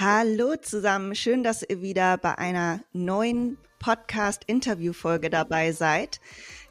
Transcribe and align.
Hallo 0.00 0.54
zusammen, 0.54 1.16
schön, 1.16 1.42
dass 1.42 1.64
ihr 1.68 1.82
wieder 1.82 2.18
bei 2.18 2.38
einer 2.38 2.78
neuen 2.92 3.58
Podcast-Interview-Folge 3.80 5.28
dabei 5.28 5.72
seid. 5.72 6.20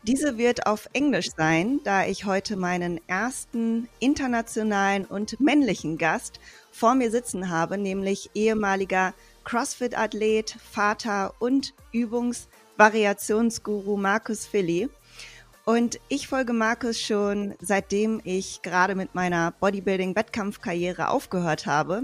Diese 0.04 0.38
wird 0.38 0.66
auf 0.66 0.88
Englisch 0.94 1.32
sein, 1.36 1.82
da 1.84 2.06
ich 2.06 2.24
heute 2.24 2.56
meinen 2.56 3.02
ersten 3.10 3.90
internationalen 4.00 5.04
und 5.04 5.42
männlichen 5.42 5.98
Gast 5.98 6.40
vor 6.72 6.96
mir 6.96 7.12
sitzen 7.12 7.50
habe, 7.50 7.78
nämlich 7.78 8.30
ehemaliger 8.34 9.14
CrossFit-Athlet, 9.44 10.56
Vater 10.72 11.34
und 11.40 11.74
Übungsvariationsguru 11.92 13.98
Markus 13.98 14.46
Philly. 14.46 14.88
Und 15.66 16.00
ich 16.08 16.30
folge 16.30 16.54
Markus 16.54 16.98
schon 16.98 17.56
seitdem 17.60 18.22
ich 18.24 18.62
gerade 18.62 18.96
mit 18.96 19.16
meiner 19.16 19.52
Bodybuilding-Wettkampfkarriere 19.60 21.10
aufgehört 21.10 21.66
habe. 21.66 22.04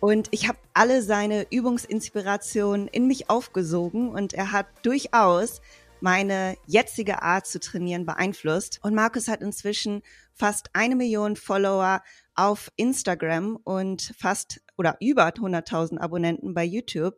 Und 0.00 0.28
ich 0.30 0.48
habe 0.48 0.58
alle 0.72 1.02
seine 1.02 1.46
Übungsinspirationen 1.50 2.88
in 2.88 3.06
mich 3.06 3.28
aufgesogen 3.28 4.08
und 4.08 4.32
er 4.32 4.50
hat 4.52 4.66
durchaus 4.82 5.60
meine 6.00 6.56
jetzige 6.66 7.22
Art 7.22 7.46
zu 7.46 7.60
trainieren 7.60 8.06
beeinflusst. 8.06 8.80
Und 8.82 8.94
Markus 8.94 9.28
hat 9.28 9.42
inzwischen 9.42 10.02
fast 10.34 10.70
eine 10.72 10.96
Million 10.96 11.36
Follower 11.36 12.02
auf 12.34 12.72
Instagram 12.76 13.56
und 13.64 14.14
fast 14.18 14.62
oder 14.78 14.96
über 15.00 15.28
100.000 15.28 15.98
Abonnenten 15.98 16.54
bei 16.54 16.64
YouTube 16.64 17.16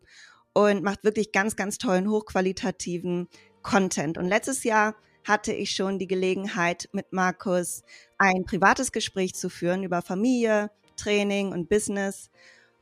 und 0.52 0.82
macht 0.82 1.04
wirklich 1.04 1.30
ganz, 1.30 1.54
ganz 1.54 1.78
tollen, 1.78 2.10
hochqualitativen 2.10 3.28
Content. 3.62 4.18
Und 4.18 4.26
letztes 4.26 4.64
Jahr 4.64 4.96
hatte 5.24 5.52
ich 5.52 5.70
schon 5.70 6.00
die 6.00 6.08
Gelegenheit, 6.08 6.88
mit 6.92 7.12
Markus 7.12 7.84
ein 8.18 8.44
privates 8.44 8.90
Gespräch 8.90 9.34
zu 9.34 9.48
führen 9.48 9.84
über 9.84 10.02
Familie, 10.02 10.72
Training 10.96 11.52
und 11.52 11.68
Business. 11.68 12.30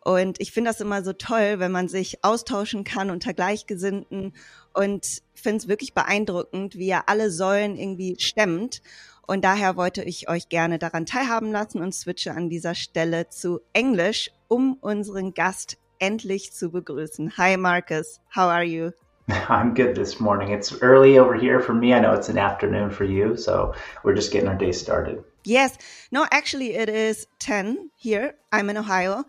Und 0.03 0.41
ich 0.41 0.53
finde 0.53 0.71
das 0.71 0.81
immer 0.81 1.03
so 1.03 1.13
toll, 1.13 1.59
wenn 1.59 1.73
man 1.73 1.89
sich 1.89 2.25
austauschen 2.25 2.85
kann 2.85 3.11
unter 3.11 3.35
Gleichgesinnten 3.35 4.33
und 4.73 5.23
finde 5.35 5.59
es 5.59 5.69
wirklich 5.69 5.95
beeindruckend, 5.95 6.77
wie 6.77 6.89
er 6.89 7.09
alle 7.09 7.31
Säulen 7.31 7.77
irgendwie 7.77 8.17
stemmt. 8.19 8.81
Und 9.27 9.45
daher 9.45 9.77
wollte 9.77 10.03
ich 10.03 10.29
euch 10.29 10.49
gerne 10.49 10.79
daran 10.79 11.07
teilhaben 11.07 11.53
lassen 11.53 11.83
und 11.83 11.95
switche 11.95 12.33
an 12.33 12.49
dieser 12.49 12.75
Stelle 12.75 13.29
zu 13.29 13.61
Englisch, 13.73 14.31
um 14.49 14.75
unseren 14.81 15.35
Gast 15.35 15.77
endlich 15.99 16.53
zu 16.53 16.71
begrüßen. 16.71 17.37
Hi 17.37 17.57
Marcus, 17.57 18.21
how 18.35 18.45
are 18.45 18.65
you? 18.65 18.91
I'm 19.49 19.75
good 19.75 19.95
this 19.95 20.19
morning. 20.19 20.53
It's 20.53 20.73
early 20.83 21.19
over 21.19 21.35
here 21.35 21.61
for 21.61 21.75
me. 21.75 21.95
I 21.95 22.01
know 22.01 22.15
it's 22.15 22.29
an 22.29 22.39
afternoon 22.39 22.91
for 22.91 23.05
you, 23.05 23.37
so 23.37 23.75
we're 24.03 24.17
just 24.17 24.33
getting 24.33 24.49
our 24.49 24.59
day 24.59 24.73
started. 24.73 25.23
Yes. 25.45 25.79
No, 26.11 26.27
actually 26.31 26.75
it 26.75 26.89
is 26.89 27.27
10 27.39 27.91
here. 27.97 28.35
I'm 28.53 28.69
in 28.71 28.77
Ohio. 28.77 29.25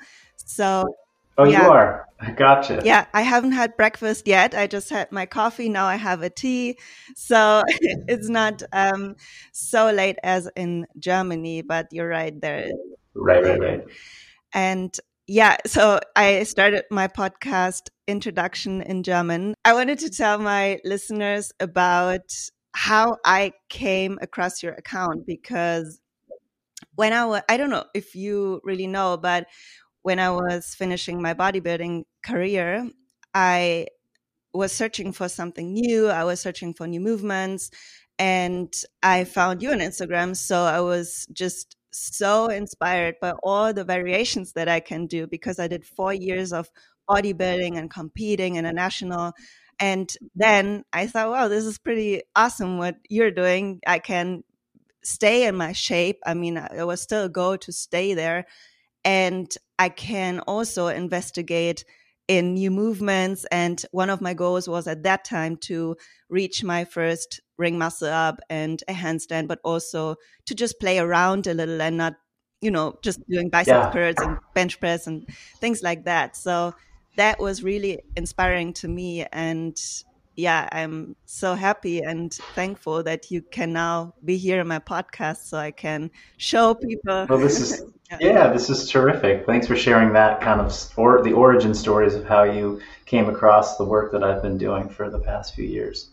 So 0.50 0.86
Oh, 1.38 1.45
yeah. 1.45 1.66
you 1.66 1.72
are. 1.72 2.08
I 2.20 2.31
gotcha. 2.31 2.81
Yeah, 2.84 3.06
I 3.14 3.22
haven't 3.22 3.53
had 3.53 3.75
breakfast 3.75 4.28
yet. 4.28 4.53
I 4.53 4.67
just 4.67 4.89
had 4.89 5.11
my 5.11 5.25
coffee. 5.25 5.70
Now 5.70 5.86
I 5.86 5.95
have 5.95 6.22
a 6.22 6.30
tea. 6.30 6.78
So 7.16 7.64
it's 7.67 8.30
not 8.30 8.61
um, 8.73 9.16
so 9.52 9.89
late 9.92 10.17
as 10.23 10.48
in 10.56 10.86
Germany, 11.00 11.64
but 11.64 11.88
you're 11.92 12.08
right 12.08 12.39
there. 12.39 12.70
Right, 13.16 13.44
right, 13.44 13.59
right. 13.59 13.83
And 14.53 14.95
yeah, 15.25 15.58
so 15.66 16.00
I 16.16 16.44
started 16.44 16.83
my 16.92 17.08
podcast 17.08 17.89
introduction 18.08 18.81
in 18.83 19.02
German. 19.02 19.55
I 19.66 19.73
wanted 19.73 19.98
to 20.00 20.09
tell 20.09 20.38
my 20.38 20.80
listeners 20.83 21.52
about 21.59 22.31
how 22.73 23.17
I 23.26 23.53
came 23.70 24.20
across 24.22 24.61
your 24.61 24.73
account 24.73 25.26
because 25.26 26.00
when 26.95 27.14
I 27.14 27.26
was, 27.26 27.42
I 27.50 27.58
don't 27.58 27.70
know 27.70 27.86
if 27.95 28.16
you 28.16 28.61
really 28.64 28.88
know, 28.88 29.17
but 29.17 29.48
when 30.04 30.20
I 30.20 30.32
was 30.32 30.74
finishing 30.76 31.22
my 31.22 31.34
bodybuilding 31.34 32.04
career, 32.24 32.90
I 33.34 33.88
was 34.54 34.72
searching 34.72 35.12
for 35.12 35.30
something 35.30 35.74
new. 35.74 36.08
I 36.08 36.24
was 36.24 36.42
searching 36.42 36.74
for 36.74 36.88
new 36.88 37.00
movements 37.00 37.72
and 38.20 38.74
I 39.02 39.23
found 39.23 39.61
you 39.61 39.72
on 39.72 39.80
Instagram. 39.80 40.36
So 40.36 40.64
I 40.64 40.82
was 40.82 41.28
just 41.32 41.76
so 41.92 42.48
inspired 42.48 43.16
by 43.22 43.32
all 43.44 43.73
the 43.73 43.84
variations 43.84 44.54
that 44.54 44.67
I 44.67 44.80
can 44.80 45.08
do 45.08 45.28
because 45.28 45.60
I 45.60 45.67
did 45.67 45.86
four 45.86 46.14
years 46.14 46.54
of 46.54 46.70
bodybuilding 47.10 47.78
and 47.78 47.90
competing 47.90 48.56
international. 48.56 49.34
And 49.80 50.11
then 50.36 50.84
I 50.94 51.08
thought, 51.08 51.32
wow, 51.32 51.48
this 51.48 51.66
is 51.66 51.80
pretty 51.80 52.22
awesome 52.36 52.78
what 52.78 52.95
you're 53.10 53.32
doing. 53.32 53.80
I 53.88 54.00
can 54.00 54.44
stay 55.04 55.48
in 55.48 55.56
my 55.56 55.72
shape. 55.72 56.20
I 56.26 56.34
mean, 56.34 56.58
it 56.58 56.86
was 56.86 57.02
still 57.02 57.26
a 57.26 57.30
goal 57.30 57.58
to 57.60 57.72
stay 57.72 58.14
there 58.14 58.45
and 59.04 59.54
I 59.80 59.89
can 59.89 60.39
also 60.42 60.88
investigate 60.88 61.86
in 62.28 62.54
new 62.54 62.72
movements. 62.72 63.45
And 63.52 63.84
one 63.92 64.10
of 64.10 64.22
my 64.22 64.34
goals 64.34 64.67
was 64.67 64.88
at 64.88 65.04
that 65.04 65.26
time 65.26 65.58
to 65.58 65.98
reach 66.30 66.64
my 66.64 66.86
first 66.86 67.42
ring 67.58 67.78
muscle 67.78 68.08
up 68.08 68.40
and 68.50 68.82
a 68.88 68.94
handstand, 68.94 69.48
but 69.48 69.60
also 69.64 70.16
to 70.45 70.56
just 70.56 70.80
play 70.80 71.00
around 71.00 71.48
a 71.48 71.54
little 71.54 71.82
and 71.82 71.98
not, 71.98 72.14
you 72.61 72.72
know, 72.72 72.98
just 73.02 73.20
doing 73.28 73.50
bicep 73.50 73.67
yeah. 73.67 73.92
curls 73.92 74.16
and 74.20 74.38
bench 74.54 74.80
press 74.80 75.08
and 75.08 75.28
things 75.60 75.84
like 75.84 76.06
that. 76.06 76.36
So 76.36 76.73
that 77.17 77.40
was 77.40 77.64
really 77.64 78.00
inspiring 78.16 78.73
to 78.73 78.88
me. 78.88 79.26
And 79.34 79.78
yeah, 80.36 80.70
I'm 80.72 81.16
so 81.26 81.56
happy 81.56 82.00
and 82.00 82.34
thankful 82.56 83.04
that 83.04 83.30
you 83.30 83.42
can 83.42 83.73
now 83.73 84.14
be 84.23 84.38
here 84.38 84.61
in 84.61 84.67
my 84.67 84.80
podcast 84.80 85.48
so 85.48 85.58
I 85.58 85.72
can 85.72 86.11
show 86.38 86.73
people. 86.73 87.26
Well, 87.30 87.40
this 87.40 87.60
is, 87.60 87.84
yeah, 88.20 88.52
this 88.52 88.70
is 88.70 88.89
terrific. 88.89 89.45
Thanks 89.45 89.67
for 89.67 89.76
sharing 89.76 90.14
that 90.14 90.42
kind 90.42 90.60
of, 90.61 90.73
or 90.98 91.22
the 91.23 91.33
origin 91.33 91.73
stories 91.73 92.14
of 92.16 92.26
how 92.26 92.44
you 92.44 92.82
came 93.05 93.30
across 93.30 93.77
the 93.77 93.86
work 93.86 94.11
that 94.11 94.23
I've 94.23 94.42
been 94.42 94.58
doing 94.58 94.89
for 94.89 95.10
the 95.10 95.20
past 95.20 95.55
few 95.55 95.66
years. 95.66 96.10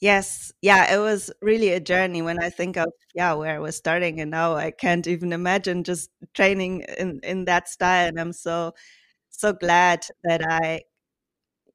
Yes, 0.00 0.52
yeah, 0.62 0.92
it 0.92 0.98
was 0.98 1.30
really 1.40 1.68
a 1.70 1.80
journey 1.80 2.22
when 2.22 2.42
I 2.42 2.50
think 2.50 2.76
of 2.76 2.88
yeah 3.14 3.34
where 3.34 3.54
I 3.54 3.60
was 3.60 3.76
starting, 3.76 4.20
and 4.20 4.30
now 4.30 4.54
I 4.54 4.72
can't 4.72 5.06
even 5.06 5.32
imagine 5.32 5.84
just 5.84 6.10
training 6.34 6.84
in 6.98 7.20
in 7.22 7.44
that 7.44 7.68
style. 7.68 8.08
And 8.08 8.18
I'm 8.18 8.32
so 8.32 8.74
so 9.30 9.52
glad 9.52 10.06
that 10.24 10.42
I 10.48 10.82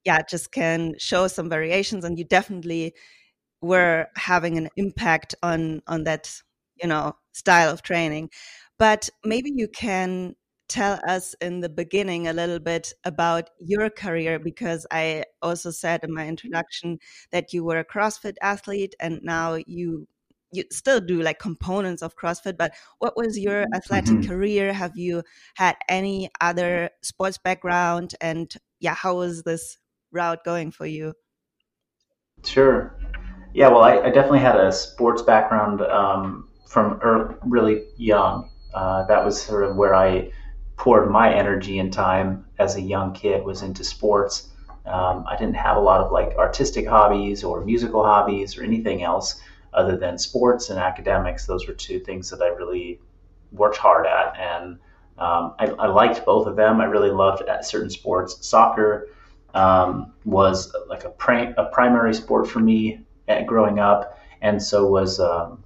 yeah, 0.06 0.22
just 0.22 0.52
can 0.52 0.96
show 0.98 1.28
some 1.28 1.50
variations 1.50 2.06
and 2.06 2.18
you 2.18 2.24
definitely 2.24 2.94
were 3.62 4.08
having 4.16 4.58
an 4.58 4.70
impact 4.78 5.36
on 5.44 5.82
on 5.88 6.06
that, 6.06 6.32
you 6.82 6.88
know, 6.88 7.14
style 7.34 7.70
of 7.72 7.82
training. 7.82 8.30
But 8.78 9.10
maybe 9.24 9.52
you 9.54 9.68
can 9.68 10.36
tell 10.68 11.00
us 11.08 11.34
in 11.42 11.62
the 11.62 11.70
beginning 11.70 12.28
a 12.28 12.34
little 12.34 12.60
bit 12.60 12.94
about 13.06 13.50
your 13.60 13.90
career 13.90 14.38
because 14.38 14.86
I 14.92 15.24
also 15.42 15.72
said 15.72 16.04
in 16.04 16.14
my 16.14 16.28
introduction 16.28 17.00
that 17.32 17.54
you 17.54 17.64
were 17.64 17.80
a 17.80 17.86
CrossFit 17.86 18.36
athlete 18.42 18.96
and 19.00 19.22
now 19.24 19.58
you 19.66 20.08
you 20.54 20.64
still 20.72 21.02
do 21.02 21.22
like 21.22 21.40
components 21.40 22.02
of 22.02 22.16
CrossFit, 22.16 22.58
but 22.58 22.74
what 23.00 23.18
was 23.18 23.38
your 23.38 23.66
athletic 23.76 24.16
mm 24.16 24.22
-hmm. 24.22 24.28
career? 24.30 24.74
Have 24.74 24.94
you 24.96 25.24
had 25.56 25.76
any 25.90 26.30
other 26.40 26.90
sports 27.02 27.38
background? 27.38 28.16
And 28.22 28.56
yeah, 28.80 28.96
how 28.96 29.18
was 29.18 29.44
this 29.44 29.78
route 30.12 30.44
going 30.46 30.72
for 30.72 30.86
you? 30.86 31.14
Sure. 32.46 32.96
Yeah, 33.54 33.70
well, 33.72 33.84
I, 33.84 34.08
I 34.08 34.10
definitely 34.10 34.46
had 34.50 34.56
a 34.56 34.72
sports 34.72 35.22
background 35.24 35.82
um, 35.82 36.50
from 36.68 37.00
early, 37.02 37.36
really 37.44 37.84
young. 37.98 38.50
Uh, 38.78 39.04
that 39.08 39.26
was 39.26 39.42
sort 39.42 39.64
of 39.64 39.76
where 39.76 39.96
I 39.96 40.32
poured 40.76 41.10
my 41.10 41.34
energy 41.34 41.80
and 41.80 41.92
time 41.92 42.46
as 42.60 42.76
a 42.76 42.82
young 42.82 43.12
kid 43.12 43.44
was 43.44 43.64
into 43.64 43.84
sports. 43.84 44.50
Um, 44.86 45.26
I 45.28 45.36
didn't 45.36 45.56
have 45.56 45.78
a 45.78 45.80
lot 45.80 46.00
of 46.00 46.12
like 46.12 46.38
artistic 46.38 46.88
hobbies 46.88 47.44
or 47.44 47.66
musical 47.66 48.04
hobbies 48.04 48.56
or 48.56 48.64
anything 48.64 49.02
else 49.02 49.42
other 49.74 49.98
than 49.98 50.20
sports 50.20 50.70
and 50.70 50.78
academics. 50.78 51.48
Those 51.48 51.68
were 51.68 51.74
two 51.74 52.00
things 52.00 52.30
that 52.30 52.44
I 52.44 52.50
really 52.50 53.00
worked 53.52 53.78
hard 53.78 54.06
at, 54.06 54.38
and 54.38 54.78
um, 55.18 55.56
I, 55.58 55.66
I, 55.80 55.88
liked 55.88 56.24
both 56.24 56.46
of 56.46 56.56
them. 56.56 56.80
I 56.80 56.86
really 56.86 57.10
loved 57.10 57.42
certain 57.64 57.90
sports. 57.90 58.46
Soccer 58.46 59.10
um, 59.56 60.14
was 60.24 60.72
like 60.88 61.04
a, 61.04 61.14
a 61.58 61.66
primary 61.72 62.14
sport 62.14 62.48
for 62.48 62.60
me 62.60 63.00
growing 63.48 63.80
up, 63.80 64.20
and 64.42 64.62
so 64.62 64.88
was 64.88 65.20
um, 65.20 65.64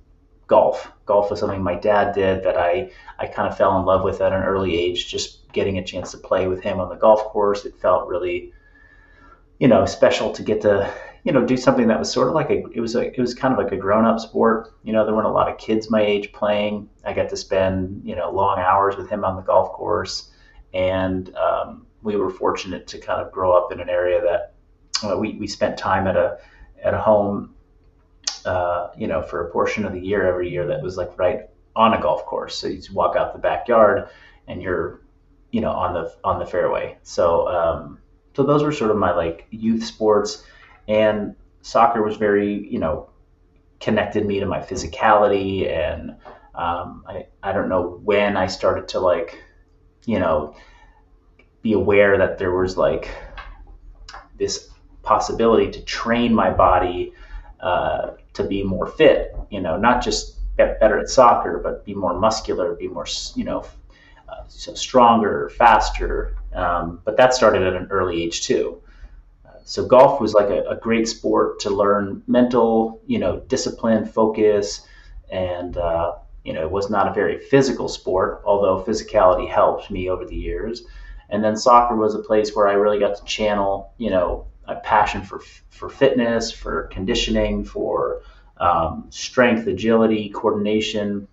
golf. 0.51 0.92
Golf 1.06 1.31
was 1.31 1.39
something 1.39 1.63
my 1.63 1.75
dad 1.75 2.13
did 2.13 2.44
that 2.44 2.57
I, 2.57 2.92
I 3.18 3.27
kind 3.27 3.48
of 3.48 3.57
fell 3.57 3.80
in 3.80 3.86
love 3.86 4.03
with 4.03 4.19
at 4.19 4.33
an 4.33 4.44
early 4.44 4.77
age. 4.77 5.09
Just 5.09 5.50
getting 5.53 5.77
a 5.77 5.83
chance 5.83 6.12
to 6.12 6.18
play 6.18 6.48
with 6.48 6.62
him 6.62 6.81
on 6.81 6.89
the 6.89 6.95
golf 6.95 7.24
course, 7.24 7.63
it 7.63 7.80
felt 7.80 8.09
really, 8.09 8.51
you 9.59 9.69
know, 9.69 9.86
special 9.86 10.33
to 10.33 10.44
get 10.44 10.59
to 10.62 10.94
you 11.24 11.31
know 11.31 11.45
do 11.45 11.56
something 11.56 11.88
that 11.88 12.00
was 12.00 12.12
sort 12.12 12.27
of 12.27 12.33
like 12.33 12.50
a 12.50 12.63
it 12.74 12.81
was 12.81 12.95
a 12.95 13.13
it 13.18 13.19
was 13.19 13.33
kind 13.33 13.53
of 13.53 13.63
like 13.63 13.71
a 13.71 13.77
grown 13.77 14.03
up 14.03 14.19
sport. 14.19 14.74
You 14.83 14.92
know, 14.92 15.06
there 15.06 15.15
weren't 15.15 15.27
a 15.27 15.31
lot 15.31 15.50
of 15.50 15.57
kids 15.57 15.89
my 15.89 16.01
age 16.01 16.33
playing. 16.33 16.89
I 17.06 17.13
got 17.13 17.30
to 17.30 17.38
spend 17.38 18.01
you 18.04 18.15
know 18.15 18.30
long 18.30 18.59
hours 18.59 18.97
with 18.97 19.09
him 19.09 19.24
on 19.24 19.38
the 19.38 19.42
golf 19.42 19.71
course, 19.71 20.31
and 20.74 21.33
um, 21.38 21.86
we 22.01 22.18
were 22.18 22.30
fortunate 22.30 22.88
to 22.88 23.00
kind 23.00 23.21
of 23.21 23.31
grow 23.31 23.54
up 23.54 23.71
in 23.71 23.80
an 23.80 23.89
area 23.89 24.19
that 24.21 24.54
uh, 25.07 25.18
we, 25.18 25.38
we 25.38 25.47
spent 25.47 25.77
time 25.77 26.07
at 26.07 26.18
a 26.18 26.39
at 26.83 26.94
a 26.94 27.00
home, 27.00 27.54
uh, 28.45 28.92
you 28.98 29.07
know, 29.07 29.22
for 29.22 29.48
a 29.48 29.51
portion 29.51 29.86
of 29.86 29.94
the 29.94 30.00
year 30.00 30.28
every 30.28 30.50
year 30.50 30.68
that 30.68 30.81
was 30.81 30.98
like 30.98 31.18
right 31.18 31.50
on 31.75 31.94
a 31.94 32.01
golf 32.01 32.25
course. 32.25 32.56
So 32.57 32.68
you 32.68 32.81
walk 32.94 33.16
out 33.16 33.33
the 33.33 33.39
backyard 33.39 34.10
and 34.48 34.62
you're 34.62 35.01
you 35.51 35.62
know, 35.62 35.72
on 35.72 35.94
the 35.94 36.13
on 36.24 36.39
the 36.39 36.45
fairway. 36.45 36.98
So 37.04 37.48
um, 37.48 38.00
so 38.36 38.44
those 38.44 38.63
were 38.63 38.72
sort 38.72 38.92
of 38.92 38.98
my 38.98 39.13
like 39.13 39.48
youth 39.51 39.83
sports, 39.83 40.44
and 40.88 41.36
soccer 41.62 42.01
was 42.01 42.18
very 42.18 42.68
you 42.69 42.80
know 42.80 43.10
connected 43.80 44.25
me 44.25 44.39
to 44.39 44.45
my 44.45 44.60
physicality 44.60 45.69
and 45.69 46.16
um, 46.54 47.04
I, 47.07 47.25
I 47.42 47.51
don't 47.51 47.69
know 47.69 48.00
when 48.04 48.38
I 48.38 48.45
started 48.48 48.89
to 48.89 49.00
like, 49.00 49.42
you 50.06 50.19
know, 50.19 50.56
be 51.62 51.74
aware 51.74 52.18
that 52.18 52.38
there 52.38 52.51
was 52.51 52.78
like 52.78 53.10
this 54.38 54.69
possibility 55.01 55.72
to 55.72 55.81
train 55.81 56.33
my 56.33 56.51
body 56.51 57.13
uh, 57.60 58.12
to 58.33 58.44
be 58.44 58.63
more 58.63 58.88
fit, 58.88 59.36
you 59.50 59.62
know, 59.62 59.78
not 59.78 60.04
just 60.04 60.38
get 60.57 60.80
better 60.80 61.00
at 61.00 61.10
soccer, 61.10 61.60
but 61.63 61.86
be 61.86 61.94
more 61.94 62.18
muscular, 62.18 62.75
be 62.75 62.88
more, 62.88 63.06
you 63.36 63.44
know, 63.44 63.66
uh, 64.30 64.44
so 64.48 64.74
stronger, 64.74 65.50
faster. 65.57 66.36
Um, 66.54 67.01
but 67.04 67.18
that 67.18 67.33
started 67.33 67.63
at 67.63 67.74
an 67.74 67.88
early 67.92 68.24
age 68.24 68.44
too. 68.44 68.81
Uh, 69.45 69.60
so 69.63 69.86
golf 69.86 70.22
was 70.22 70.33
like 70.33 70.50
a, 70.50 70.63
a, 70.69 70.75
great 70.75 71.07
sport 71.07 71.60
to 71.62 71.69
learn 71.69 72.24
mental, 72.28 73.01
you 73.06 73.19
know, 73.19 73.39
discipline, 73.48 74.06
focus, 74.06 74.88
and 75.30 75.78
uh, 75.78 76.13
you 76.44 76.54
know, 76.54 76.62
it 76.62 76.72
was 76.72 76.89
not 76.89 77.07
a 77.07 77.13
very 77.13 77.39
physical 77.39 77.88
sport, 77.88 78.42
although 78.45 78.83
physicality 78.83 79.50
helped 79.50 79.92
me 79.92 80.10
over 80.10 80.25
the 80.25 80.36
years. 80.36 80.83
And 81.30 81.44
then 81.44 81.56
soccer 81.56 81.95
was 81.95 82.16
a 82.16 82.19
place 82.19 82.56
where 82.56 82.68
I 82.68 82.74
really 82.74 83.00
got 83.00 83.16
to 83.16 83.24
channel, 83.24 83.94
you 83.98 84.10
know, 84.10 84.48
passion 84.75 85.23
for 85.23 85.41
for 85.69 85.89
fitness, 85.89 86.51
for 86.51 86.83
conditioning, 86.83 87.63
for 87.63 88.21
um, 88.57 89.07
strength, 89.09 89.68
agility, 89.68 90.29
coordination, 90.29 91.27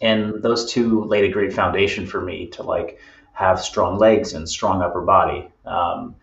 and 0.00 0.42
those 0.42 0.70
two 0.70 1.04
laid 1.04 1.24
a 1.24 1.32
great 1.32 1.52
foundation 1.52 2.06
for 2.06 2.20
me 2.20 2.48
to 2.48 2.62
like 2.62 2.98
have 3.32 3.60
strong 3.60 3.98
legs 3.98 4.34
and 4.34 4.48
strong 4.48 4.82
upper 4.82 5.00
body. 5.00 5.48
Um, 5.64 6.16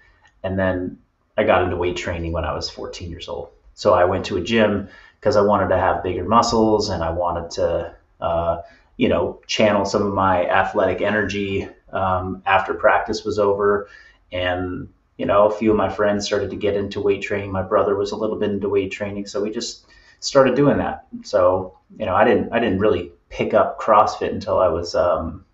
and 0.44 0.58
then 0.58 1.00
I 1.38 1.44
got 1.44 1.64
into 1.64 1.78
weight 1.78 1.98
training 1.98 2.32
when 2.32 2.46
I 2.46 2.54
was 2.54 2.70
14 2.70 3.10
years 3.10 3.28
old. 3.28 3.50
So 3.74 3.94
I 3.94 4.06
went 4.06 4.26
to 4.26 4.38
a 4.38 4.42
gym 4.42 4.90
because 5.20 5.36
I 5.36 5.42
wanted 5.42 5.70
to 5.70 5.78
have 5.78 6.04
bigger 6.04 6.24
muscles 6.24 6.90
and 6.90 7.04
I 7.04 7.10
wanted 7.12 7.52
to, 7.52 7.96
uh, 8.22 8.62
you 8.98 9.10
know, 9.10 9.42
channel 9.48 9.86
some 9.86 10.06
of 10.06 10.14
my 10.14 10.46
athletic 10.48 11.02
energy 11.02 11.68
um, 11.92 12.44
after 12.46 12.74
practice 12.74 13.24
was 13.24 13.40
over. 13.40 13.88
And, 14.32 14.90
you 15.18 15.26
know, 15.26 15.48
a 15.48 15.52
few 15.52 15.72
of 15.72 15.78
my 15.78 15.90
friends 15.90 16.26
started 16.26 16.50
to 16.50 16.56
get 16.56 16.76
into 16.76 17.02
weight 17.02 17.22
training. 17.22 17.52
My 17.52 17.62
brother 17.62 17.96
was 17.96 18.12
a 18.12 18.16
little 18.16 18.38
bit 18.38 18.52
into 18.52 18.70
weight 18.70 18.92
training. 18.92 19.28
So 19.28 19.42
we 19.42 19.52
just 19.52 19.86
started 20.20 20.56
doing 20.56 20.78
that. 20.78 21.06
So, 21.24 21.78
you 21.98 22.06
know, 22.06 22.16
I 22.16 22.24
didn't, 22.24 22.52
I 22.52 22.60
didn't 22.60 22.80
really 22.80 23.12
pick 23.30 23.54
up 23.54 23.80
CrossFit 23.80 24.32
until 24.32 24.58
I 24.58 24.70
was, 24.70 24.96
um, 24.96 25.46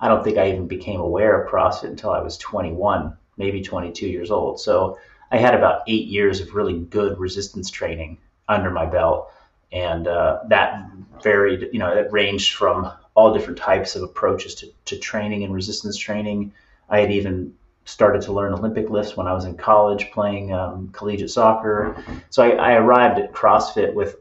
I 0.00 0.08
don't 0.08 0.22
think 0.22 0.38
I 0.38 0.50
even 0.50 0.68
became 0.68 1.00
aware 1.00 1.40
of 1.40 1.50
CrossFit 1.50 1.88
until 1.88 2.10
I 2.10 2.20
was 2.20 2.38
21, 2.38 3.16
maybe 3.36 3.62
22 3.62 4.06
years 4.06 4.30
old. 4.30 4.60
So 4.60 4.98
I 5.30 5.38
had 5.38 5.54
about 5.54 5.82
eight 5.88 6.06
years 6.06 6.40
of 6.40 6.54
really 6.54 6.78
good 6.78 7.18
resistance 7.18 7.70
training 7.70 8.18
under 8.48 8.70
my 8.70 8.86
belt. 8.86 9.30
And 9.72 10.06
uh, 10.06 10.40
that 10.48 10.88
varied, 11.22 11.68
you 11.72 11.78
know, 11.78 11.92
it 11.92 12.10
ranged 12.12 12.54
from 12.54 12.90
all 13.14 13.34
different 13.34 13.58
types 13.58 13.96
of 13.96 14.02
approaches 14.02 14.54
to, 14.56 14.68
to 14.86 14.98
training 14.98 15.42
and 15.42 15.52
resistance 15.52 15.96
training. 15.96 16.52
I 16.88 17.00
had 17.00 17.10
even 17.10 17.54
started 17.88 18.20
to 18.20 18.32
learn 18.32 18.52
Olympic 18.52 18.90
lifts 18.90 19.16
when 19.16 19.26
I 19.26 19.32
was 19.32 19.46
in 19.46 19.56
college 19.56 20.10
playing 20.10 20.52
um, 20.52 20.90
collegiate 20.92 21.30
soccer. 21.30 21.96
So 22.28 22.42
I, 22.42 22.50
I, 22.50 22.72
arrived 22.74 23.18
at 23.18 23.32
CrossFit 23.32 23.94
with 23.94 24.16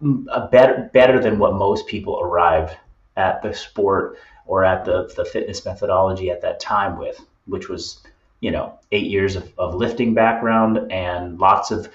a 0.00 0.46
better 0.46 0.88
better 0.92 1.20
than 1.20 1.40
what 1.40 1.54
most 1.54 1.88
people 1.88 2.20
arrive 2.20 2.76
at 3.16 3.42
the 3.42 3.52
sport 3.52 4.18
or 4.46 4.64
at 4.64 4.84
the, 4.84 5.12
the 5.16 5.24
fitness 5.24 5.64
methodology 5.64 6.30
at 6.30 6.42
that 6.42 6.60
time 6.60 6.96
with, 6.96 7.20
which 7.46 7.68
was, 7.68 8.04
you 8.38 8.52
know, 8.52 8.78
eight 8.92 9.06
years 9.06 9.34
of, 9.34 9.52
of 9.58 9.74
lifting 9.74 10.14
background 10.14 10.92
and 10.92 11.40
lots 11.40 11.72
of 11.72 11.88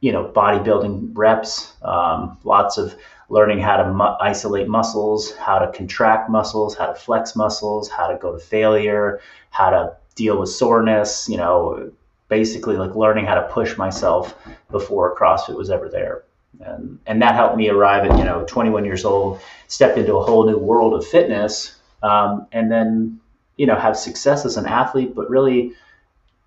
you 0.00 0.12
know 0.12 0.24
bodybuilding 0.24 1.10
reps, 1.14 1.72
um, 1.82 2.38
lots 2.44 2.78
of 2.78 2.94
learning 3.28 3.58
how 3.58 3.76
to 3.76 3.92
mu- 3.92 4.16
isolate 4.20 4.68
muscles, 4.68 5.34
how 5.34 5.58
to 5.58 5.72
contract 5.76 6.30
muscles, 6.30 6.76
how 6.76 6.86
to 6.86 6.94
flex 6.94 7.34
muscles, 7.34 7.88
how 7.88 8.06
to 8.06 8.16
go 8.18 8.32
to 8.32 8.38
failure, 8.38 9.20
how 9.50 9.70
to 9.70 9.96
deal 10.18 10.38
with 10.38 10.50
soreness. 10.50 11.28
You 11.28 11.38
know, 11.38 11.92
basically 12.28 12.76
like 12.76 12.94
learning 12.94 13.24
how 13.26 13.34
to 13.34 13.48
push 13.48 13.76
myself 13.76 14.34
before 14.70 15.16
CrossFit 15.16 15.56
was 15.56 15.70
ever 15.70 15.88
there. 15.88 16.24
And, 16.60 16.98
and 17.06 17.22
that 17.22 17.34
helped 17.34 17.56
me 17.56 17.68
arrive 17.68 18.04
at 18.04 18.18
you 18.18 18.24
know 18.24 18.44
21 18.46 18.84
years 18.84 19.04
old, 19.04 19.40
step 19.68 19.96
into 19.96 20.16
a 20.16 20.22
whole 20.22 20.46
new 20.46 20.58
world 20.58 20.94
of 20.94 21.06
fitness, 21.06 21.76
um, 22.02 22.46
and 22.52 22.70
then 22.70 23.20
you 23.56 23.66
know 23.66 23.76
have 23.76 23.96
success 23.96 24.44
as 24.44 24.56
an 24.56 24.66
athlete, 24.66 25.14
but 25.14 25.30
really 25.30 25.72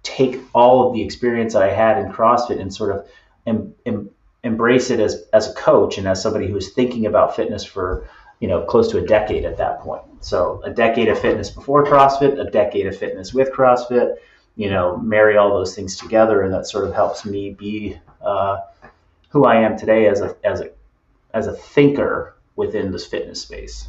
take 0.03 0.39
all 0.53 0.87
of 0.87 0.93
the 0.93 1.01
experience 1.01 1.53
that 1.53 1.63
I 1.63 1.71
had 1.71 1.97
in 1.99 2.11
CrossFit 2.11 2.59
and 2.59 2.73
sort 2.73 2.95
of 2.95 3.07
em, 3.45 3.73
em, 3.85 4.09
embrace 4.43 4.89
it 4.89 4.99
as 4.99 5.23
as 5.33 5.49
a 5.49 5.53
coach 5.53 5.97
and 5.97 6.07
as 6.07 6.21
somebody 6.21 6.47
who's 6.47 6.73
thinking 6.73 7.05
about 7.05 7.35
fitness 7.35 7.63
for 7.63 8.09
you 8.41 8.47
know 8.47 8.63
close 8.63 8.91
to 8.91 8.97
a 8.97 9.05
decade 9.05 9.45
at 9.45 9.57
that 9.57 9.79
point. 9.79 10.03
So 10.19 10.61
a 10.63 10.71
decade 10.71 11.07
of 11.07 11.17
fitness 11.17 11.49
before 11.49 11.85
CrossFit, 11.85 12.39
a 12.39 12.51
decade 12.51 12.87
of 12.87 12.97
fitness 12.97 13.33
with 13.33 13.51
CrossFit. 13.51 14.15
You 14.57 14.69
know, 14.69 14.97
marry 14.97 15.37
all 15.37 15.51
those 15.51 15.73
things 15.73 15.95
together, 15.95 16.41
and 16.41 16.53
that 16.53 16.67
sort 16.67 16.85
of 16.85 16.93
helps 16.93 17.23
me 17.23 17.51
be 17.51 17.97
uh, 18.21 18.57
who 19.29 19.45
I 19.45 19.61
am 19.61 19.77
today 19.77 20.07
as 20.07 20.19
a 20.19 20.35
as 20.43 20.59
a 20.59 20.71
as 21.33 21.47
a 21.47 21.53
thinker 21.53 22.35
within 22.57 22.91
this 22.91 23.05
fitness 23.05 23.41
space. 23.41 23.87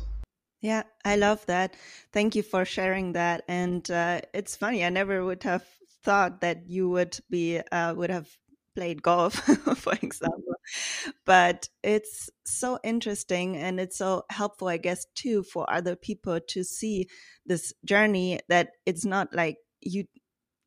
Yeah, 0.60 0.84
I 1.04 1.16
love 1.16 1.44
that. 1.46 1.74
Thank 2.12 2.36
you 2.36 2.44
for 2.44 2.64
sharing 2.64 3.14
that. 3.14 3.42
And 3.48 3.90
uh, 3.90 4.20
it's 4.32 4.54
funny, 4.54 4.84
I 4.84 4.90
never 4.90 5.24
would 5.24 5.42
have 5.42 5.64
thought 6.04 6.40
that 6.40 6.68
you 6.68 6.88
would 6.88 7.18
be 7.28 7.58
uh, 7.58 7.94
would 7.94 8.10
have 8.10 8.28
played 8.76 9.02
golf, 9.02 9.34
for 9.76 9.94
example. 10.00 10.51
But 11.24 11.68
it's 11.82 12.30
so 12.44 12.78
interesting 12.84 13.56
and 13.56 13.80
it's 13.80 13.98
so 13.98 14.24
helpful, 14.30 14.68
I 14.68 14.76
guess, 14.76 15.06
too, 15.14 15.42
for 15.42 15.70
other 15.72 15.96
people 15.96 16.40
to 16.40 16.64
see 16.64 17.08
this 17.46 17.72
journey 17.84 18.40
that 18.48 18.70
it's 18.86 19.04
not 19.04 19.34
like 19.34 19.58
you 19.80 20.04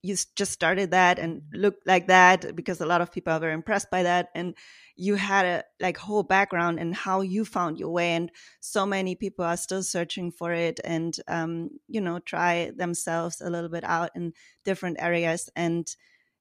you 0.03 0.15
just 0.35 0.51
started 0.51 0.91
that 0.91 1.17
and 1.17 1.41
looked 1.51 1.87
like 1.87 2.07
that 2.07 2.55
because 2.55 2.79
a 2.79 2.85
lot 2.85 3.01
of 3.01 3.11
people 3.11 3.33
are 3.33 3.39
very 3.39 3.53
impressed 3.53 3.89
by 3.89 4.03
that 4.03 4.29
and 4.35 4.55
you 4.95 5.15
had 5.15 5.45
a 5.45 5.63
like 5.81 5.97
whole 5.97 6.21
background 6.21 6.79
and 6.79 6.93
how 6.95 7.21
you 7.21 7.43
found 7.43 7.79
your 7.79 7.89
way 7.89 8.11
and 8.11 8.29
so 8.59 8.85
many 8.85 9.15
people 9.15 9.43
are 9.43 9.57
still 9.57 9.81
searching 9.81 10.31
for 10.31 10.53
it 10.53 10.79
and 10.85 11.15
um, 11.27 11.69
you 11.87 11.99
know 11.99 12.19
try 12.19 12.71
themselves 12.77 13.41
a 13.41 13.49
little 13.49 13.69
bit 13.69 13.83
out 13.83 14.11
in 14.15 14.31
different 14.63 14.97
areas 14.99 15.49
and 15.55 15.95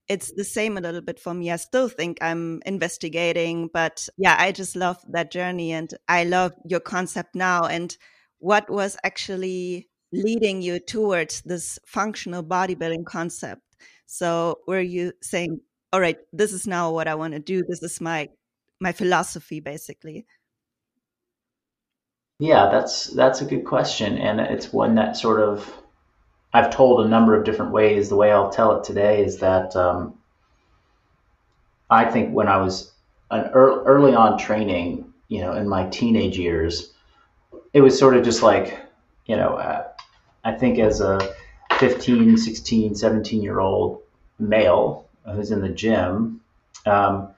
it's 0.09 0.33
the 0.33 0.45
same 0.45 0.77
a 0.77 0.81
little 0.81 1.01
bit 1.01 1.19
for 1.19 1.33
me. 1.33 1.51
I 1.51 1.57
still 1.57 1.89
think 1.89 2.19
I'm 2.21 2.61
investigating, 2.67 3.71
but 3.73 4.09
yeah, 4.17 4.37
I 4.39 4.53
just 4.53 4.77
love 4.77 4.99
that 5.09 5.31
journey 5.31 5.73
and 5.73 5.93
I 6.09 6.25
love 6.25 6.53
your 6.65 6.81
concept 6.81 7.35
now. 7.35 7.65
And 7.65 7.97
what 8.39 8.69
was 8.69 8.97
actually 9.03 9.89
leading 10.13 10.61
you 10.61 10.79
towards 10.79 11.41
this 11.43 11.79
functional 11.87 12.45
bodybuilding 12.45 13.07
concept? 13.07 13.63
So 14.07 14.59
were 14.67 14.81
you 14.81 15.13
saying, 15.23 15.61
all 15.93 16.01
right, 16.01 16.19
this 16.33 16.53
is 16.53 16.67
now 16.67 16.93
what 16.93 17.09
I 17.09 17.15
want 17.15 17.33
to 17.35 17.41
do. 17.41 17.63
This 17.67 17.83
is 17.83 18.01
my 18.01 18.29
my 18.81 18.93
philosophy 18.93 19.61
basically. 19.61 20.27
Yeah, 22.39 22.69
that's 22.71 23.07
that's 23.07 23.41
a 23.41 23.47
good 23.47 23.65
question 23.65 24.19
and 24.19 24.41
it's 24.41 24.73
one 24.73 24.97
that 24.97 25.17
sort 25.17 25.41
of 25.41 25.84
I've 26.55 26.71
told 26.71 27.05
a 27.05 27.09
number 27.09 27.37
of 27.37 27.45
different 27.45 27.73
ways. 27.73 28.09
The 28.09 28.17
way 28.17 28.31
I'll 28.31 28.49
tell 28.49 28.79
it 28.79 28.85
today 28.85 29.25
is 29.25 29.39
that 29.39 29.75
um, 29.75 30.15
I 31.91 32.05
think 32.05 32.33
when 32.33 32.47
I 32.47 32.59
was 32.59 32.93
an 33.33 33.51
early 33.53 34.15
on 34.15 34.39
training, 34.39 35.13
you 35.27 35.41
know, 35.41 35.55
in 35.55 35.69
my 35.69 35.89
teenage 35.89 36.39
years, 36.39 36.93
it 37.73 37.81
was 37.81 37.99
sort 37.99 38.17
of 38.17 38.23
just 38.23 38.43
like, 38.45 38.79
you 39.27 39.37
know, 39.37 39.55
uh, 39.55 39.89
I 40.45 40.53
think 40.53 40.79
as 40.79 41.01
a 41.01 41.35
15, 41.79 42.37
16, 42.37 42.95
17 42.95 43.43
year 43.43 43.59
old 43.59 44.03
male 44.39 45.09
who's 45.25 45.51
in 45.51 45.61
the 45.61 45.69
gym, 45.69 46.41
um, 46.87 47.31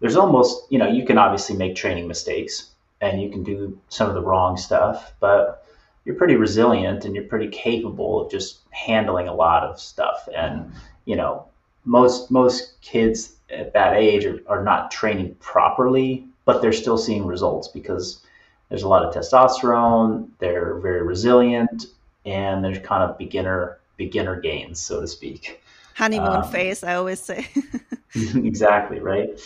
there's 0.00 0.16
almost, 0.16 0.66
you 0.70 0.80
know, 0.80 0.88
you 0.88 1.06
can 1.06 1.16
obviously 1.16 1.56
make 1.56 1.76
training 1.76 2.08
mistakes 2.08 2.70
and 3.00 3.22
you 3.22 3.30
can 3.30 3.44
do 3.44 3.78
some 3.88 4.08
of 4.08 4.14
the 4.14 4.22
wrong 4.22 4.56
stuff, 4.56 5.12
but 5.20 5.63
you're 6.04 6.16
pretty 6.16 6.36
resilient 6.36 7.04
and 7.04 7.14
you're 7.14 7.24
pretty 7.24 7.48
capable 7.48 8.20
of 8.20 8.30
just 8.30 8.60
handling 8.70 9.28
a 9.28 9.34
lot 9.34 9.64
of 9.64 9.80
stuff. 9.80 10.28
And 10.34 10.72
you 11.04 11.16
know, 11.16 11.46
most 11.84 12.30
most 12.30 12.80
kids 12.80 13.36
at 13.50 13.72
that 13.72 13.94
age 13.94 14.24
are, 14.24 14.40
are 14.46 14.62
not 14.62 14.90
training 14.90 15.36
properly, 15.40 16.26
but 16.44 16.60
they're 16.60 16.72
still 16.72 16.98
seeing 16.98 17.26
results 17.26 17.68
because 17.68 18.22
there's 18.68 18.82
a 18.82 18.88
lot 18.88 19.04
of 19.04 19.14
testosterone. 19.14 20.28
They're 20.38 20.78
very 20.78 21.02
resilient, 21.02 21.86
and 22.24 22.64
there's 22.64 22.78
kind 22.78 23.02
of 23.02 23.18
beginner 23.18 23.78
beginner 23.96 24.40
gains, 24.40 24.80
so 24.80 25.00
to 25.00 25.06
speak. 25.06 25.62
Honeymoon 25.94 26.28
um, 26.28 26.50
phase, 26.50 26.82
I 26.82 26.96
always 26.96 27.20
say. 27.20 27.46
exactly 28.14 28.98
right. 28.98 29.40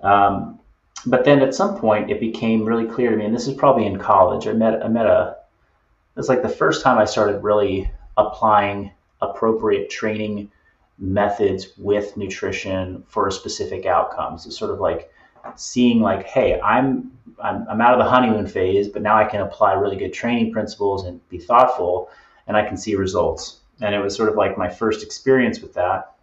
Um, 0.00 0.58
but 1.06 1.24
then 1.24 1.42
at 1.42 1.54
some 1.54 1.76
point, 1.78 2.10
it 2.10 2.20
became 2.20 2.64
really 2.64 2.86
clear 2.86 3.10
to 3.10 3.16
me, 3.16 3.24
and 3.24 3.34
this 3.34 3.46
is 3.46 3.54
probably 3.54 3.86
in 3.86 3.98
college. 3.98 4.46
I 4.46 4.52
met 4.52 4.84
I 4.84 4.88
met 4.88 5.06
a 5.06 5.36
it's 6.20 6.28
like 6.28 6.42
the 6.42 6.48
first 6.48 6.82
time 6.84 6.98
I 6.98 7.06
started 7.06 7.42
really 7.42 7.90
applying 8.16 8.92
appropriate 9.20 9.90
training 9.90 10.52
methods 10.98 11.72
with 11.78 12.16
nutrition 12.16 13.02
for 13.08 13.30
specific 13.30 13.86
outcomes. 13.86 14.46
It's 14.46 14.58
sort 14.58 14.70
of 14.70 14.80
like 14.80 15.10
seeing 15.56 16.00
like, 16.00 16.26
hey, 16.26 16.60
I'm, 16.60 17.10
I'm 17.42 17.66
I'm 17.68 17.80
out 17.80 17.94
of 17.94 18.04
the 18.04 18.10
honeymoon 18.10 18.46
phase, 18.46 18.88
but 18.88 19.00
now 19.02 19.16
I 19.16 19.24
can 19.24 19.40
apply 19.40 19.72
really 19.72 19.96
good 19.96 20.12
training 20.12 20.52
principles 20.52 21.06
and 21.06 21.26
be 21.30 21.38
thoughtful, 21.38 22.10
and 22.46 22.56
I 22.56 22.66
can 22.66 22.76
see 22.76 22.94
results. 22.94 23.60
And 23.80 23.94
it 23.94 23.98
was 24.00 24.14
sort 24.14 24.28
of 24.28 24.36
like 24.36 24.58
my 24.58 24.68
first 24.68 25.02
experience 25.02 25.60
with 25.60 25.72
that. 25.74 26.14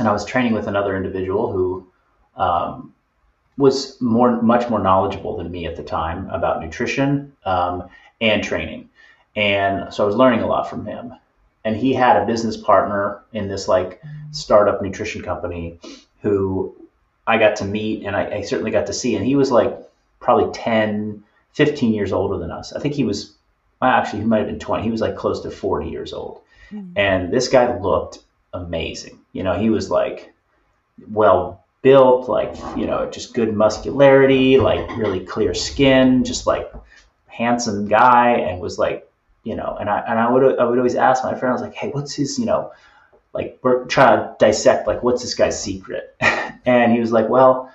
And 0.00 0.08
I 0.08 0.12
was 0.12 0.24
training 0.24 0.52
with 0.52 0.66
another 0.66 0.96
individual 0.96 1.52
who 1.52 1.86
um, 2.36 2.92
was 3.56 4.00
more 4.00 4.42
much 4.42 4.68
more 4.68 4.80
knowledgeable 4.80 5.36
than 5.36 5.50
me 5.50 5.66
at 5.66 5.76
the 5.76 5.84
time 5.84 6.28
about 6.30 6.60
nutrition 6.60 7.32
um, 7.44 7.88
and 8.20 8.42
training, 8.42 8.88
and 9.34 9.92
so 9.92 10.04
I 10.04 10.06
was 10.06 10.16
learning 10.16 10.40
a 10.40 10.46
lot 10.46 10.68
from 10.68 10.86
him 10.86 11.14
and 11.64 11.76
he 11.76 11.94
had 11.94 12.16
a 12.16 12.26
business 12.26 12.56
partner 12.56 13.22
in 13.32 13.48
this 13.48 13.68
like 13.68 14.02
startup 14.30 14.82
nutrition 14.82 15.22
company 15.22 15.78
who 16.20 16.74
I 17.26 17.38
got 17.38 17.56
to 17.56 17.64
meet 17.64 18.04
and 18.04 18.16
I, 18.16 18.36
I, 18.36 18.42
certainly 18.42 18.70
got 18.70 18.86
to 18.86 18.92
see. 18.92 19.16
And 19.16 19.24
he 19.24 19.36
was 19.36 19.50
like 19.50 19.76
probably 20.20 20.52
10, 20.52 21.22
15 21.52 21.94
years 21.94 22.12
older 22.12 22.38
than 22.38 22.50
us. 22.50 22.72
I 22.72 22.80
think 22.80 22.94
he 22.94 23.04
was, 23.04 23.34
well, 23.80 23.90
actually, 23.90 24.20
he 24.20 24.26
might 24.26 24.38
have 24.38 24.48
been 24.48 24.58
20. 24.58 24.82
He 24.82 24.90
was 24.90 25.00
like 25.00 25.16
close 25.16 25.40
to 25.42 25.50
40 25.50 25.88
years 25.88 26.12
old. 26.12 26.40
Mm-hmm. 26.72 26.98
And 26.98 27.32
this 27.32 27.48
guy 27.48 27.78
looked 27.78 28.18
amazing. 28.52 29.18
You 29.32 29.44
know, 29.44 29.58
he 29.58 29.70
was 29.70 29.90
like 29.90 30.32
well 31.10 31.64
built, 31.82 32.28
like, 32.28 32.54
you 32.76 32.86
know, 32.86 33.08
just 33.10 33.34
good 33.34 33.54
muscularity, 33.54 34.58
like 34.58 34.88
really 34.96 35.20
clear 35.20 35.54
skin, 35.54 36.24
just 36.24 36.46
like 36.46 36.72
handsome 37.26 37.88
guy, 37.88 38.32
and 38.32 38.60
was 38.60 38.78
like 38.78 39.08
you 39.44 39.56
know, 39.56 39.76
and 39.80 39.90
I 39.90 40.00
and 40.00 40.18
I 40.18 40.30
would 40.30 40.58
I 40.58 40.64
would 40.64 40.78
always 40.78 40.94
ask 40.94 41.24
my 41.24 41.34
friend, 41.34 41.50
I 41.50 41.52
was 41.52 41.62
like, 41.62 41.74
hey, 41.74 41.90
what's 41.90 42.14
his, 42.14 42.38
you 42.38 42.46
know, 42.46 42.72
like 43.32 43.58
we're 43.62 43.84
trying 43.86 44.18
to 44.18 44.36
dissect 44.38 44.86
like 44.86 45.02
what's 45.02 45.22
this 45.22 45.34
guy's 45.34 45.60
secret, 45.60 46.14
and 46.64 46.92
he 46.92 47.00
was 47.00 47.12
like, 47.12 47.28
well, 47.28 47.72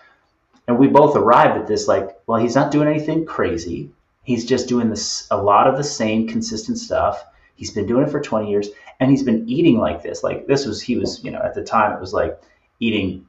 and 0.68 0.78
we 0.78 0.88
both 0.88 1.16
arrived 1.16 1.58
at 1.58 1.68
this 1.68 1.88
like, 1.88 2.18
well, 2.28 2.40
he's 2.40 2.56
not 2.56 2.72
doing 2.72 2.88
anything 2.88 3.26
crazy. 3.26 3.92
He's 4.24 4.46
just 4.46 4.68
doing 4.68 4.90
this 4.90 5.28
a 5.32 5.42
lot 5.42 5.68
of 5.68 5.78
the 5.78 5.84
same 5.84 6.28
consistent 6.28 6.78
stuff. 6.78 7.24
He's 7.56 7.72
been 7.72 7.88
doing 7.88 8.06
it 8.06 8.12
for 8.12 8.22
20 8.22 8.50
years, 8.50 8.70
and 9.00 9.10
he's 9.10 9.24
been 9.24 9.48
eating 9.50 9.78
like 9.78 10.04
this. 10.04 10.24
Like 10.24 10.48
this 10.48 10.66
was 10.66 10.82
he 10.82 10.98
was 10.98 11.24
you 11.24 11.32
know 11.32 11.42
at 11.42 11.54
the 11.54 11.64
time 11.64 11.94
it 11.94 12.00
was 12.00 12.14
like 12.14 12.40
eating 12.80 13.26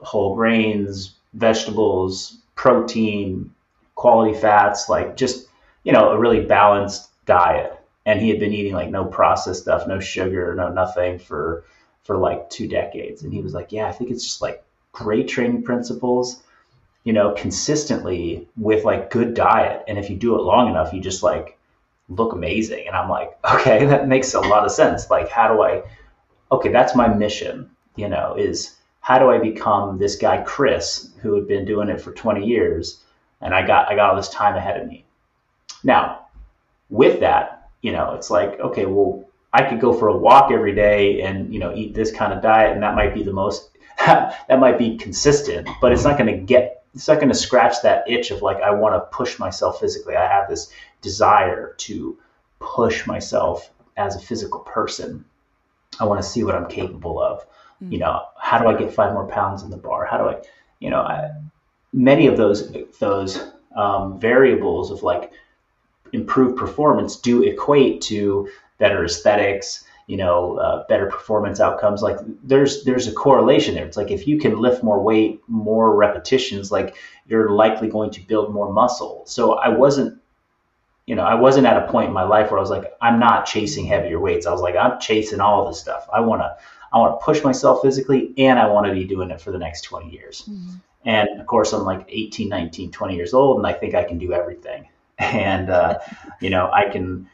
whole 0.00 0.34
grains, 0.34 1.14
vegetables, 1.34 2.38
protein, 2.54 3.54
quality 3.94 4.38
fats, 4.38 4.88
like 4.88 5.16
just 5.16 5.48
you 5.84 5.92
know 5.92 6.10
a 6.10 6.18
really 6.18 6.44
balanced 6.44 7.10
diet. 7.26 7.78
And 8.06 8.20
he 8.20 8.28
had 8.28 8.38
been 8.38 8.52
eating 8.52 8.72
like 8.72 8.90
no 8.90 9.04
processed 9.04 9.62
stuff 9.62 9.86
no 9.86 10.00
sugar 10.00 10.54
no 10.54 10.68
nothing 10.68 11.18
for 11.18 11.64
for 12.04 12.16
like 12.16 12.48
two 12.50 12.68
decades. 12.68 13.22
And 13.22 13.32
he 13.32 13.42
was 13.42 13.52
like 13.52 13.72
yeah 13.72 13.86
i 13.88 13.92
think 13.92 14.10
it's 14.10 14.24
just 14.24 14.42
like 14.42 14.64
great 14.92 15.28
training 15.28 15.62
principles 15.62 16.42
you 17.04 17.12
know 17.12 17.32
consistently 17.32 18.48
with 18.56 18.84
like 18.84 19.10
good 19.10 19.34
diet. 19.34 19.84
And 19.88 19.98
if 19.98 20.08
you 20.08 20.16
do 20.16 20.36
it 20.36 20.42
long 20.42 20.68
enough 20.68 20.92
you 20.92 21.00
just 21.00 21.22
like 21.22 21.58
look 22.08 22.32
amazing. 22.32 22.86
And 22.86 22.96
i'm 22.96 23.08
like 23.08 23.36
okay 23.52 23.84
that 23.86 24.08
makes 24.08 24.34
a 24.34 24.40
lot 24.40 24.64
of 24.64 24.72
sense. 24.72 25.10
Like 25.10 25.28
how 25.28 25.52
do 25.52 25.62
i 25.62 25.82
okay 26.50 26.70
that's 26.70 26.94
my 26.94 27.08
mission 27.08 27.68
you 27.96 28.08
know 28.08 28.34
is 28.36 28.76
how 29.00 29.18
do 29.18 29.30
i 29.30 29.38
become 29.38 29.98
this 29.98 30.16
guy 30.16 30.42
chris 30.42 31.10
who 31.20 31.34
had 31.34 31.48
been 31.48 31.64
doing 31.64 31.88
it 31.88 32.00
for 32.00 32.12
20 32.12 32.44
years 32.44 33.02
and 33.40 33.54
i 33.54 33.66
got 33.66 33.88
i 33.88 33.96
got 33.96 34.10
all 34.10 34.16
this 34.16 34.28
time 34.28 34.56
ahead 34.56 34.80
of 34.80 34.86
me. 34.86 35.04
Now 35.82 36.25
with 36.90 37.20
that, 37.20 37.70
you 37.82 37.92
know, 37.92 38.14
it's 38.14 38.30
like, 38.30 38.58
okay, 38.60 38.86
well, 38.86 39.24
I 39.52 39.62
could 39.62 39.80
go 39.80 39.92
for 39.92 40.08
a 40.08 40.16
walk 40.16 40.50
every 40.52 40.74
day 40.74 41.22
and, 41.22 41.52
you 41.52 41.60
know, 41.60 41.74
eat 41.74 41.94
this 41.94 42.12
kind 42.12 42.32
of 42.32 42.42
diet, 42.42 42.72
and 42.72 42.82
that 42.82 42.94
might 42.94 43.14
be 43.14 43.22
the 43.22 43.32
most, 43.32 43.70
that 43.98 44.58
might 44.58 44.78
be 44.78 44.96
consistent, 44.96 45.68
but 45.80 45.92
it's 45.92 46.04
not 46.04 46.18
going 46.18 46.32
to 46.32 46.44
get, 46.44 46.84
it's 46.94 47.08
not 47.08 47.16
going 47.16 47.28
to 47.28 47.34
scratch 47.34 47.82
that 47.82 48.08
itch 48.08 48.30
of 48.30 48.42
like, 48.42 48.58
I 48.62 48.70
want 48.70 48.94
to 48.94 49.16
push 49.16 49.38
myself 49.38 49.80
physically. 49.80 50.16
I 50.16 50.26
have 50.26 50.48
this 50.48 50.70
desire 51.00 51.74
to 51.78 52.18
push 52.58 53.06
myself 53.06 53.70
as 53.96 54.16
a 54.16 54.20
physical 54.20 54.60
person. 54.60 55.24
I 56.00 56.04
want 56.04 56.22
to 56.22 56.28
see 56.28 56.42
what 56.42 56.54
I'm 56.54 56.68
capable 56.68 57.20
of. 57.20 57.40
Mm-hmm. 57.82 57.92
You 57.92 57.98
know, 57.98 58.22
how 58.38 58.58
do 58.58 58.66
I 58.66 58.76
get 58.76 58.92
five 58.92 59.12
more 59.12 59.26
pounds 59.26 59.62
in 59.62 59.70
the 59.70 59.76
bar? 59.76 60.06
How 60.06 60.18
do 60.18 60.24
I, 60.24 60.42
you 60.80 60.90
know, 60.90 61.00
I, 61.00 61.30
many 61.92 62.26
of 62.26 62.36
those 62.36 62.72
those 62.98 63.42
um, 63.74 64.18
variables 64.18 64.90
of 64.90 65.02
like 65.02 65.32
improved 66.12 66.56
performance 66.56 67.16
do 67.16 67.42
equate 67.42 68.00
to 68.02 68.48
better 68.78 69.04
aesthetics, 69.04 69.84
you 70.06 70.16
know, 70.16 70.58
uh, 70.58 70.86
better 70.88 71.06
performance 71.06 71.60
outcomes. 71.60 72.02
Like 72.02 72.18
there's 72.44 72.84
there's 72.84 73.06
a 73.06 73.12
correlation 73.12 73.74
there. 73.74 73.84
It's 73.84 73.96
like 73.96 74.10
if 74.10 74.26
you 74.26 74.38
can 74.38 74.58
lift 74.58 74.82
more 74.82 75.02
weight, 75.02 75.40
more 75.48 75.94
repetitions, 75.94 76.70
like 76.70 76.96
you're 77.26 77.50
likely 77.50 77.88
going 77.88 78.10
to 78.10 78.20
build 78.20 78.52
more 78.52 78.72
muscle. 78.72 79.24
So 79.26 79.54
I 79.54 79.68
wasn't, 79.68 80.20
you 81.06 81.14
know, 81.14 81.24
I 81.24 81.34
wasn't 81.34 81.66
at 81.66 81.82
a 81.82 81.90
point 81.90 82.08
in 82.08 82.14
my 82.14 82.22
life 82.22 82.50
where 82.50 82.58
I 82.58 82.60
was 82.60 82.70
like, 82.70 82.92
I'm 83.00 83.18
not 83.18 83.46
chasing 83.46 83.86
heavier 83.86 84.20
weights. 84.20 84.46
I 84.46 84.52
was 84.52 84.60
like, 84.60 84.76
I'm 84.76 85.00
chasing 85.00 85.40
all 85.40 85.66
this 85.66 85.80
stuff. 85.80 86.08
I 86.12 86.20
want 86.20 86.42
to, 86.42 86.56
I 86.92 86.98
want 86.98 87.18
to 87.18 87.24
push 87.24 87.42
myself 87.42 87.82
physically, 87.82 88.32
and 88.38 88.58
I 88.58 88.68
want 88.68 88.86
to 88.86 88.92
be 88.92 89.04
doing 89.04 89.30
it 89.30 89.40
for 89.40 89.50
the 89.50 89.58
next 89.58 89.82
20 89.82 90.10
years. 90.10 90.44
Mm-hmm. 90.48 90.76
And 91.04 91.40
of 91.40 91.46
course, 91.46 91.72
I'm 91.72 91.84
like 91.84 92.06
18, 92.08 92.48
19, 92.48 92.90
20 92.90 93.16
years 93.16 93.34
old, 93.34 93.58
and 93.58 93.66
I 93.66 93.72
think 93.72 93.94
I 93.94 94.04
can 94.04 94.18
do 94.18 94.32
everything 94.32 94.86
and 95.18 95.70
uh, 95.70 95.98
you 96.40 96.50
know 96.50 96.70
I 96.72 96.88
can 96.88 97.28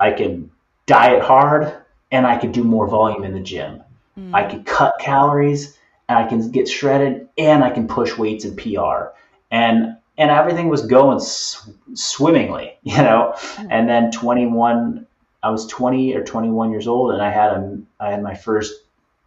I 0.00 0.12
can 0.12 0.50
diet 0.86 1.22
hard 1.22 1.74
and 2.10 2.26
I 2.26 2.38
could 2.38 2.52
do 2.52 2.64
more 2.64 2.88
volume 2.88 3.24
in 3.24 3.32
the 3.32 3.40
gym. 3.40 3.82
Mm. 4.18 4.34
I 4.34 4.44
could 4.44 4.64
cut 4.64 4.94
calories 5.00 5.78
and 6.08 6.18
I 6.18 6.26
can 6.26 6.50
get 6.50 6.68
shredded 6.68 7.28
and 7.36 7.62
I 7.62 7.70
can 7.70 7.86
push 7.86 8.16
weights 8.16 8.44
and 8.44 8.56
PR 8.56 9.12
and 9.50 9.96
and 10.16 10.30
everything 10.30 10.68
was 10.68 10.84
going 10.84 11.20
sw- 11.20 11.70
swimmingly, 11.94 12.76
you 12.82 12.96
know. 12.96 13.34
Mm. 13.36 13.68
And 13.70 13.88
then 13.88 14.10
21, 14.10 15.06
I 15.42 15.50
was 15.50 15.66
20 15.66 16.14
or 16.16 16.24
21 16.24 16.72
years 16.72 16.88
old, 16.88 17.12
and 17.12 17.22
I 17.22 17.30
had 17.30 17.52
a 17.52 17.78
I 18.00 18.10
had 18.10 18.22
my 18.22 18.34
first 18.34 18.82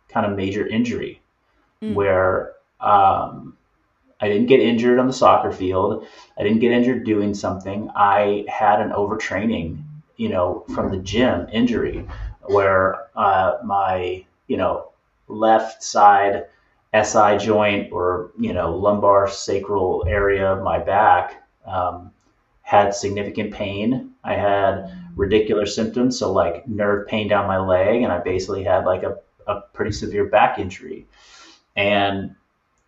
kind 0.09 0.25
of 0.25 0.35
major 0.35 0.67
injury 0.67 1.21
mm. 1.81 1.93
where 1.93 2.53
um, 2.81 3.55
I 4.21 4.27
didn't 4.27 4.47
get 4.47 4.59
injured 4.59 4.99
on 4.99 5.07
the 5.07 5.13
soccer 5.13 5.51
field. 5.51 6.05
I 6.37 6.43
didn't 6.43 6.59
get 6.59 6.71
injured 6.71 7.03
doing 7.03 7.33
something. 7.33 7.89
I 7.95 8.45
had 8.47 8.79
an 8.79 8.91
overtraining, 8.91 9.83
you 10.15 10.29
know, 10.29 10.63
from 10.75 10.91
the 10.91 10.97
gym 10.97 11.47
injury 11.51 12.07
where 12.43 13.07
uh, 13.15 13.57
my, 13.63 14.23
you 14.47 14.57
know, 14.57 14.91
left 15.27 15.83
side 15.83 16.45
SI 16.93 17.37
joint 17.37 17.91
or, 17.91 18.31
you 18.39 18.53
know, 18.53 18.75
lumbar 18.75 19.27
sacral 19.27 20.05
area 20.07 20.51
of 20.51 20.63
my 20.63 20.77
back 20.77 21.43
um, 21.65 22.11
had 22.61 22.93
significant 22.93 23.53
pain. 23.53 24.11
I 24.23 24.35
had 24.35 24.91
radicular 25.15 25.67
symptoms, 25.67 26.19
so 26.19 26.31
like 26.31 26.67
nerve 26.67 27.07
pain 27.07 27.27
down 27.27 27.47
my 27.47 27.57
leg, 27.57 28.01
and 28.03 28.11
I 28.11 28.19
basically 28.19 28.63
had 28.63 28.85
like 28.85 29.03
a, 29.03 29.17
a 29.47 29.61
pretty 29.73 29.91
severe 29.91 30.25
back 30.25 30.59
injury. 30.59 31.07
And 31.75 32.35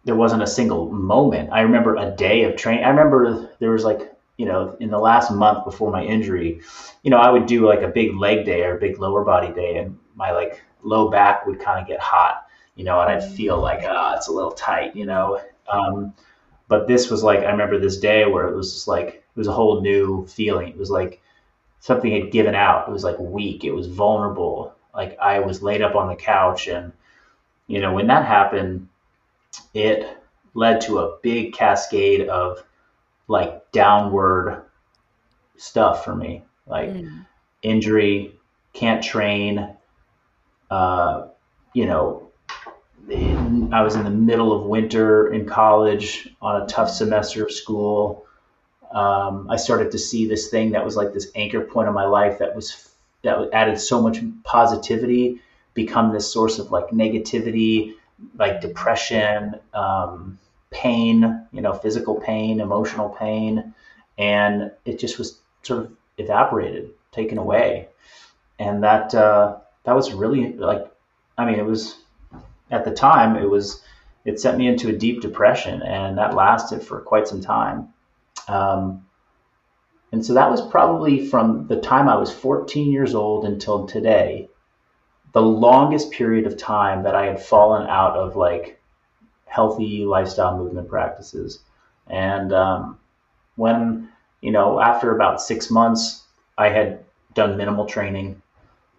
there 0.05 0.15
wasn't 0.15 0.43
a 0.43 0.47
single 0.47 0.91
moment. 0.91 1.49
I 1.51 1.61
remember 1.61 1.95
a 1.95 2.11
day 2.11 2.43
of 2.43 2.55
training. 2.55 2.83
I 2.83 2.89
remember 2.89 3.49
there 3.59 3.71
was 3.71 3.83
like, 3.83 4.13
you 4.37 4.45
know, 4.45 4.75
in 4.79 4.89
the 4.89 4.99
last 4.99 5.31
month 5.31 5.63
before 5.63 5.91
my 5.91 6.03
injury, 6.03 6.61
you 7.03 7.11
know, 7.11 7.17
I 7.17 7.29
would 7.29 7.45
do 7.45 7.67
like 7.67 7.81
a 7.81 7.87
big 7.87 8.15
leg 8.15 8.45
day 8.45 8.63
or 8.63 8.77
a 8.77 8.79
big 8.79 8.99
lower 8.99 9.23
body 9.23 9.53
day, 9.53 9.77
and 9.77 9.97
my 10.15 10.31
like 10.31 10.61
low 10.81 11.09
back 11.09 11.45
would 11.45 11.59
kind 11.59 11.79
of 11.79 11.87
get 11.87 11.99
hot, 11.99 12.47
you 12.75 12.83
know, 12.83 12.99
and 12.99 13.11
I'd 13.11 13.33
feel 13.35 13.61
like, 13.61 13.81
ah, 13.83 14.11
oh, 14.11 14.17
it's 14.17 14.27
a 14.27 14.31
little 14.31 14.51
tight, 14.51 14.95
you 14.95 15.05
know. 15.05 15.39
Um, 15.71 16.13
but 16.67 16.87
this 16.87 17.09
was 17.09 17.23
like, 17.23 17.39
I 17.39 17.51
remember 17.51 17.79
this 17.79 17.97
day 17.97 18.25
where 18.25 18.47
it 18.47 18.55
was 18.55 18.73
just 18.73 18.87
like, 18.87 19.07
it 19.07 19.39
was 19.39 19.47
a 19.47 19.53
whole 19.53 19.81
new 19.81 20.25
feeling. 20.27 20.69
It 20.69 20.77
was 20.77 20.89
like 20.89 21.21
something 21.79 22.11
had 22.11 22.31
given 22.31 22.55
out. 22.55 22.87
It 22.87 22.91
was 22.91 23.03
like 23.03 23.19
weak. 23.19 23.63
It 23.63 23.71
was 23.71 23.87
vulnerable. 23.87 24.73
Like 24.93 25.17
I 25.19 25.39
was 25.39 25.61
laid 25.61 25.81
up 25.81 25.95
on 25.95 26.07
the 26.07 26.15
couch, 26.15 26.67
and 26.67 26.91
you 27.67 27.79
know, 27.79 27.93
when 27.93 28.07
that 28.07 28.25
happened 28.25 28.89
it 29.73 30.17
led 30.53 30.81
to 30.81 30.99
a 30.99 31.17
big 31.21 31.53
cascade 31.53 32.27
of 32.27 32.63
like 33.27 33.71
downward 33.71 34.63
stuff 35.57 36.03
for 36.03 36.15
me, 36.15 36.43
like 36.67 36.89
mm. 36.89 37.25
injury, 37.61 38.39
can't 38.73 39.03
train. 39.03 39.75
Uh, 40.69 41.27
you 41.73 41.85
know, 41.85 42.29
I 43.09 43.81
was 43.81 43.95
in 43.95 44.03
the 44.03 44.09
middle 44.09 44.53
of 44.53 44.63
winter 44.65 45.33
in 45.33 45.45
college 45.45 46.29
on 46.41 46.61
a 46.61 46.65
tough 46.67 46.89
semester 46.89 47.43
of 47.43 47.51
school. 47.51 48.25
Um, 48.91 49.49
I 49.49 49.57
started 49.57 49.91
to 49.91 49.97
see 49.97 50.27
this 50.27 50.49
thing 50.49 50.71
that 50.71 50.85
was 50.85 50.95
like 50.95 51.13
this 51.13 51.31
anchor 51.35 51.61
point 51.61 51.87
of 51.87 51.95
my 51.95 52.05
life 52.05 52.39
that 52.39 52.55
was 52.55 52.89
that 53.23 53.49
added 53.53 53.79
so 53.79 54.01
much 54.01 54.19
positivity 54.43 55.41
become 55.73 56.13
this 56.13 56.31
source 56.31 56.59
of 56.59 56.71
like 56.71 56.89
negativity 56.89 57.95
like 58.37 58.61
depression, 58.61 59.55
um, 59.73 60.39
pain, 60.71 61.45
you 61.51 61.61
know, 61.61 61.73
physical 61.73 62.15
pain, 62.19 62.59
emotional 62.59 63.09
pain, 63.09 63.73
and 64.17 64.71
it 64.85 64.99
just 64.99 65.17
was 65.17 65.39
sort 65.61 65.85
of 65.85 65.91
evaporated, 66.17 66.91
taken 67.11 67.37
away. 67.37 67.87
and 68.59 68.83
that 68.83 69.13
uh, 69.15 69.57
that 69.83 69.95
was 69.95 70.13
really 70.13 70.53
like, 70.53 70.85
I 71.37 71.45
mean, 71.45 71.59
it 71.59 71.65
was 71.65 71.97
at 72.71 72.85
the 72.85 72.93
time 72.93 73.35
it 73.35 73.49
was 73.49 73.81
it 74.25 74.39
sent 74.39 74.57
me 74.57 74.67
into 74.67 74.89
a 74.89 74.97
deep 74.97 75.21
depression, 75.21 75.81
and 75.81 76.17
that 76.17 76.35
lasted 76.35 76.81
for 76.83 77.01
quite 77.01 77.27
some 77.27 77.41
time. 77.41 77.89
Um, 78.47 79.05
and 80.11 80.25
so 80.25 80.33
that 80.35 80.51
was 80.51 80.61
probably 80.61 81.27
from 81.27 81.67
the 81.67 81.79
time 81.81 82.07
I 82.07 82.15
was 82.15 82.31
14 82.31 82.91
years 82.91 83.15
old 83.15 83.45
until 83.45 83.87
today, 83.87 84.47
the 85.33 85.41
longest 85.41 86.11
period 86.11 86.47
of 86.47 86.57
time 86.57 87.03
that 87.03 87.15
I 87.15 87.25
had 87.25 87.43
fallen 87.43 87.87
out 87.87 88.15
of 88.15 88.35
like 88.35 88.79
healthy 89.45 90.05
lifestyle 90.05 90.57
movement 90.57 90.87
practices. 90.87 91.59
And 92.07 92.53
um, 92.53 92.99
when, 93.55 94.09
you 94.41 94.51
know, 94.51 94.79
after 94.79 95.15
about 95.15 95.41
six 95.41 95.69
months, 95.69 96.23
I 96.57 96.69
had 96.69 97.03
done 97.33 97.57
minimal 97.57 97.85
training. 97.85 98.41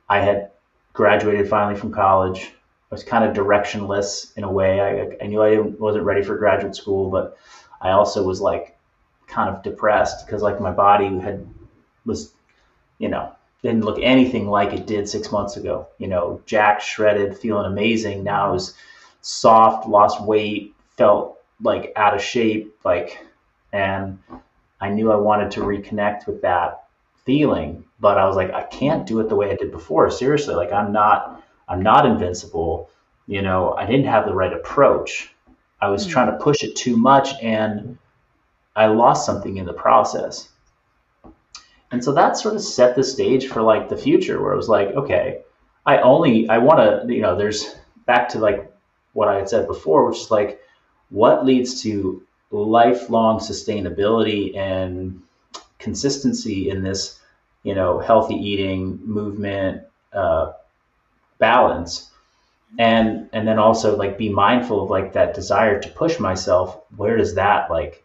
I 0.09 0.21
had 0.21 0.50
graduated 0.93 1.49
finally 1.49 1.79
from 1.79 1.93
college. 1.93 2.53
I 2.91 2.95
was 2.95 3.05
kind 3.05 3.25
of 3.25 3.35
directionless 3.35 4.37
in 4.37 4.45
a 4.45 4.50
way. 4.50 4.81
I, 4.81 5.25
I 5.25 5.26
knew 5.26 5.43
I 5.43 5.59
wasn't 5.59 6.05
ready 6.05 6.23
for 6.23 6.37
graduate 6.37 6.76
school, 6.76 7.11
but 7.11 7.37
I 7.81 7.91
also 7.91 8.25
was 8.25 8.41
like 8.41 8.76
kind 9.26 9.55
of 9.55 9.62
depressed 9.62 10.26
because 10.26 10.43
like 10.43 10.61
my 10.61 10.71
body 10.71 11.19
had 11.19 11.47
was, 12.05 12.33
you 12.99 13.09
know, 13.09 13.34
didn't 13.64 13.85
look 13.87 13.99
anything 14.02 14.47
like 14.47 14.75
it 14.75 14.87
did 14.87 15.09
six 15.09 15.33
months 15.33 15.56
ago. 15.56 15.88
You 15.97 16.06
know, 16.06 16.42
Jack 16.44 16.83
shredded, 16.83 17.38
feeling 17.38 17.64
amazing. 17.64 18.23
Now 18.23 18.49
I 18.49 18.50
was 18.50 18.75
soft, 19.23 19.88
lost 19.88 20.23
weight, 20.23 20.75
felt 20.99 21.38
like 21.62 21.90
out 21.97 22.14
of 22.14 22.21
shape, 22.21 22.76
like, 22.85 23.26
and 23.73 24.18
I 24.83 24.90
knew 24.90 25.11
I 25.11 25.16
wanted 25.16 25.50
to 25.52 25.61
reconnect 25.61 26.26
with 26.26 26.42
that 26.42 26.85
feeling, 27.25 27.85
but 28.00 28.18
I 28.18 28.26
was 28.26 28.37
like, 28.37 28.52
I 28.52 28.64
can't 28.64 29.06
do 29.06 29.21
it 29.21 29.30
the 29.30 29.35
way 29.35 29.50
I 29.50 29.56
did 29.56 29.73
before. 29.73 30.11
Seriously, 30.11 30.54
like 30.54 30.71
I'm 30.71 30.92
not, 30.92 31.42
I'm 31.66 31.83
not 31.83 32.04
invincible. 32.04 32.90
You 33.26 33.40
know, 33.40 33.73
I 33.73 33.87
didn't 33.87 34.06
have 34.06 34.26
the 34.26 34.35
right 34.35 34.52
approach. 34.52 35.35
I 35.80 35.88
was 35.88 36.02
mm-hmm. 36.02 36.12
trying 36.12 36.33
to 36.33 36.44
push 36.44 36.62
it 36.62 36.76
too 36.76 36.99
much 36.99 37.30
and 37.42 37.97
I 38.76 38.87
lost 38.88 39.25
something 39.25 39.56
in 39.56 39.64
the 39.64 39.73
process. 39.73 40.50
And 41.95 42.03
so 42.03 42.13
that 42.13 42.37
sort 42.37 42.57
of 42.57 42.61
set 42.61 42.97
the 42.97 43.05
stage 43.05 43.47
for 43.47 43.63
like 43.63 43.89
the 43.89 43.97
future 43.97 44.43
where 44.43 44.53
it 44.53 44.57
was 44.57 44.69
like, 44.69 44.89
okay, 44.89 45.43
I 45.87 45.99
only, 45.99 46.49
I 46.49 46.59
want 46.59 46.81
to, 46.81 47.15
you 47.15 47.23
know, 47.23 47.37
there's 47.37 47.77
back 48.05 48.31
to 48.31 48.41
like 48.41 48.69
what 49.13 49.29
I 49.29 49.37
had 49.37 49.49
said 49.49 49.69
before, 49.69 50.05
which 50.09 50.19
is 50.19 50.31
like, 50.33 50.61
what 51.11 51.47
leads 51.47 51.83
to 51.83 52.21
lifelong 52.51 53.39
sustainability 53.39 54.57
and 54.57 55.23
consistency 55.79 56.69
in 56.69 56.83
this, 56.83 57.21
you 57.63 57.77
know, 57.77 58.01
healthy 58.01 58.35
eating 58.35 58.99
movement 59.05 59.85
uh, 60.13 60.51
balance, 61.39 62.11
and 62.77 63.29
and 63.33 63.47
then 63.47 63.61
also 63.61 63.97
like 63.97 64.19
be 64.19 64.31
mindful 64.31 64.83
of 64.83 64.91
like 64.91 65.13
that 65.13 65.35
desire 65.35 65.81
to 65.81 65.89
push 65.91 66.19
myself. 66.19 66.81
Where 66.97 67.17
does 67.17 67.37
that 67.37 67.71
like? 67.71 68.05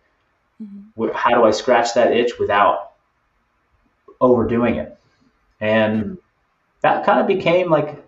Mm-hmm. 0.61 0.89
Where, 0.93 1.11
how 1.13 1.31
do 1.31 1.43
I 1.43 1.49
scratch 1.49 1.95
that 1.95 2.11
itch 2.11 2.37
without 2.37 2.88
overdoing 4.21 4.75
it? 4.75 4.97
And 5.61 6.03
mm-hmm. 6.03 6.13
that 6.81 7.05
kind 7.05 7.19
of 7.19 7.27
became 7.27 7.69
like 7.69 8.03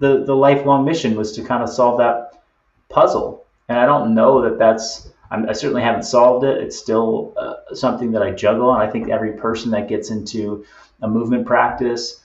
the 0.00 0.24
the 0.24 0.34
lifelong 0.34 0.84
mission 0.84 1.16
was 1.16 1.32
to 1.32 1.44
kind 1.44 1.62
of 1.62 1.68
solve 1.68 1.98
that 1.98 2.42
puzzle. 2.88 3.44
And 3.68 3.78
I 3.78 3.86
don't 3.86 4.14
know 4.14 4.42
that 4.42 4.58
that's 4.58 5.08
I'm, 5.30 5.48
i 5.48 5.52
certainly 5.52 5.82
haven't 5.82 6.04
solved 6.04 6.44
it. 6.44 6.58
It's 6.58 6.78
still 6.78 7.32
uh, 7.36 7.74
something 7.74 8.12
that 8.12 8.22
I 8.22 8.32
juggle, 8.32 8.72
and 8.74 8.82
I 8.82 8.90
think 8.90 9.08
every 9.08 9.32
person 9.32 9.70
that 9.70 9.88
gets 9.88 10.10
into 10.10 10.64
a 11.00 11.08
movement 11.08 11.46
practice, 11.46 12.20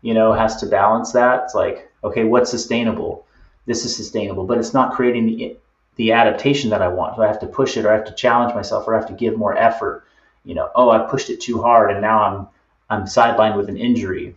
you 0.00 0.14
know, 0.14 0.32
has 0.32 0.56
to 0.56 0.66
balance 0.66 1.12
that. 1.12 1.44
It's 1.44 1.54
like, 1.54 1.90
okay, 2.02 2.24
what's 2.24 2.50
sustainable? 2.50 3.26
This 3.66 3.84
is 3.84 3.94
sustainable, 3.94 4.44
but 4.44 4.58
it's 4.58 4.72
not 4.74 4.94
creating 4.94 5.26
the 5.26 5.56
the 5.96 6.12
adaptation 6.12 6.70
that 6.70 6.82
I 6.82 6.88
want. 6.88 7.16
So 7.16 7.22
I 7.22 7.26
have 7.26 7.40
to 7.40 7.46
push 7.46 7.76
it, 7.76 7.84
or 7.84 7.90
I 7.90 7.96
have 7.96 8.06
to 8.06 8.14
challenge 8.14 8.54
myself, 8.54 8.86
or 8.86 8.94
I 8.94 8.98
have 8.98 9.08
to 9.08 9.14
give 9.14 9.36
more 9.36 9.56
effort. 9.56 10.04
You 10.44 10.54
know, 10.54 10.70
oh, 10.74 10.90
I 10.90 10.98
pushed 11.10 11.30
it 11.30 11.40
too 11.40 11.60
hard, 11.60 11.90
and 11.90 12.00
now 12.00 12.22
I'm 12.22 12.48
I'm 12.88 13.04
sidelined 13.04 13.56
with 13.56 13.68
an 13.68 13.76
injury. 13.76 14.36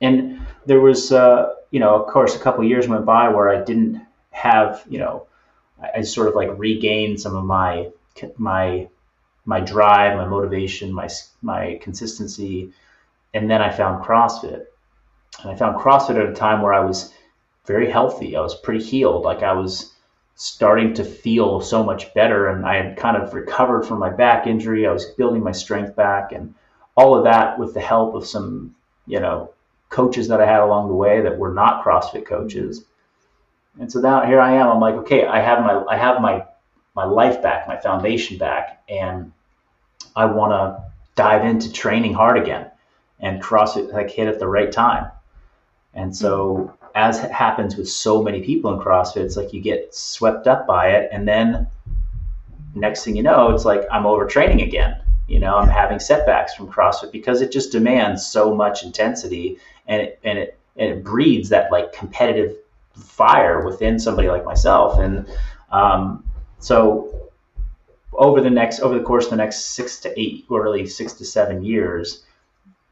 And 0.00 0.46
there 0.66 0.80
was, 0.80 1.12
uh, 1.12 1.54
you 1.70 1.80
know, 1.80 1.94
of 1.94 2.06
course, 2.06 2.34
a 2.34 2.38
couple 2.38 2.64
years 2.64 2.88
went 2.88 3.04
by 3.04 3.28
where 3.28 3.50
I 3.50 3.62
didn't 3.62 4.02
have, 4.30 4.84
you 4.88 4.98
know, 4.98 5.26
I, 5.82 6.02
sort 6.02 6.28
of 6.28 6.34
like 6.34 6.50
regained 6.58 7.20
some 7.20 7.36
of 7.36 7.44
my 7.44 7.90
my 8.36 8.88
my 9.44 9.60
drive, 9.60 10.16
my 10.16 10.26
motivation, 10.26 10.92
my 10.92 11.08
my 11.42 11.78
consistency, 11.82 12.72
and 13.32 13.50
then 13.50 13.62
I 13.62 13.70
found 13.70 14.04
CrossFit. 14.04 14.66
And 15.42 15.50
I 15.50 15.54
found 15.54 15.80
CrossFit 15.80 16.22
at 16.22 16.30
a 16.30 16.34
time 16.34 16.62
where 16.62 16.74
I 16.74 16.80
was 16.80 17.12
very 17.66 17.90
healthy. 17.90 18.36
I 18.36 18.40
was 18.40 18.54
pretty 18.54 18.84
healed. 18.84 19.24
Like 19.24 19.42
I 19.42 19.52
was 19.52 19.94
starting 20.34 20.94
to 20.94 21.04
feel 21.04 21.60
so 21.60 21.82
much 21.82 22.12
better, 22.14 22.48
and 22.48 22.66
I 22.66 22.76
had 22.76 22.96
kind 22.96 23.16
of 23.16 23.34
recovered 23.34 23.84
from 23.84 23.98
my 23.98 24.10
back 24.10 24.46
injury. 24.46 24.86
I 24.86 24.92
was 24.92 25.04
building 25.04 25.42
my 25.42 25.52
strength 25.52 25.96
back, 25.96 26.32
and 26.32 26.54
all 27.00 27.16
of 27.16 27.24
that 27.24 27.58
with 27.58 27.72
the 27.72 27.80
help 27.80 28.14
of 28.14 28.26
some, 28.26 28.74
you 29.06 29.18
know, 29.18 29.50
coaches 29.88 30.28
that 30.28 30.40
I 30.40 30.46
had 30.46 30.60
along 30.60 30.88
the 30.88 30.94
way 30.94 31.22
that 31.22 31.38
were 31.38 31.54
not 31.54 31.82
CrossFit 31.82 32.26
coaches. 32.26 32.84
And 33.80 33.90
so 33.90 34.00
now 34.00 34.26
here 34.26 34.38
I 34.38 34.52
am. 34.52 34.68
I'm 34.68 34.80
like, 34.80 34.96
okay, 34.96 35.24
I 35.24 35.40
have 35.40 35.60
my 35.60 35.82
I 35.88 35.96
have 35.96 36.20
my 36.20 36.44
my 36.94 37.04
life 37.04 37.40
back, 37.40 37.66
my 37.66 37.78
foundation 37.78 38.36
back, 38.36 38.82
and 38.88 39.32
I 40.14 40.26
want 40.26 40.52
to 40.52 40.84
dive 41.14 41.44
into 41.46 41.72
training 41.72 42.12
hard 42.12 42.36
again. 42.36 42.70
And 43.18 43.42
CrossFit 43.42 43.92
like 43.92 44.10
hit 44.10 44.28
at 44.28 44.38
the 44.38 44.48
right 44.48 44.70
time. 44.70 45.10
And 45.94 46.14
so 46.14 46.74
as 46.94 47.18
happens 47.18 47.76
with 47.76 47.88
so 47.88 48.22
many 48.22 48.42
people 48.42 48.74
in 48.74 48.78
CrossFit, 48.78 49.24
it's 49.24 49.36
like 49.36 49.54
you 49.54 49.62
get 49.62 49.94
swept 49.94 50.46
up 50.46 50.66
by 50.66 50.90
it, 50.90 51.08
and 51.12 51.26
then 51.26 51.66
next 52.74 53.04
thing 53.04 53.16
you 53.16 53.22
know, 53.22 53.54
it's 53.54 53.64
like 53.64 53.82
I'm 53.90 54.04
overtraining 54.04 54.62
again. 54.62 55.00
You 55.30 55.38
know, 55.38 55.54
I'm 55.54 55.68
having 55.68 56.00
setbacks 56.00 56.54
from 56.54 56.66
CrossFit 56.66 57.12
because 57.12 57.40
it 57.40 57.52
just 57.52 57.70
demands 57.70 58.26
so 58.26 58.52
much 58.52 58.82
intensity, 58.82 59.58
and 59.86 60.02
it 60.02 60.18
and 60.24 60.36
it 60.40 60.58
and 60.76 60.90
it 60.90 61.04
breeds 61.04 61.48
that 61.50 61.70
like 61.70 61.92
competitive 61.92 62.56
fire 62.94 63.64
within 63.64 64.00
somebody 64.00 64.26
like 64.26 64.44
myself. 64.44 64.98
And 64.98 65.30
um, 65.70 66.24
so 66.58 67.30
over 68.12 68.40
the 68.40 68.50
next 68.50 68.80
over 68.80 68.98
the 68.98 69.04
course 69.04 69.26
of 69.26 69.30
the 69.30 69.36
next 69.36 69.66
six 69.66 70.00
to 70.00 70.20
eight 70.20 70.46
or 70.48 70.64
really 70.64 70.84
six 70.84 71.12
to 71.12 71.24
seven 71.24 71.62
years, 71.62 72.24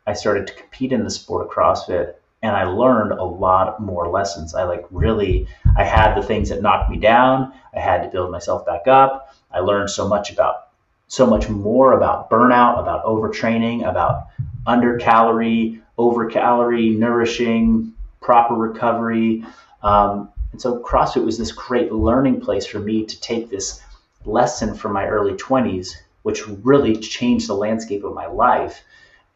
I 0.06 0.12
started 0.12 0.46
to 0.46 0.52
compete 0.52 0.92
in 0.92 1.02
the 1.02 1.10
sport 1.10 1.44
of 1.44 1.50
CrossFit 1.50 2.14
and 2.42 2.54
I 2.54 2.66
learned 2.66 3.10
a 3.10 3.24
lot 3.24 3.80
more 3.80 4.08
lessons. 4.08 4.54
I 4.54 4.62
like 4.62 4.86
really 4.92 5.48
I 5.76 5.82
had 5.82 6.14
the 6.14 6.22
things 6.22 6.50
that 6.50 6.62
knocked 6.62 6.88
me 6.88 6.98
down. 6.98 7.52
I 7.74 7.80
had 7.80 8.04
to 8.04 8.08
build 8.08 8.30
myself 8.30 8.64
back 8.64 8.86
up. 8.86 9.34
I 9.50 9.58
learned 9.58 9.90
so 9.90 10.06
much 10.06 10.30
about 10.30 10.67
so 11.08 11.26
much 11.26 11.48
more 11.48 11.94
about 11.94 12.30
burnout, 12.30 12.78
about 12.78 13.04
overtraining, 13.04 13.88
about 13.88 14.26
under 14.66 14.98
calorie, 14.98 15.80
over 15.96 16.26
calorie, 16.26 16.90
nourishing, 16.90 17.92
proper 18.20 18.54
recovery, 18.54 19.44
um, 19.82 20.30
and 20.52 20.60
so 20.60 20.80
CrossFit 20.80 21.24
was 21.24 21.38
this 21.38 21.52
great 21.52 21.92
learning 21.92 22.40
place 22.40 22.66
for 22.66 22.78
me 22.78 23.04
to 23.04 23.20
take 23.20 23.50
this 23.50 23.82
lesson 24.24 24.74
from 24.74 24.92
my 24.92 25.06
early 25.06 25.34
20s, 25.34 25.94
which 26.22 26.46
really 26.48 26.96
changed 26.96 27.48
the 27.48 27.54
landscape 27.54 28.04
of 28.04 28.14
my 28.14 28.26
life, 28.26 28.82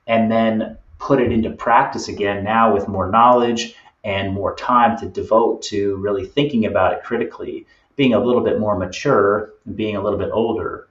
and 0.06 0.30
then 0.30 0.78
put 0.98 1.20
it 1.20 1.32
into 1.32 1.50
practice 1.50 2.08
again 2.08 2.44
now 2.44 2.72
with 2.72 2.88
more 2.88 3.11
knowledge 3.11 3.74
and 4.04 4.32
more 4.32 4.54
time 4.56 4.98
to 4.98 5.08
devote 5.08 5.62
to 5.62 5.96
really 5.96 6.26
thinking 6.26 6.66
about 6.66 6.92
it 6.92 7.04
critically, 7.04 7.66
being 7.96 8.14
a 8.14 8.24
little 8.24 8.42
bit 8.42 8.58
more 8.58 8.76
mature 8.76 9.52
and 9.64 9.76
being 9.76 9.96
a 9.96 10.02
little 10.02 10.18
bit 10.18 10.30
older. 10.32 10.88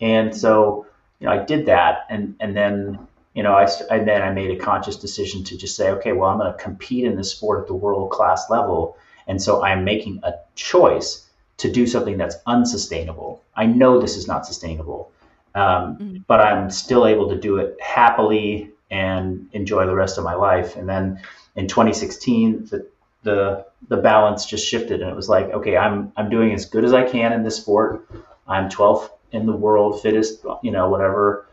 And 0.00 0.36
so, 0.36 0.86
you 1.20 1.26
know, 1.26 1.32
I 1.32 1.44
did 1.44 1.66
that, 1.66 2.06
and 2.10 2.36
and 2.40 2.56
then 2.56 3.06
you 3.36 3.42
know, 3.42 3.52
I, 3.52 3.68
and 3.90 4.08
then 4.08 4.22
I 4.22 4.30
made 4.30 4.50
a 4.50 4.56
conscious 4.56 4.96
decision 4.96 5.44
to 5.44 5.58
just 5.58 5.76
say, 5.76 5.90
okay, 5.90 6.12
well, 6.12 6.30
I'm 6.30 6.38
going 6.38 6.50
to 6.50 6.58
compete 6.58 7.04
in 7.04 7.16
this 7.16 7.32
sport 7.32 7.60
at 7.60 7.66
the 7.66 7.74
world 7.74 8.10
class 8.10 8.48
level. 8.48 8.96
And 9.26 9.40
so 9.40 9.62
I'm 9.62 9.84
making 9.84 10.20
a 10.22 10.32
choice 10.54 11.28
to 11.58 11.70
do 11.70 11.86
something 11.86 12.16
that's 12.16 12.36
unsustainable. 12.46 13.42
I 13.54 13.66
know 13.66 14.00
this 14.00 14.16
is 14.16 14.26
not 14.26 14.46
sustainable, 14.46 15.12
um, 15.54 15.98
mm-hmm. 15.98 16.16
but 16.26 16.40
I'm 16.40 16.70
still 16.70 17.06
able 17.06 17.28
to 17.28 17.36
do 17.36 17.58
it 17.58 17.76
happily 17.78 18.70
and 18.90 19.46
enjoy 19.52 19.84
the 19.84 19.94
rest 19.94 20.16
of 20.16 20.24
my 20.24 20.34
life. 20.34 20.74
And 20.76 20.88
then 20.88 21.20
in 21.56 21.68
2016, 21.68 22.68
the, 22.70 22.86
the, 23.22 23.66
the 23.88 23.98
balance 23.98 24.46
just 24.46 24.66
shifted 24.66 25.02
and 25.02 25.10
it 25.10 25.16
was 25.16 25.28
like, 25.28 25.50
okay, 25.50 25.76
I'm, 25.76 26.10
I'm 26.16 26.30
doing 26.30 26.54
as 26.54 26.64
good 26.64 26.86
as 26.86 26.94
I 26.94 27.02
can 27.02 27.34
in 27.34 27.42
this 27.42 27.56
sport. 27.56 28.08
I'm 28.48 28.70
12th 28.70 29.10
in 29.36 29.46
the 29.46 29.56
world, 29.56 30.02
fittest, 30.02 30.44
you 30.62 30.70
know, 30.70 30.88
whatever 30.88 31.46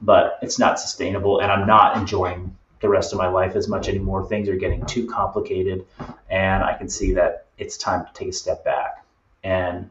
but 0.00 0.38
it's 0.42 0.58
not 0.58 0.78
sustainable 0.78 1.40
and 1.40 1.50
I'm 1.50 1.66
not 1.66 1.96
enjoying 1.96 2.56
the 2.80 2.88
rest 2.88 3.12
of 3.12 3.18
my 3.18 3.28
life 3.28 3.56
as 3.56 3.68
much 3.68 3.88
anymore. 3.88 4.26
Things 4.26 4.48
are 4.48 4.56
getting 4.56 4.84
too 4.86 5.06
complicated 5.06 5.84
and 6.30 6.62
I 6.62 6.74
can 6.74 6.88
see 6.88 7.12
that 7.14 7.46
it's 7.58 7.76
time 7.76 8.06
to 8.06 8.12
take 8.12 8.28
a 8.28 8.32
step 8.32 8.64
back. 8.64 9.04
And 9.42 9.90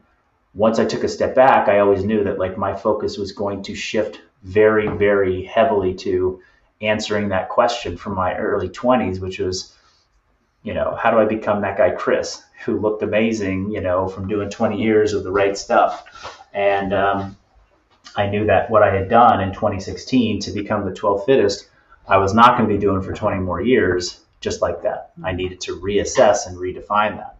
once 0.54 0.78
I 0.78 0.86
took 0.86 1.04
a 1.04 1.08
step 1.08 1.34
back, 1.34 1.68
I 1.68 1.80
always 1.80 2.04
knew 2.04 2.24
that 2.24 2.38
like 2.38 2.56
my 2.56 2.74
focus 2.74 3.18
was 3.18 3.32
going 3.32 3.62
to 3.64 3.74
shift 3.74 4.20
very, 4.42 4.88
very 4.88 5.44
heavily 5.44 5.94
to 5.94 6.40
answering 6.80 7.28
that 7.28 7.48
question 7.48 7.96
from 7.96 8.14
my 8.14 8.34
early 8.36 8.68
20s, 8.68 9.20
which 9.20 9.38
was, 9.38 9.74
you 10.62 10.72
know, 10.72 10.96
how 11.00 11.10
do 11.10 11.18
I 11.18 11.26
become 11.26 11.60
that 11.62 11.76
guy 11.76 11.90
Chris 11.90 12.42
who 12.64 12.78
looked 12.78 13.02
amazing, 13.02 13.70
you 13.70 13.80
know, 13.80 14.08
from 14.08 14.28
doing 14.28 14.50
20 14.50 14.80
years 14.82 15.12
of 15.12 15.24
the 15.24 15.30
right 15.30 15.56
stuff? 15.56 16.44
And 16.52 16.92
um, 16.92 17.36
I 18.16 18.26
knew 18.26 18.46
that 18.46 18.70
what 18.70 18.82
I 18.82 18.94
had 18.94 19.08
done 19.08 19.40
in 19.40 19.52
2016 19.52 20.40
to 20.40 20.50
become 20.50 20.84
the 20.84 20.92
12th 20.92 21.26
fittest, 21.26 21.68
I 22.06 22.16
was 22.18 22.34
not 22.34 22.56
going 22.56 22.68
to 22.68 22.74
be 22.74 22.80
doing 22.80 23.02
for 23.02 23.12
20 23.12 23.38
more 23.38 23.60
years 23.60 24.20
just 24.40 24.62
like 24.62 24.82
that. 24.82 25.12
I 25.24 25.32
needed 25.32 25.60
to 25.62 25.80
reassess 25.80 26.46
and 26.46 26.56
redefine 26.56 27.16
that. 27.16 27.38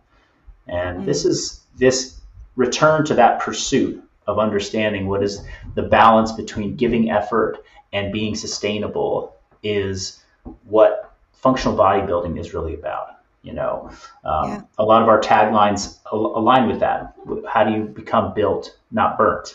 And 0.66 0.98
mm-hmm. 0.98 1.07
this 1.07 1.24
is 1.24 1.64
this 1.76 2.20
return 2.57 3.04
to 3.07 3.14
that 3.14 3.40
pursuit 3.40 4.02
of 4.26 4.38
understanding 4.38 5.07
what 5.07 5.22
is 5.22 5.42
the 5.74 5.83
balance 5.83 6.33
between 6.33 6.76
giving 6.76 7.11
effort 7.11 7.59
and 7.92 8.12
being 8.12 8.35
sustainable 8.35 9.37
is 9.62 10.22
what 10.64 11.14
functional 11.33 11.76
bodybuilding 11.76 12.38
is 12.38 12.52
really 12.52 12.74
about. 12.74 13.17
You 13.48 13.54
know, 13.54 13.90
um, 14.24 14.48
yeah. 14.50 14.61
a 14.76 14.84
lot 14.84 15.00
of 15.00 15.08
our 15.08 15.18
taglines 15.22 16.00
align 16.12 16.68
with 16.68 16.80
that. 16.80 17.14
How 17.48 17.64
do 17.64 17.72
you 17.72 17.84
become 17.84 18.34
built, 18.34 18.76
not 18.90 19.16
burnt? 19.16 19.54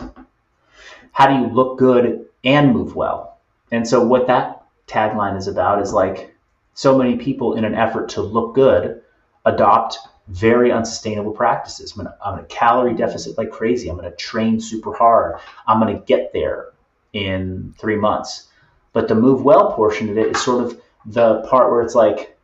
How 1.11 1.27
do 1.27 1.35
you 1.35 1.53
look 1.53 1.77
good 1.77 2.25
and 2.43 2.73
move 2.73 2.95
well? 2.95 3.37
And 3.71 3.87
so, 3.87 4.03
what 4.03 4.25
that 4.25 4.65
tagline 4.87 5.37
is 5.37 5.47
about 5.47 5.79
is 5.79 5.93
like 5.93 6.33
so 6.73 6.97
many 6.97 7.17
people, 7.17 7.53
in 7.53 7.65
an 7.65 7.75
effort 7.75 8.09
to 8.09 8.23
look 8.23 8.55
good, 8.55 8.99
adopt 9.45 9.99
very 10.27 10.71
unsustainable 10.71 11.33
practices. 11.33 11.93
I'm 11.95 12.07
going 12.35 12.39
to 12.39 12.45
calorie 12.45 12.95
deficit 12.95 13.37
like 13.37 13.51
crazy. 13.51 13.89
I'm 13.89 13.97
going 13.97 14.09
to 14.09 14.17
train 14.17 14.59
super 14.59 14.91
hard. 14.95 15.39
I'm 15.67 15.79
going 15.79 15.95
to 15.95 16.03
get 16.05 16.33
there 16.33 16.69
in 17.13 17.75
three 17.77 17.97
months. 17.97 18.47
But 18.91 19.07
the 19.07 19.13
move 19.13 19.43
well 19.43 19.73
portion 19.73 20.09
of 20.09 20.17
it 20.17 20.35
is 20.35 20.43
sort 20.43 20.63
of 20.63 20.81
the 21.05 21.45
part 21.47 21.69
where 21.69 21.83
it's 21.83 21.93
like, 21.93 22.35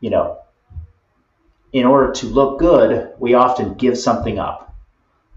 you 0.00 0.10
know, 0.10 0.40
in 1.72 1.86
order 1.86 2.12
to 2.12 2.26
look 2.26 2.58
good, 2.58 3.12
we 3.18 3.34
often 3.34 3.74
give 3.74 3.96
something 3.98 4.38
up. 4.38 4.74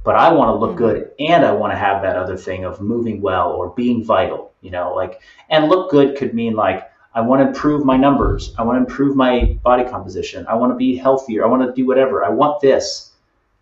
But 0.03 0.15
I 0.15 0.31
want 0.33 0.49
to 0.49 0.55
look 0.55 0.71
mm-hmm. 0.71 0.79
good 0.79 1.11
and 1.19 1.45
I 1.45 1.51
want 1.51 1.71
to 1.73 1.77
have 1.77 2.01
that 2.01 2.17
other 2.17 2.35
thing 2.35 2.65
of 2.65 2.81
moving 2.81 3.21
well 3.21 3.51
or 3.51 3.69
being 3.69 4.03
vital, 4.03 4.51
you 4.61 4.71
know, 4.71 4.93
like, 4.93 5.21
and 5.49 5.69
look 5.69 5.91
good 5.91 6.17
could 6.17 6.33
mean 6.33 6.55
like, 6.55 6.89
I 7.15 7.21
want 7.21 7.41
to 7.41 7.47
improve 7.47 7.85
my 7.85 7.95
numbers. 7.95 8.53
I 8.57 8.63
want 8.63 8.77
to 8.77 8.79
improve 8.79 9.15
my 9.15 9.57
body 9.63 9.83
composition. 9.83 10.45
I 10.47 10.55
want 10.55 10.71
to 10.71 10.75
be 10.75 10.95
healthier. 10.95 11.45
I 11.45 11.47
want 11.47 11.61
to 11.61 11.73
do 11.73 11.85
whatever. 11.85 12.25
I 12.25 12.29
want 12.29 12.59
this, 12.59 13.11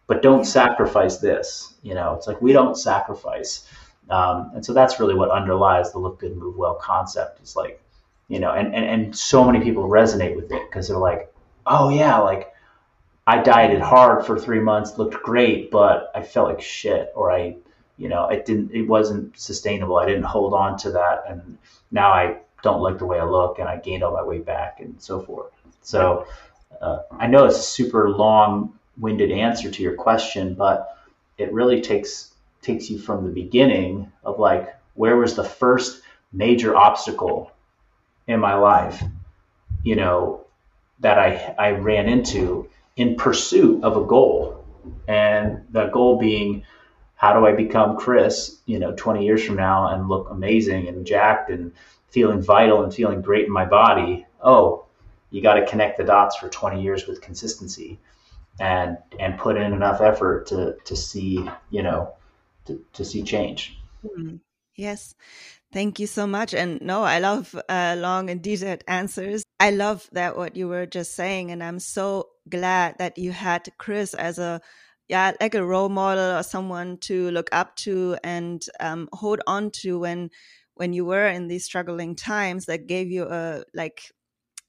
but 0.07 0.21
don't 0.21 0.45
sacrifice 0.45 1.17
this. 1.17 1.73
You 1.83 1.93
know, 1.93 2.15
it's 2.15 2.27
like 2.27 2.41
we 2.41 2.53
don't 2.53 2.77
sacrifice. 2.77 3.67
Um, 4.09 4.51
and 4.55 4.65
so 4.65 4.73
that's 4.73 4.99
really 4.99 5.15
what 5.15 5.31
underlies 5.31 5.91
the 5.91 5.99
look 5.99 6.19
good, 6.19 6.35
move 6.37 6.55
well 6.55 6.75
concept. 6.75 7.39
It's 7.41 7.55
like, 7.55 7.83
you 8.29 8.39
know, 8.39 8.51
and, 8.51 8.73
and, 8.73 8.85
and 8.85 9.15
so 9.15 9.43
many 9.43 9.59
people 9.59 9.83
resonate 9.83 10.35
with 10.35 10.51
it 10.51 10.69
because 10.69 10.87
they're 10.87 10.97
like, 10.97 11.33
oh, 11.65 11.89
yeah, 11.89 12.17
like 12.17 12.50
I 13.27 13.41
dieted 13.41 13.81
hard 13.81 14.25
for 14.25 14.39
three 14.39 14.59
months, 14.59 14.97
looked 14.97 15.21
great, 15.21 15.71
but 15.71 16.11
I 16.15 16.23
felt 16.23 16.49
like 16.49 16.61
shit, 16.61 17.11
or 17.15 17.31
I, 17.31 17.55
you 17.97 18.09
know, 18.09 18.27
it 18.29 18.45
didn't, 18.45 18.71
it 18.71 18.83
wasn't 18.83 19.39
sustainable. 19.39 19.97
I 19.97 20.07
didn't 20.07 20.23
hold 20.23 20.53
on 20.53 20.77
to 20.79 20.91
that. 20.91 21.23
And 21.29 21.57
now 21.91 22.11
I 22.11 22.37
don't 22.63 22.81
like 22.81 22.97
the 22.97 23.05
way 23.05 23.19
I 23.19 23.25
look 23.25 23.59
and 23.59 23.67
I 23.69 23.77
gained 23.77 24.03
all 24.03 24.13
my 24.13 24.23
weight 24.23 24.45
back 24.45 24.79
and 24.79 24.99
so 25.01 25.21
forth. 25.21 25.51
So 25.81 26.25
uh, 26.81 26.99
I 27.11 27.27
know 27.27 27.45
it's 27.45 27.57
a 27.57 27.63
super 27.63 28.09
long 28.09 28.77
winded 28.97 29.31
answer 29.31 29.69
to 29.69 29.83
your 29.83 29.95
question, 29.95 30.55
but 30.55 30.97
it 31.37 31.53
really 31.53 31.81
takes 31.81 32.33
takes 32.61 32.89
you 32.91 32.99
from 32.99 33.23
the 33.23 33.31
beginning 33.31 34.11
of 34.23 34.37
like 34.37 34.75
where 34.93 35.17
was 35.17 35.35
the 35.35 35.43
first 35.43 36.03
major 36.31 36.75
obstacle 36.75 37.51
in 38.27 38.39
my 38.39 38.53
life, 38.53 39.03
you 39.83 39.95
know, 39.95 40.45
that 40.99 41.17
I 41.17 41.55
I 41.57 41.71
ran 41.71 42.07
into 42.07 42.69
in 42.95 43.15
pursuit 43.15 43.83
of 43.83 43.97
a 43.97 44.05
goal. 44.05 44.63
And 45.07 45.65
that 45.71 45.91
goal 45.91 46.17
being 46.17 46.63
how 47.15 47.39
do 47.39 47.45
I 47.45 47.51
become 47.51 47.97
Chris, 47.97 48.57
you 48.65 48.79
know, 48.79 48.93
20 48.93 49.23
years 49.23 49.45
from 49.45 49.55
now 49.55 49.93
and 49.93 50.09
look 50.09 50.31
amazing 50.31 50.87
and 50.87 51.05
jacked 51.05 51.51
and 51.51 51.71
feeling 52.09 52.41
vital 52.41 52.83
and 52.83 52.91
feeling 52.91 53.21
great 53.21 53.45
in 53.45 53.51
my 53.51 53.65
body, 53.65 54.25
oh, 54.41 54.85
you 55.29 55.39
got 55.41 55.53
to 55.53 55.67
connect 55.67 55.99
the 55.99 56.03
dots 56.03 56.35
for 56.35 56.49
20 56.49 56.81
years 56.81 57.05
with 57.05 57.21
consistency 57.21 57.99
and 58.59 58.97
and 59.19 59.37
put 59.37 59.55
in 59.55 59.71
enough 59.71 60.01
effort 60.01 60.47
to 60.47 60.75
to 60.83 60.95
see, 60.95 61.47
you 61.69 61.83
know, 61.83 62.11
to, 62.65 62.83
to 62.93 63.05
see 63.05 63.21
change. 63.21 63.77
Mm-hmm. 64.03 64.37
Yes. 64.75 65.13
Thank 65.71 65.99
you 65.99 66.07
so 66.07 66.25
much. 66.25 66.53
And 66.53 66.81
no, 66.81 67.03
I 67.03 67.19
love 67.19 67.55
uh, 67.69 67.95
long 67.97 68.29
and 68.29 68.41
detailed 68.41 68.83
answers. 68.87 69.43
I 69.61 69.69
love 69.71 70.09
that 70.13 70.35
what 70.37 70.55
you 70.57 70.67
were 70.67 70.87
just 70.87 71.15
saying. 71.15 71.51
And 71.51 71.63
I'm 71.63 71.79
so 71.79 72.29
glad 72.49 72.97
that 72.97 73.17
you 73.19 73.31
had 73.31 73.69
Chris 73.77 74.13
as 74.15 74.39
a 74.39 74.61
yeah, 75.07 75.33
like 75.41 75.55
a 75.55 75.65
role 75.65 75.89
model 75.89 76.37
or 76.37 76.43
someone 76.43 76.97
to 76.99 77.29
look 77.31 77.49
up 77.51 77.75
to 77.77 78.17
and 78.23 78.63
um, 78.79 79.09
hold 79.13 79.41
on 79.45 79.69
to 79.83 79.99
when 79.99 80.31
when 80.75 80.93
you 80.93 81.05
were 81.05 81.27
in 81.27 81.47
these 81.49 81.65
struggling 81.65 82.15
times 82.15 82.65
that 82.65 82.87
gave 82.87 83.11
you 83.11 83.25
a 83.29 83.63
like 83.73 84.03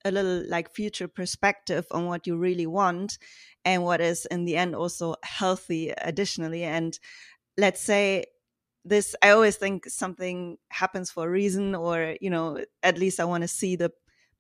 a 0.05 0.13
little 0.13 0.45
like 0.49 0.75
future 0.75 1.09
perspective 1.09 1.87
on 1.93 2.07
what 2.07 2.27
you 2.27 2.37
really 2.37 2.67
want 2.67 3.19
and 3.65 3.85
what 3.85 4.01
is 4.01 4.27
in 4.27 4.47
the 4.47 4.57
end 4.57 4.75
also 4.77 5.17
healthy 5.25 5.91
additionally 5.99 6.65
and 6.65 6.99
let's 7.59 7.81
say 7.83 8.25
this 8.85 9.15
i 9.23 9.31
always 9.31 9.57
think 9.57 9.87
something 9.89 10.59
happens 10.71 11.11
for 11.11 11.27
a 11.27 11.31
reason 11.31 11.75
or 11.75 12.17
you 12.21 12.31
know 12.31 12.59
at 12.83 12.99
least 12.99 13.21
i 13.21 13.25
want 13.25 13.43
to 13.43 13.49
see 13.49 13.77
the 13.77 13.93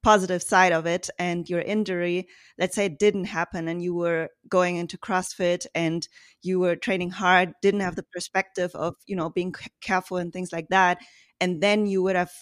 positive 0.03 0.43
side 0.43 0.73
of 0.73 0.87
it 0.87 1.09
and 1.19 1.49
your 1.49 1.61
injury 1.61 2.27
let's 2.59 2.75
say 2.75 2.87
it 2.87 2.99
didn't 2.99 3.25
happen 3.25 3.69
and 3.69 3.83
you 3.83 3.95
were 3.95 4.29
going 4.49 4.77
into 4.77 4.99
crossfit 4.99 5.67
and 5.75 6.09
you 6.43 6.59
were 6.59 6.75
training 6.77 7.11
hard 7.11 7.53
didn't 7.63 7.81
have 7.81 7.97
the 7.97 8.03
perspective 8.13 8.71
of 8.75 8.95
you 9.07 9.15
know 9.15 9.31
being 9.31 9.55
careful 9.81 10.17
and 10.17 10.33
things 10.33 10.53
like 10.53 10.69
that 10.69 10.99
and 11.41 11.63
then 11.63 11.87
you 11.87 12.03
would 12.03 12.17
have 12.17 12.33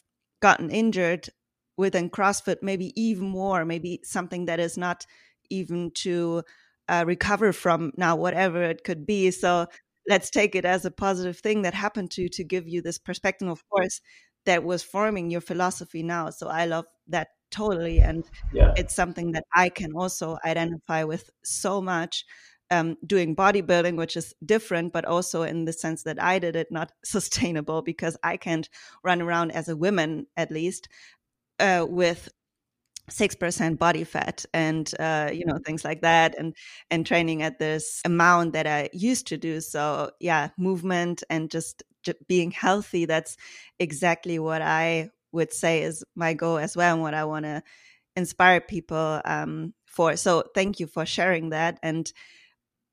gotten 0.41 0.71
injured 0.71 1.29
within 1.77 2.11
CrossFit, 2.11 2.59
maybe 2.63 2.93
even 3.01 3.29
more, 3.29 3.65
maybe 3.65 4.01
something 4.05 4.47
that 4.47 4.61
is 4.61 4.77
not 4.77 5.07
even 5.51 5.91
to 5.93 6.43
uh, 6.89 7.05
recover 7.07 7.53
from 7.53 7.93
now, 7.97 8.17
whatever 8.17 8.63
it 8.63 8.85
could 8.85 9.07
be. 9.07 9.31
So 9.31 9.67
let's 10.09 10.31
take 10.31 10.55
it 10.55 10.65
as 10.65 10.85
a 10.85 10.91
positive 10.91 11.39
thing 11.39 11.63
that 11.63 11.75
happened 11.75 12.11
to 12.13 12.23
you 12.23 12.29
to 12.31 12.45
give 12.45 12.69
you 12.69 12.83
this 12.83 12.99
perspective, 12.99 13.49
of 13.49 13.63
course, 13.69 14.01
that 14.47 14.65
was 14.65 14.83
forming 14.83 15.31
your 15.31 15.41
philosophy 15.41 16.03
now. 16.03 16.31
So 16.31 16.49
I 16.49 16.67
love 16.67 16.87
that 17.11 17.29
totally, 17.51 18.01
and 18.01 18.25
yeah. 18.53 18.73
it's 18.77 18.95
something 18.95 19.33
that 19.33 19.45
I 19.55 19.69
can 19.69 19.93
also 19.95 20.39
identify 20.45 21.05
with 21.05 21.31
so 21.43 21.81
much 21.81 22.25
um, 22.71 22.97
doing 23.05 23.35
bodybuilding, 23.35 23.97
which 23.97 24.17
is 24.17 24.35
different, 24.45 24.93
but 24.93 25.05
also 25.05 25.43
in 25.43 25.65
the 25.65 25.73
sense 25.73 26.05
that 26.05 26.23
I 26.23 26.39
did 26.39 26.57
it 26.57 26.69
not 26.71 26.93
sustainable 27.05 27.83
because 27.83 28.17
I 28.23 28.37
can't 28.37 28.69
run 29.03 29.21
around 29.21 29.51
as 29.53 29.69
a 29.69 29.77
woman, 29.77 30.27
at 30.37 30.51
least, 30.51 30.89
uh, 31.59 31.87
with 31.89 32.29
six 33.09 33.35
percent 33.35 33.81
body 33.81 34.05
fat 34.05 34.45
and 34.55 34.89
uh, 35.01 35.31
you 35.33 35.45
know 35.45 35.59
things 35.67 35.85
like 35.85 36.03
that, 36.03 36.37
and 36.39 36.55
and 36.91 37.05
training 37.05 37.43
at 37.43 37.59
this 37.59 38.01
amount 38.05 38.53
that 38.53 38.67
I 38.67 38.89
used 38.93 39.27
to 39.29 39.37
do. 39.37 39.61
So 39.61 40.13
yeah, 40.21 40.51
movement 40.57 41.23
and 41.29 41.51
just, 41.51 41.83
just 42.05 42.19
being 42.29 42.51
healthy. 42.53 43.05
That's 43.05 43.37
exactly 43.79 44.39
what 44.39 44.63
I 44.63 45.11
would 45.33 45.53
say 45.53 45.83
is 45.83 46.05
my 46.15 46.35
goal 46.35 46.59
as 46.59 46.77
well, 46.77 46.95
and 46.95 47.03
what 47.03 47.15
I 47.15 47.25
want 47.25 47.45
to 47.45 47.63
inspire 48.17 48.61
people 48.61 49.21
um, 49.25 49.75
for. 49.87 50.17
So 50.17 50.45
thank 50.55 50.81
you 50.81 50.87
for 50.87 51.07
sharing 51.07 51.51
that 51.51 51.79
and 51.83 52.13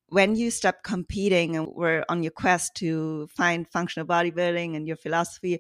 when 0.10 0.36
you 0.36 0.52
stopped 0.52 0.84
competing 0.84 1.56
and 1.56 1.68
were 1.68 2.06
on 2.10 2.24
your 2.24 2.32
quest 2.32 2.76
to 2.76 3.28
find 3.28 3.68
functional 3.68 4.08
bodybuilding 4.08 4.76
and 4.76 4.88
your 4.88 4.96
philosophy 4.96 5.60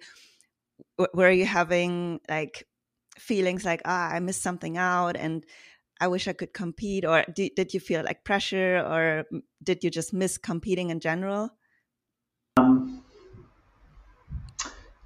were 1.13 1.31
you 1.31 1.45
having 1.45 2.19
like 2.29 2.65
feelings 3.17 3.65
like 3.65 3.81
ah 3.85 4.09
i 4.11 4.19
missed 4.19 4.41
something 4.41 4.77
out 4.77 5.17
and 5.17 5.45
i 5.99 6.07
wish 6.07 6.27
i 6.27 6.33
could 6.33 6.53
compete 6.53 7.03
or 7.03 7.23
did, 7.33 7.51
did 7.55 7.73
you 7.73 7.79
feel 7.79 8.03
like 8.03 8.23
pressure 8.23 8.77
or 8.77 9.25
did 9.63 9.83
you 9.83 9.89
just 9.89 10.13
miss 10.13 10.37
competing 10.37 10.91
in 10.91 10.99
general 10.99 11.49
um, 12.57 13.03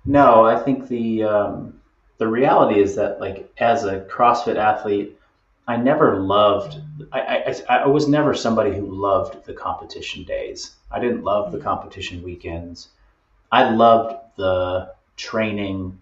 no 0.05 0.45
i 0.45 0.57
think 0.61 0.87
the 0.87 1.23
um, 1.23 1.79
the 2.17 2.27
reality 2.27 2.81
is 2.81 2.95
that 2.95 3.19
like 3.19 3.51
as 3.57 3.83
a 3.83 4.01
crossfit 4.01 4.57
athlete 4.57 5.17
I 5.67 5.77
never 5.77 6.19
loved. 6.19 6.81
I, 7.13 7.55
I, 7.69 7.75
I 7.77 7.87
was 7.87 8.07
never 8.07 8.33
somebody 8.33 8.75
who 8.75 8.93
loved 8.93 9.45
the 9.45 9.53
competition 9.53 10.23
days. 10.23 10.75
I 10.91 10.99
didn't 10.99 11.23
love 11.23 11.51
the 11.51 11.59
competition 11.59 12.23
weekends. 12.23 12.89
I 13.51 13.69
loved 13.69 14.15
the 14.37 14.93
training 15.15 16.01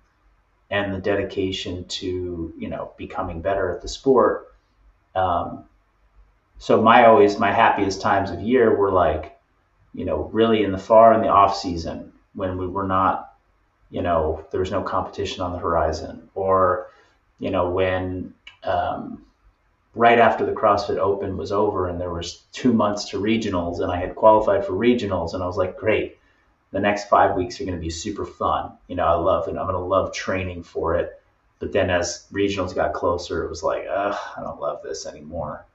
and 0.71 0.93
the 0.93 0.99
dedication 0.99 1.85
to 1.85 2.53
you 2.57 2.69
know 2.69 2.93
becoming 2.97 3.41
better 3.41 3.71
at 3.71 3.81
the 3.81 3.88
sport. 3.88 4.55
Um, 5.15 5.65
so 6.57 6.81
my 6.81 7.05
always 7.05 7.38
my 7.38 7.51
happiest 7.51 8.01
times 8.01 8.31
of 8.31 8.41
year 8.41 8.75
were 8.75 8.91
like, 8.91 9.38
you 9.93 10.05
know, 10.05 10.29
really 10.31 10.63
in 10.63 10.71
the 10.71 10.77
far 10.77 11.13
in 11.13 11.21
the 11.21 11.27
off 11.27 11.55
season 11.55 12.12
when 12.33 12.57
we 12.57 12.67
were 12.67 12.88
not 12.88 13.28
you 13.89 14.02
know, 14.02 14.45
there 14.52 14.60
was 14.60 14.71
no 14.71 14.82
competition 14.82 15.41
on 15.41 15.52
the 15.52 15.60
horizon, 15.60 16.30
or, 16.36 16.91
you 17.39 17.49
know, 17.49 17.69
when 17.69 18.34
um, 18.63 19.25
right 19.95 20.19
after 20.19 20.45
the 20.45 20.52
CrossFit 20.52 20.97
Open 20.97 21.38
was 21.38 21.52
over 21.52 21.88
and 21.88 21.99
there 21.99 22.13
was 22.13 22.43
two 22.52 22.73
months 22.73 23.10
to 23.10 23.19
regionals 23.19 23.82
and 23.82 23.91
I 23.91 23.97
had 23.97 24.15
qualified 24.15 24.65
for 24.65 24.73
regionals 24.73 25.34
and 25.34 25.41
I 25.41 25.47
was 25.47 25.58
like, 25.58 25.78
great, 25.78 26.17
the 26.71 26.80
next 26.80 27.10
five 27.10 27.36
weeks 27.36 27.60
are 27.60 27.65
going 27.65 27.78
to 27.78 27.82
be 27.82 27.89
super 27.89 28.25
fun. 28.25 28.73
You 28.88 28.95
know, 28.95 29.06
I 29.06 29.15
love 29.15 29.47
it. 29.47 29.58
I'm 29.58 29.65
going 29.67 29.73
to 29.73 29.80
love 29.80 30.13
training 30.13 30.63
for 30.63 30.95
it. 30.95 31.19
But 31.58 31.73
then 31.73 31.89
as 31.89 32.28
regionals 32.32 32.75
got 32.75 32.93
closer, 32.93 33.43
it 33.43 33.49
was 33.49 33.63
like, 33.63 33.88
I 33.88 34.15
don't 34.38 34.62
love 34.62 34.82
this 34.84 35.06
anymore. 35.06 35.65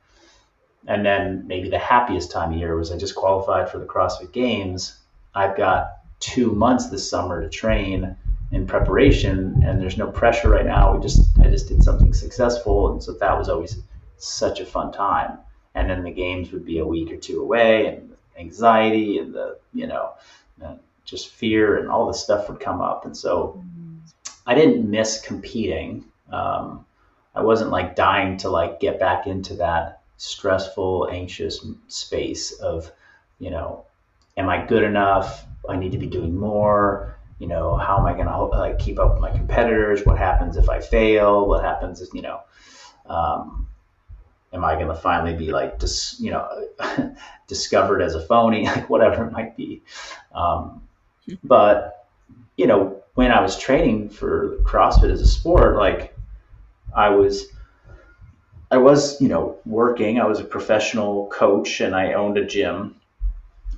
And 0.87 1.05
then 1.05 1.47
maybe 1.47 1.69
the 1.69 1.79
happiest 1.79 2.31
time 2.31 2.53
of 2.53 2.59
year 2.59 2.77
was 2.77 2.93
I 2.93 2.97
just 2.97 3.15
qualified 3.15 3.71
for 3.71 3.79
the 3.79 3.87
CrossFit 3.87 4.33
Games. 4.33 4.97
I've 5.35 5.57
got 5.57 5.99
two 6.25 6.53
months 6.53 6.89
this 6.89 7.09
summer 7.09 7.43
to 7.43 7.49
train 7.51 8.17
in 8.51 8.67
preparation, 8.67 9.63
and 9.63 9.81
there's 9.81 9.99
no 9.99 10.11
pressure 10.11 10.49
right 10.49 10.65
now. 10.65 10.95
We 10.95 11.03
just 11.03 11.39
I 11.39 11.45
just 11.51 11.69
did 11.69 11.83
something 11.83 12.15
successful, 12.15 12.93
and 12.93 13.03
so 13.03 13.13
that 13.13 13.37
was 13.37 13.51
always 13.51 13.79
such 14.17 14.61
a 14.61 14.67
fun 14.67 14.91
time. 14.91 15.39
And 15.75 15.91
then 15.91 16.03
the 16.03 16.11
games 16.11 16.51
would 16.53 16.65
be 16.65 16.79
a 16.79 16.87
week 16.87 17.13
or 17.13 17.17
two 17.17 17.43
away, 17.43 17.87
and 17.87 18.17
anxiety 18.39 19.19
and 19.19 19.35
the 19.35 19.59
you 19.75 19.87
know 19.87 20.15
just 21.05 21.29
fear 21.29 21.77
and 21.77 21.91
all 21.91 22.07
this 22.07 22.23
stuff 22.23 22.49
would 22.49 22.59
come 22.59 22.81
up, 22.81 23.05
and 23.05 23.15
so 23.15 23.63
I 24.47 24.55
didn't 24.55 24.91
miss 24.91 25.21
competing. 25.21 26.07
Um, 26.33 26.87
I 27.35 27.43
wasn't 27.43 27.71
like 27.71 27.97
dying 27.97 28.39
to 28.39 28.49
like 28.49 28.81
get 28.81 28.99
back 28.99 29.27
into 29.27 29.55
that 29.57 30.01
stressful, 30.17 31.09
anxious 31.11 31.67
space 31.89 32.53
of, 32.53 32.91
you 33.39 33.51
know, 33.51 33.85
am 34.37 34.49
I 34.49 34.65
good 34.65 34.85
enough? 34.85 35.45
I 35.69 35.77
need 35.77 35.93
to 35.93 35.99
be 35.99 36.07
doing 36.07 36.37
more. 36.37 37.19
You 37.39 37.49
know, 37.49 37.77
how 37.77 37.99
am 37.99 38.07
I 38.07 38.13
going 38.15 38.27
to 38.27 38.45
like 38.45 38.79
keep 38.79 38.99
up 38.99 39.15
with 39.15 39.21
my 39.21 39.31
competitors? 39.31 40.05
What 40.05 40.19
happens 40.19 40.57
if 40.57 40.69
I 40.69 40.81
fail? 40.81 41.47
What 41.47 41.65
happens 41.65 42.01
if 42.01 42.13
you 42.15 42.23
know? 42.23 42.41
Um, 43.07 43.69
am 44.53 44.65
I 44.65 44.75
going 44.75 44.89
to 44.89 44.95
finally 44.95 45.35
be 45.35 45.51
like, 45.51 45.79
dis, 45.79 46.17
you 46.21 46.31
know, 46.31 46.69
discovered 47.49 48.01
as 48.01 48.15
a 48.15 48.21
phony? 48.21 48.65
Like 48.75 48.89
whatever 48.89 49.27
it 49.27 49.33
might 49.33 49.57
be. 49.57 49.83
Um, 50.33 50.83
but 51.43 52.07
you 52.57 52.67
know, 52.67 53.03
when 53.15 53.33
I 53.33 53.41
was 53.41 53.59
training 53.59 54.11
for 54.11 54.57
CrossFit 54.63 55.11
as 55.11 55.21
a 55.21 55.27
sport, 55.27 55.77
like 55.77 56.17
I 56.95 57.11
was 57.11 57.47
I 58.71 58.79
was, 58.79 59.21
you 59.21 59.29
know, 59.29 59.59
working. 59.67 60.19
I 60.19 60.27
was 60.27 60.41
a 60.41 60.45
professional 60.45 61.29
coach 61.29 61.81
and 61.81 61.95
I 61.95 62.15
owned 62.15 62.39
a 62.39 62.45
gym. 62.45 62.97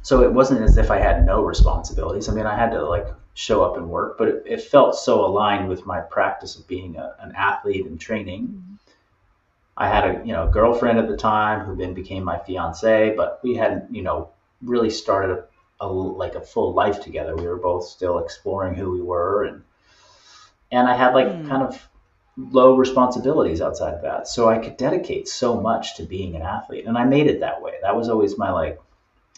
So 0.07 0.23
it 0.23 0.33
wasn't 0.33 0.63
as 0.63 0.79
if 0.79 0.93
I 0.93 1.01
had 1.01 1.27
no 1.27 1.43
responsibilities. 1.43 2.29
I 2.29 2.33
mean, 2.33 2.47
I 2.47 2.55
had 2.57 2.71
to 2.71 2.89
like 2.89 3.09
show 3.35 3.65
up 3.65 3.77
and 3.77 3.89
work, 3.89 4.17
but 4.17 4.29
it, 4.29 4.45
it 4.47 4.63
felt 4.63 4.95
so 4.95 5.25
aligned 5.25 5.69
with 5.69 5.85
my 5.85 5.99
practice 5.99 6.55
of 6.55 6.69
being 6.69 6.95
a, 6.95 7.17
an 7.19 7.33
athlete 7.37 7.87
and 7.87 7.99
training. 7.99 8.43
Mm-hmm. 8.43 8.75
I 9.77 9.89
had 9.89 10.05
a, 10.05 10.25
you 10.25 10.33
know, 10.33 10.49
girlfriend 10.49 11.01
at 11.01 11.09
the 11.09 11.17
time 11.17 11.67
who 11.67 11.75
then 11.75 11.93
became 11.93 12.23
my 12.23 12.39
fiance, 12.39 13.17
but 13.17 13.41
we 13.43 13.57
hadn't, 13.57 13.93
you 13.93 14.03
know, 14.03 14.31
really 14.63 14.91
started 14.91 15.43
a, 15.81 15.85
a 15.85 15.89
like 15.89 16.37
a 16.37 16.41
full 16.41 16.73
life 16.73 17.03
together. 17.03 17.35
We 17.35 17.49
were 17.49 17.57
both 17.57 17.89
still 17.89 18.21
exploring 18.21 18.77
who 18.77 18.93
we 18.93 19.03
were 19.03 19.47
and 19.47 19.65
and 20.71 20.87
I 20.87 20.95
had 20.95 21.15
like 21.15 21.27
mm. 21.27 21.49
kind 21.49 21.65
of 21.65 21.85
low 22.37 22.77
responsibilities 22.77 23.61
outside 23.61 23.95
of 23.95 24.03
that. 24.03 24.29
So 24.29 24.49
I 24.49 24.59
could 24.59 24.77
dedicate 24.77 25.27
so 25.27 25.61
much 25.61 25.97
to 25.97 26.05
being 26.05 26.37
an 26.37 26.43
athlete. 26.43 26.87
And 26.87 26.97
I 26.97 27.05
made 27.07 27.27
it 27.27 27.41
that 27.41 27.61
way. 27.61 27.73
That 27.83 27.97
was 27.97 28.09
always 28.09 28.39
my 28.39 28.53
like, 28.53 28.79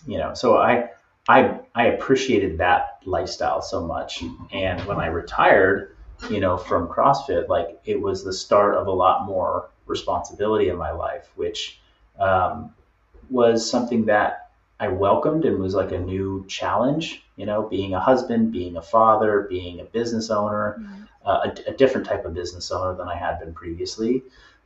you 0.06 0.18
know, 0.18 0.34
so 0.34 0.58
I 0.58 0.90
I 1.28 1.58
I 1.74 1.86
appreciated 1.86 2.58
that 2.58 2.98
lifestyle 3.04 3.62
so 3.62 3.86
much. 3.86 4.22
And 4.52 4.80
when 4.86 4.98
I 4.98 5.06
retired, 5.06 5.96
you 6.30 6.40
know, 6.40 6.56
from 6.56 6.88
CrossFit, 6.88 7.48
like 7.48 7.80
it 7.84 8.00
was 8.00 8.24
the 8.24 8.32
start 8.32 8.74
of 8.74 8.86
a 8.86 8.92
lot 8.92 9.26
more 9.26 9.70
responsibility 9.86 10.68
in 10.68 10.76
my 10.76 10.90
life, 10.90 11.30
which 11.36 11.80
um, 12.18 12.74
was 13.30 13.68
something 13.68 14.04
that 14.06 14.50
I 14.80 14.88
welcomed 14.88 15.44
and 15.44 15.58
was 15.58 15.74
like 15.74 15.92
a 15.92 15.98
new 15.98 16.44
challenge, 16.46 17.22
you 17.36 17.46
know, 17.46 17.62
being 17.68 17.94
a 17.94 18.00
husband, 18.00 18.52
being 18.52 18.76
a 18.76 18.82
father, 18.82 19.46
being 19.48 19.80
a 19.80 19.84
business 19.84 20.30
owner. 20.30 20.76
Mm-hmm 20.78 21.04
a, 21.28 21.52
a, 21.66 21.72
different 21.72 22.06
type 22.06 22.24
of 22.24 22.34
business 22.34 22.70
owner 22.70 22.94
than 22.94 23.08
I 23.08 23.16
had 23.16 23.38
been 23.38 23.52
previously. 23.52 24.22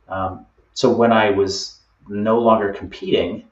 Um, 0.07 0.45
so 0.73 0.91
when 0.91 1.11
I 1.11 1.29
was 1.29 1.79
no 2.07 2.39
longer 2.39 2.73
competing, 2.73 3.45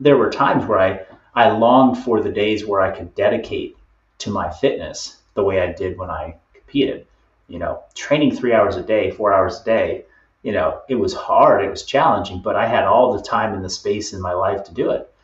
there 0.00 0.16
were 0.16 0.30
times 0.30 0.66
where 0.66 0.78
I, 0.78 1.00
I 1.38 1.50
longed 1.50 1.98
for 1.98 2.20
the 2.20 2.32
days 2.32 2.66
where 2.66 2.80
I 2.80 2.90
could 2.90 3.14
dedicate 3.14 3.76
to 4.18 4.30
my 4.30 4.50
fitness 4.50 5.18
the 5.34 5.44
way 5.44 5.60
I 5.60 5.72
did 5.72 5.96
when 5.96 6.10
I 6.10 6.34
competed. 6.52 7.06
You 7.46 7.60
know, 7.60 7.84
training 7.94 8.34
three 8.34 8.52
hours 8.52 8.74
a 8.74 8.82
day, 8.82 9.12
four 9.12 9.32
hours 9.32 9.60
a 9.60 9.64
day, 9.64 10.04
you 10.42 10.50
know, 10.50 10.80
it 10.88 10.96
was 10.96 11.14
hard, 11.14 11.64
it 11.64 11.70
was 11.70 11.84
challenging, 11.84 12.42
but 12.42 12.56
I 12.56 12.66
had 12.66 12.86
all 12.86 13.12
the 13.12 13.22
time 13.22 13.54
and 13.54 13.64
the 13.64 13.70
space 13.70 14.12
in 14.12 14.20
my 14.20 14.32
life 14.32 14.64
to 14.64 14.74
do 14.74 14.90
it. 14.90 15.14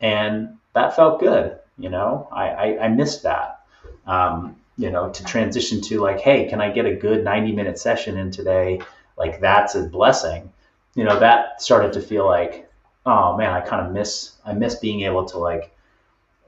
And 0.00 0.58
that 0.74 0.94
felt 0.94 1.18
good. 1.18 1.58
You 1.76 1.88
know, 1.88 2.28
I, 2.30 2.50
I, 2.50 2.84
I 2.84 2.88
missed 2.88 3.24
that. 3.24 3.66
Um, 4.06 4.54
you 4.76 4.92
know, 4.92 5.10
to 5.10 5.24
transition 5.24 5.80
to 5.88 6.00
like, 6.00 6.20
hey, 6.20 6.48
can 6.48 6.60
I 6.60 6.70
get 6.70 6.86
a 6.86 6.94
good 6.94 7.24
90 7.24 7.50
minute 7.50 7.80
session 7.80 8.16
in 8.16 8.30
today? 8.30 8.80
Like 9.18 9.40
that's 9.40 9.74
a 9.74 9.82
blessing. 9.82 10.52
You 10.94 11.02
know, 11.02 11.18
that 11.18 11.60
started 11.60 11.94
to 11.94 12.00
feel 12.00 12.26
like, 12.26 12.70
oh 13.06 13.36
man, 13.36 13.52
I 13.52 13.60
kind 13.60 13.86
of 13.86 13.92
miss 13.92 14.32
I 14.44 14.52
miss 14.52 14.76
being 14.76 15.02
able 15.02 15.24
to 15.26 15.38
like 15.38 15.74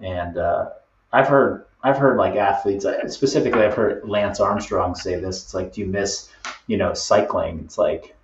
and 0.00 0.36
uh, 0.36 0.70
I've 1.12 1.28
heard 1.28 1.64
I've 1.82 1.98
heard 1.98 2.16
like 2.16 2.36
athletes 2.36 2.84
uh, 2.84 3.08
specifically 3.08 3.62
I've 3.62 3.74
heard 3.74 4.08
Lance 4.08 4.40
Armstrong 4.40 4.94
say 4.94 5.20
this. 5.20 5.42
It's 5.44 5.54
like, 5.54 5.72
do 5.72 5.80
you 5.80 5.86
miss, 5.86 6.28
you 6.66 6.76
know, 6.76 6.94
cycling? 6.94 7.60
It's 7.64 7.78
like 7.78 8.16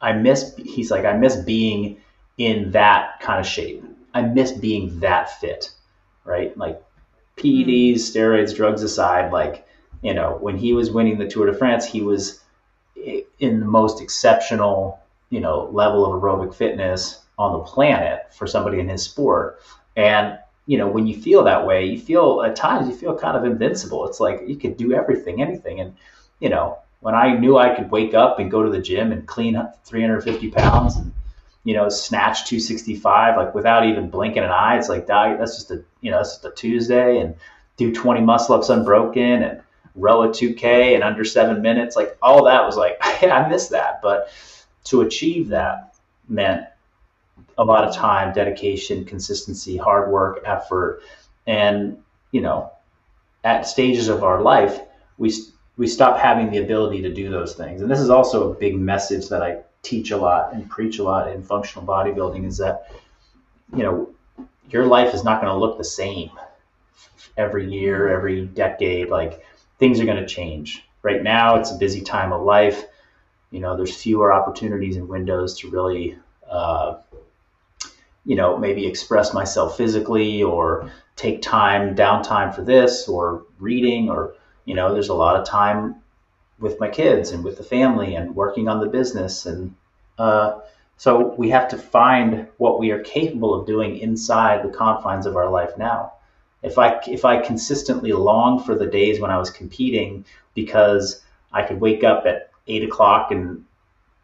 I 0.00 0.12
miss 0.12 0.54
he's 0.56 0.90
like, 0.90 1.04
I 1.04 1.16
miss 1.16 1.36
being 1.36 2.00
in 2.38 2.70
that 2.72 3.20
kind 3.20 3.40
of 3.40 3.46
shape. 3.46 3.84
I 4.14 4.22
miss 4.22 4.52
being 4.52 5.00
that 5.00 5.40
fit. 5.40 5.70
Right. 6.24 6.56
Like 6.56 6.82
PEDs, 7.36 7.94
mm-hmm. 7.94 8.18
steroids, 8.18 8.54
drugs 8.54 8.82
aside, 8.82 9.32
like, 9.32 9.66
you 10.02 10.14
know, 10.14 10.38
when 10.40 10.56
he 10.56 10.72
was 10.72 10.90
winning 10.90 11.18
the 11.18 11.28
Tour 11.28 11.46
de 11.46 11.54
France, 11.54 11.84
he 11.84 12.00
was 12.02 12.40
eh, 13.02 13.20
in 13.38 13.60
the 13.60 13.66
most 13.66 14.00
exceptional, 14.00 15.00
you 15.30 15.40
know, 15.40 15.68
level 15.72 16.04
of 16.04 16.20
aerobic 16.20 16.54
fitness 16.54 17.24
on 17.38 17.52
the 17.52 17.60
planet 17.60 18.32
for 18.34 18.46
somebody 18.46 18.78
in 18.80 18.88
his 18.88 19.02
sport. 19.02 19.60
And, 19.96 20.38
you 20.66 20.76
know, 20.76 20.88
when 20.88 21.06
you 21.06 21.20
feel 21.20 21.42
that 21.44 21.66
way, 21.66 21.86
you 21.86 21.98
feel 21.98 22.42
at 22.42 22.56
times 22.56 22.88
you 22.88 22.94
feel 22.94 23.16
kind 23.16 23.36
of 23.36 23.44
invincible. 23.44 24.06
It's 24.06 24.20
like 24.20 24.42
you 24.46 24.56
could 24.56 24.76
do 24.76 24.92
everything, 24.92 25.40
anything. 25.40 25.80
And, 25.80 25.96
you 26.38 26.48
know, 26.48 26.78
when 27.00 27.14
I 27.14 27.36
knew 27.36 27.56
I 27.56 27.74
could 27.74 27.90
wake 27.90 28.14
up 28.14 28.38
and 28.38 28.50
go 28.50 28.62
to 28.62 28.70
the 28.70 28.80
gym 28.80 29.12
and 29.12 29.26
clean 29.26 29.56
up 29.56 29.84
350 29.84 30.50
pounds 30.50 30.96
and 30.96 31.12
you 31.64 31.74
know, 31.74 31.88
snatch 31.88 32.46
265 32.46 33.36
like 33.36 33.54
without 33.54 33.86
even 33.86 34.08
blinking 34.08 34.42
an 34.42 34.50
eye. 34.50 34.78
It's 34.78 34.88
like 34.88 35.06
that's 35.06 35.56
just 35.56 35.70
a 35.70 35.82
you 36.00 36.10
know 36.10 36.18
that's 36.18 36.32
just 36.32 36.44
a 36.44 36.50
Tuesday 36.52 37.18
and 37.18 37.34
do 37.76 37.92
20 37.92 38.20
muscle 38.22 38.54
ups 38.54 38.70
unbroken 38.70 39.42
and 39.42 39.62
row 39.94 40.22
a 40.22 40.28
2K 40.28 40.94
in 40.94 41.02
under 41.02 41.24
seven 41.24 41.60
minutes. 41.60 41.96
Like 41.96 42.16
all 42.22 42.44
that 42.44 42.64
was 42.64 42.76
like 42.76 42.98
yeah, 43.22 43.36
I 43.36 43.48
missed 43.48 43.70
that, 43.70 44.00
but 44.02 44.30
to 44.84 45.02
achieve 45.02 45.48
that 45.48 45.94
meant 46.28 46.66
a 47.58 47.64
lot 47.64 47.84
of 47.84 47.94
time, 47.94 48.32
dedication, 48.32 49.04
consistency, 49.04 49.76
hard 49.76 50.10
work, 50.10 50.40
effort, 50.44 51.02
and 51.46 52.02
you 52.32 52.40
know, 52.40 52.70
at 53.44 53.66
stages 53.66 54.08
of 54.08 54.22
our 54.22 54.40
life, 54.42 54.80
we 55.18 55.32
we 55.76 55.86
stop 55.86 56.18
having 56.18 56.50
the 56.50 56.58
ability 56.58 57.02
to 57.02 57.12
do 57.12 57.30
those 57.30 57.54
things. 57.54 57.80
And 57.80 57.90
this 57.90 58.00
is 58.00 58.10
also 58.10 58.52
a 58.52 58.54
big 58.54 58.76
message 58.76 59.28
that 59.28 59.42
I 59.42 59.58
teach 59.82 60.10
a 60.10 60.16
lot 60.16 60.52
and 60.52 60.68
preach 60.68 60.98
a 60.98 61.02
lot 61.02 61.30
in 61.30 61.42
functional 61.42 61.86
bodybuilding 61.86 62.46
is 62.46 62.58
that 62.58 62.90
you 63.74 63.82
know 63.82 64.10
your 64.68 64.86
life 64.86 65.14
is 65.14 65.24
not 65.24 65.40
going 65.40 65.52
to 65.52 65.58
look 65.58 65.78
the 65.78 65.84
same 65.84 66.30
every 67.36 67.70
year 67.70 68.08
every 68.08 68.46
decade. 68.46 69.08
Like 69.08 69.44
things 69.78 70.00
are 70.00 70.04
going 70.04 70.18
to 70.18 70.26
change. 70.26 70.84
Right 71.02 71.22
now 71.22 71.56
it's 71.56 71.72
a 71.72 71.78
busy 71.78 72.02
time 72.02 72.32
of 72.32 72.42
life 72.42 72.84
you 73.50 73.60
know 73.60 73.76
there's 73.76 73.94
fewer 73.94 74.32
opportunities 74.32 74.96
and 74.96 75.08
windows 75.08 75.58
to 75.58 75.70
really 75.70 76.16
uh, 76.48 76.96
you 78.24 78.36
know 78.36 78.56
maybe 78.56 78.86
express 78.86 79.34
myself 79.34 79.76
physically 79.76 80.42
or 80.42 80.90
take 81.16 81.42
time 81.42 81.94
downtime 81.94 82.54
for 82.54 82.62
this 82.62 83.08
or 83.08 83.44
reading 83.58 84.08
or 84.08 84.34
you 84.64 84.74
know 84.74 84.92
there's 84.92 85.08
a 85.08 85.14
lot 85.14 85.36
of 85.36 85.46
time 85.46 85.96
with 86.58 86.78
my 86.78 86.88
kids 86.88 87.30
and 87.30 87.42
with 87.42 87.56
the 87.56 87.62
family 87.62 88.14
and 88.14 88.34
working 88.36 88.68
on 88.68 88.80
the 88.80 88.86
business 88.86 89.46
and 89.46 89.74
uh, 90.18 90.60
so 91.00 91.34
we 91.38 91.48
have 91.48 91.68
to 91.68 91.78
find 91.78 92.46
what 92.58 92.78
we 92.78 92.90
are 92.90 93.00
capable 93.00 93.54
of 93.54 93.66
doing 93.66 93.96
inside 93.96 94.62
the 94.62 94.68
confines 94.68 95.24
of 95.24 95.34
our 95.34 95.48
life 95.48 95.78
now. 95.78 96.12
If 96.62 96.76
I 96.76 97.00
if 97.06 97.24
I 97.24 97.40
consistently 97.40 98.12
long 98.12 98.62
for 98.62 98.74
the 98.74 98.86
days 98.86 99.18
when 99.18 99.30
I 99.30 99.38
was 99.38 99.48
competing 99.48 100.26
because 100.52 101.22
I 101.54 101.62
could 101.62 101.80
wake 101.80 102.04
up 102.04 102.26
at 102.26 102.49
eight 102.70 102.84
o'clock 102.84 103.30
and 103.30 103.64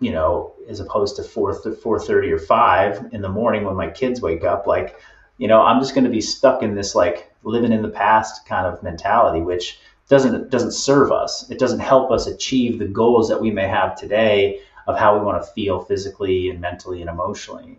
you 0.01 0.13
know 0.13 0.55
as 0.69 0.81
opposed 0.81 1.17
to 1.17 1.23
four 1.23 1.55
four 1.55 1.99
thirty 1.99 2.31
or 2.31 2.39
five 2.39 3.07
in 3.13 3.21
the 3.23 3.29
morning 3.29 3.65
when 3.65 3.77
my 3.77 3.89
kids 3.89 4.21
wake 4.21 4.45
up, 4.45 4.67
like 4.67 4.97
you 5.39 5.49
know 5.49 5.63
I'm 5.63 5.81
just 5.81 5.95
going 5.95 6.05
to 6.05 6.11
be 6.11 6.21
stuck 6.21 6.63
in 6.63 6.75
this 6.75 6.95
like 6.95 7.33
living 7.43 7.73
in 7.73 7.83
the 7.83 7.89
past 7.89 8.47
kind 8.47 8.67
of 8.67 8.83
mentality, 8.83 9.41
which 9.41 9.79
doesn't 10.09 10.51
doesn't 10.51 10.73
serve 10.73 11.13
us. 11.13 11.51
It 11.51 11.59
doesn't 11.59 11.81
help 11.81 12.11
us 12.11 12.27
achieve 12.27 12.79
the 12.79 12.87
goals 12.87 13.29
that 13.29 13.41
we 13.41 13.51
may 13.51 13.67
have 13.69 13.97
today 13.97 14.61
of 14.87 14.97
how 14.97 15.19
we 15.19 15.25
want 15.25 15.43
to 15.43 15.51
feel 15.53 15.81
physically 15.81 16.49
and 16.49 16.61
mentally 16.61 17.01
and 17.01 17.11
emotionally. 17.11 17.79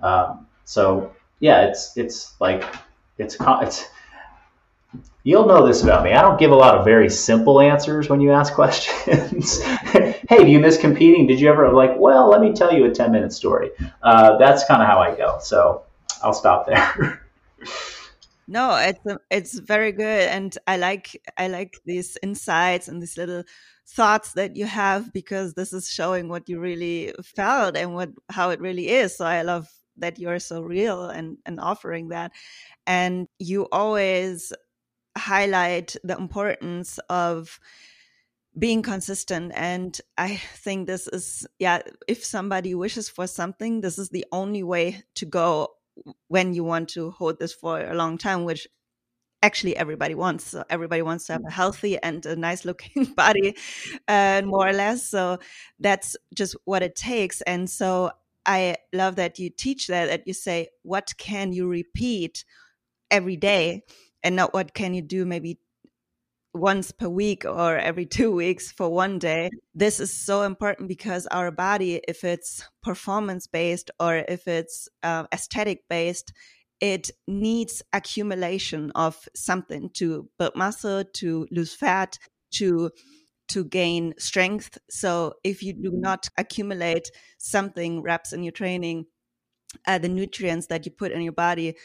Um, 0.00 0.46
so 0.64 1.12
yeah, 1.40 1.66
it's 1.66 1.96
it's 1.96 2.40
like 2.40 2.64
it's 3.18 3.36
it's 3.40 3.88
you'll 5.24 5.46
know 5.46 5.66
this 5.66 5.82
about 5.82 6.04
me. 6.04 6.12
I 6.12 6.22
don't 6.22 6.38
give 6.38 6.52
a 6.52 6.54
lot 6.54 6.76
of 6.76 6.84
very 6.84 7.10
simple 7.10 7.60
answers 7.60 8.08
when 8.08 8.20
you 8.20 8.30
ask 8.30 8.52
questions. 8.62 9.60
hey, 9.62 10.44
do 10.44 10.46
you 10.46 10.60
miss 10.60 10.78
competing? 10.78 11.26
Did 11.26 11.40
you 11.40 11.48
ever 11.48 11.72
like? 11.72 11.98
Well, 11.98 12.28
let 12.28 12.40
me 12.40 12.52
tell 12.52 12.72
you 12.72 12.84
a 12.84 12.90
ten 12.90 13.10
minute 13.10 13.32
story. 13.32 13.70
Uh, 14.02 14.38
that's 14.38 14.64
kind 14.66 14.80
of 14.80 14.88
how 14.88 14.98
I 14.98 15.16
go. 15.16 15.38
So 15.40 15.82
I'll 16.22 16.34
stop 16.34 16.66
there. 16.66 17.26
no, 18.46 18.76
it's 18.76 19.00
it's 19.30 19.58
very 19.58 19.90
good, 19.90 20.28
and 20.28 20.56
I 20.68 20.76
like 20.76 21.20
I 21.36 21.48
like 21.48 21.74
these 21.84 22.16
insights 22.22 22.86
and 22.86 23.02
these 23.02 23.18
little 23.18 23.42
thoughts 23.86 24.32
that 24.32 24.56
you 24.56 24.64
have 24.64 25.12
because 25.12 25.52
this 25.52 25.74
is 25.74 25.90
showing 25.90 26.28
what 26.28 26.48
you 26.48 26.58
really 26.58 27.12
felt 27.22 27.76
and 27.76 27.94
what 27.94 28.10
how 28.30 28.50
it 28.50 28.60
really 28.60 28.88
is. 28.88 29.16
So 29.16 29.24
I 29.24 29.42
love 29.42 29.68
that 29.96 30.18
you're 30.18 30.40
so 30.40 30.60
real 30.60 31.04
and 31.04 31.38
and 31.46 31.60
offering 31.60 32.08
that 32.08 32.32
and 32.86 33.28
you 33.38 33.68
always 33.72 34.52
highlight 35.16 35.96
the 36.04 36.16
importance 36.16 36.98
of 37.08 37.60
being 38.56 38.82
consistent 38.82 39.52
and 39.54 40.00
i 40.16 40.36
think 40.36 40.86
this 40.86 41.08
is 41.08 41.46
yeah 41.58 41.80
if 42.06 42.24
somebody 42.24 42.74
wishes 42.74 43.08
for 43.08 43.26
something 43.26 43.80
this 43.80 43.98
is 43.98 44.10
the 44.10 44.24
only 44.30 44.62
way 44.62 45.02
to 45.14 45.26
go 45.26 45.68
when 46.28 46.54
you 46.54 46.62
want 46.62 46.88
to 46.88 47.10
hold 47.10 47.38
this 47.38 47.52
for 47.52 47.80
a 47.80 47.94
long 47.94 48.16
time 48.16 48.44
which 48.44 48.68
actually 49.44 49.76
everybody 49.76 50.14
wants. 50.14 50.44
So 50.46 50.64
everybody 50.70 51.02
wants 51.02 51.26
to 51.26 51.34
have 51.34 51.44
a 51.46 51.50
healthy 51.50 51.98
and 52.02 52.24
a 52.24 52.34
nice 52.34 52.64
looking 52.64 53.04
body 53.16 53.54
and 54.08 54.46
uh, 54.46 54.48
more 54.48 54.66
or 54.66 54.72
less. 54.72 55.06
So 55.06 55.38
that's 55.78 56.16
just 56.34 56.56
what 56.64 56.82
it 56.82 56.96
takes. 56.96 57.42
And 57.42 57.68
so 57.68 58.10
I 58.46 58.76
love 58.92 59.16
that 59.16 59.38
you 59.38 59.50
teach 59.50 59.86
that, 59.88 60.06
that 60.06 60.26
you 60.26 60.32
say, 60.32 60.68
what 60.82 61.12
can 61.18 61.52
you 61.52 61.68
repeat 61.68 62.44
every 63.10 63.36
day 63.36 63.82
and 64.24 64.34
not 64.34 64.52
what 64.54 64.74
can 64.74 64.94
you 64.94 65.02
do 65.02 65.24
maybe 65.24 65.60
once 66.54 66.92
per 66.92 67.08
week 67.08 67.44
or 67.44 67.76
every 67.76 68.06
two 68.16 68.32
weeks 68.32 68.72
for 68.72 68.88
one 68.88 69.18
day. 69.18 69.50
This 69.74 70.00
is 70.00 70.12
so 70.12 70.42
important 70.42 70.88
because 70.88 71.26
our 71.26 71.50
body, 71.50 72.00
if 72.08 72.24
it's 72.24 72.66
performance 72.82 73.46
based 73.46 73.90
or 74.00 74.16
if 74.16 74.48
it's 74.48 74.88
uh, 75.02 75.24
aesthetic 75.32 75.82
based, 75.90 76.32
it 76.80 77.10
needs 77.26 77.82
accumulation 77.92 78.90
of 78.94 79.28
something 79.34 79.90
to 79.94 80.28
build 80.38 80.56
muscle, 80.56 81.04
to 81.14 81.46
lose 81.50 81.74
fat, 81.74 82.18
to 82.52 82.90
to 83.46 83.64
gain 83.64 84.14
strength. 84.18 84.78
So 84.88 85.34
if 85.44 85.62
you 85.62 85.74
do 85.74 85.90
not 85.92 86.28
accumulate 86.38 87.10
something 87.38 88.00
reps 88.00 88.32
in 88.32 88.42
your 88.42 88.52
training, 88.52 89.04
uh, 89.86 89.98
the 89.98 90.08
nutrients 90.08 90.68
that 90.68 90.86
you 90.86 90.92
put 90.92 91.12
in 91.12 91.20
your 91.20 91.32
body, 91.32 91.76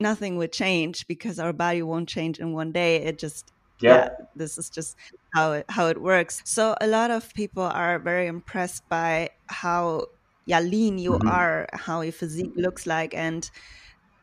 nothing 0.00 0.36
would 0.36 0.52
change 0.52 1.06
because 1.06 1.38
our 1.38 1.52
body 1.52 1.82
won't 1.82 2.08
change 2.08 2.38
in 2.38 2.52
one 2.52 2.72
day. 2.72 2.96
It 2.96 3.18
just 3.18 3.52
yeah. 3.80 3.94
yeah. 3.94 4.08
this 4.34 4.58
is 4.58 4.70
just 4.70 4.96
how 5.34 5.52
it, 5.52 5.66
how 5.68 5.86
it 5.86 6.00
works. 6.00 6.42
So 6.44 6.76
a 6.80 6.86
lot 6.86 7.10
of 7.10 7.32
people 7.34 7.62
are 7.62 7.98
very 7.98 8.26
impressed 8.26 8.88
by 8.88 9.30
how 9.46 10.06
yeah 10.46 10.60
lean 10.60 10.98
you 10.98 11.12
mm-hmm. 11.12 11.28
are, 11.28 11.68
how 11.72 12.00
your 12.00 12.12
physique 12.12 12.52
looks 12.56 12.86
like, 12.86 13.14
and 13.14 13.48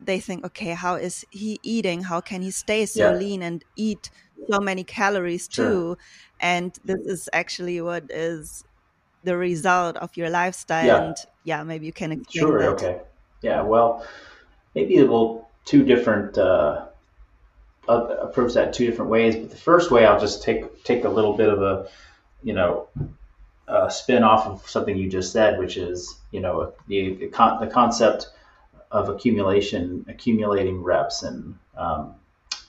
they 0.00 0.20
think, 0.20 0.44
okay, 0.44 0.74
how 0.74 0.94
is 0.94 1.24
he 1.30 1.58
eating? 1.62 2.02
How 2.02 2.20
can 2.20 2.42
he 2.42 2.50
stay 2.50 2.86
so 2.86 3.10
yeah. 3.10 3.16
lean 3.16 3.42
and 3.42 3.64
eat 3.76 4.10
so 4.50 4.60
many 4.60 4.84
calories 4.84 5.48
sure. 5.50 5.70
too? 5.70 5.98
and 6.40 6.78
this 6.84 7.00
is 7.06 7.28
actually 7.32 7.80
what 7.80 8.04
is 8.10 8.64
the 9.24 9.36
result 9.36 9.96
of 9.96 10.16
your 10.16 10.30
lifestyle 10.30 10.86
yeah. 10.86 11.04
and 11.04 11.16
yeah 11.44 11.62
maybe 11.62 11.86
you 11.86 11.92
can 11.92 12.12
explain 12.12 12.46
sure 12.46 12.58
that. 12.60 12.68
okay 12.68 13.00
yeah 13.42 13.62
well 13.62 14.06
maybe 14.74 15.02
we'll 15.02 15.45
two 15.66 15.84
different 15.84 16.38
uh, 16.38 16.86
approach 17.88 18.54
that 18.54 18.72
two 18.72 18.86
different 18.86 19.10
ways 19.10 19.36
but 19.36 19.50
the 19.50 19.56
first 19.56 19.90
way 19.90 20.06
i'll 20.06 20.18
just 20.18 20.42
take 20.42 20.82
take 20.82 21.04
a 21.04 21.08
little 21.08 21.36
bit 21.36 21.48
of 21.48 21.62
a 21.62 21.88
you 22.42 22.52
know 22.52 22.88
a 23.68 23.90
spin 23.90 24.24
off 24.24 24.46
of 24.46 24.68
something 24.68 24.96
you 24.96 25.08
just 25.08 25.32
said 25.32 25.58
which 25.58 25.76
is 25.76 26.18
you 26.30 26.40
know 26.40 26.72
the 26.88 27.14
the, 27.14 27.28
con- 27.28 27.60
the 27.60 27.72
concept 27.72 28.30
of 28.90 29.08
accumulation 29.08 30.04
accumulating 30.08 30.82
reps 30.82 31.22
and 31.22 31.56
um, 31.76 32.14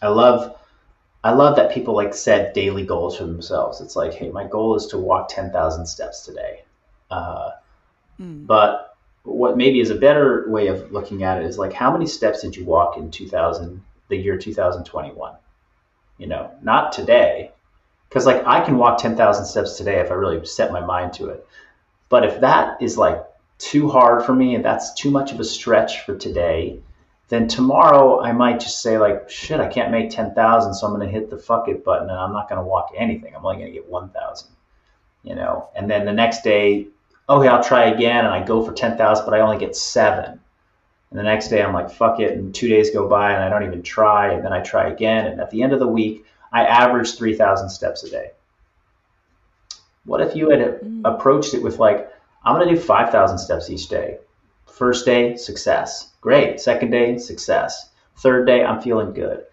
i 0.02 0.08
love 0.08 0.58
I 1.24 1.32
love 1.32 1.58
that 1.58 1.74
people 1.74 1.94
like 1.94 2.14
set 2.14 2.54
daily 2.54 2.86
goals 2.86 3.18
for 3.18 3.26
themselves. 3.26 3.82
It's 3.82 3.98
like, 3.98 4.14
hey, 4.14 4.30
my 4.30 4.48
goal 4.48 4.76
is 4.76 4.86
to 4.88 4.98
walk 4.98 5.28
10,000 5.28 5.86
steps 5.86 6.24
today. 6.24 6.64
Uh, 7.12 7.50
mm. 8.18 8.48
But 8.48 8.87
what 9.28 9.58
maybe 9.58 9.80
is 9.80 9.90
a 9.90 9.96
better 9.96 10.46
way 10.48 10.68
of 10.68 10.92
looking 10.92 11.24
at 11.24 11.42
it 11.42 11.46
is 11.46 11.58
like, 11.58 11.74
how 11.74 11.92
many 11.92 12.08
steps 12.08 12.42
did 12.42 12.56
you 12.56 12.66
walk 12.66 12.98
in 12.98 13.12
2000, 13.12 13.84
the 14.08 14.16
year 14.16 14.38
2021? 14.38 15.36
You 16.18 16.28
know, 16.28 16.52
not 16.62 16.94
today. 16.94 17.52
Because 18.08 18.26
like 18.26 18.46
I 18.48 18.64
can 18.64 18.78
walk 18.78 19.00
10,000 19.00 19.46
steps 19.46 19.78
today 19.78 20.00
if 20.00 20.12
I 20.12 20.14
really 20.14 20.46
set 20.46 20.72
my 20.72 20.80
mind 20.80 21.14
to 21.14 21.28
it. 21.28 21.46
But 22.10 22.24
if 22.24 22.40
that 22.40 22.82
is 22.82 22.98
like 22.98 23.22
too 23.58 23.90
hard 23.90 24.24
for 24.24 24.34
me 24.34 24.56
and 24.56 24.64
that's 24.64 24.94
too 24.94 25.12
much 25.12 25.34
of 25.34 25.40
a 25.40 25.44
stretch 25.44 26.06
for 26.06 26.16
today, 26.18 26.80
then 27.28 27.50
tomorrow 27.50 28.22
I 28.22 28.32
might 28.32 28.62
just 28.62 28.82
say 28.82 28.98
like, 28.98 29.30
shit, 29.30 29.60
I 29.60 29.68
can't 29.68 29.92
make 29.92 30.10
10,000. 30.10 30.74
So 30.74 30.88
I'm 30.88 30.94
going 30.94 31.06
to 31.06 31.12
hit 31.12 31.30
the 31.30 31.38
fuck 31.38 31.68
it 31.68 31.84
button 31.84 32.10
and 32.10 32.18
I'm 32.18 32.32
not 32.32 32.48
going 32.48 32.60
to 32.60 32.66
walk 32.66 32.94
anything. 32.96 33.36
I'm 33.36 33.46
only 33.46 33.58
going 33.58 33.74
to 33.74 33.78
get 33.78 33.90
1,000, 33.90 34.48
you 35.24 35.36
know? 35.36 35.70
And 35.76 35.90
then 35.90 36.06
the 36.06 36.14
next 36.14 36.44
day, 36.44 36.88
okay, 37.30 37.48
I'll 37.48 37.64
try 37.64 37.86
again. 37.86 38.26
And 38.26 38.34
I 38.34 38.44
go 38.44 38.64
for 38.64 38.74
10,000, 38.74 39.26
but 39.26 39.34
I 39.34 39.42
only 39.42 39.58
get 39.58 39.76
seven. 39.76 40.40
And 41.10 41.20
the 41.20 41.24
next 41.24 41.48
day 41.48 41.62
I'm 41.62 41.74
like, 41.74 41.92
fuck 41.92 42.20
it. 42.20 42.38
And 42.38 42.54
two 42.54 42.68
days 42.68 42.92
go 42.92 43.08
by 43.08 43.34
and 43.34 43.44
I 43.44 43.50
don't 43.50 43.68
even 43.68 43.84
try. 43.84 44.34
And 44.34 44.44
then 44.44 44.54
I 44.54 44.62
try 44.62 44.90
again. 44.90 45.28
And 45.28 45.40
at 45.40 45.52
the 45.52 45.62
end 45.62 45.74
of 45.74 45.80
the 45.80 45.88
week, 45.88 46.26
I 46.52 46.66
average 46.66 47.16
3,000 47.16 47.70
steps 47.70 48.04
a 48.04 48.10
day. 48.10 48.32
What 50.06 50.22
if 50.22 50.36
you 50.36 50.50
had 50.50 50.60
mm. 50.60 51.02
approached 51.06 51.54
it 51.54 51.62
with 51.62 51.80
like, 51.80 52.12
I'm 52.44 52.56
going 52.56 52.68
to 52.68 52.76
do 52.76 52.80
5,000 52.80 53.38
steps 53.38 53.70
each 53.70 53.90
day. 53.90 54.20
First 54.66 55.06
day, 55.06 55.36
success. 55.36 56.14
Great. 56.22 56.60
Second 56.60 56.92
day, 56.92 57.18
success. 57.18 57.90
Third 58.18 58.48
day, 58.48 58.64
I'm 58.64 58.82
feeling 58.82 59.14
good. 59.14 59.44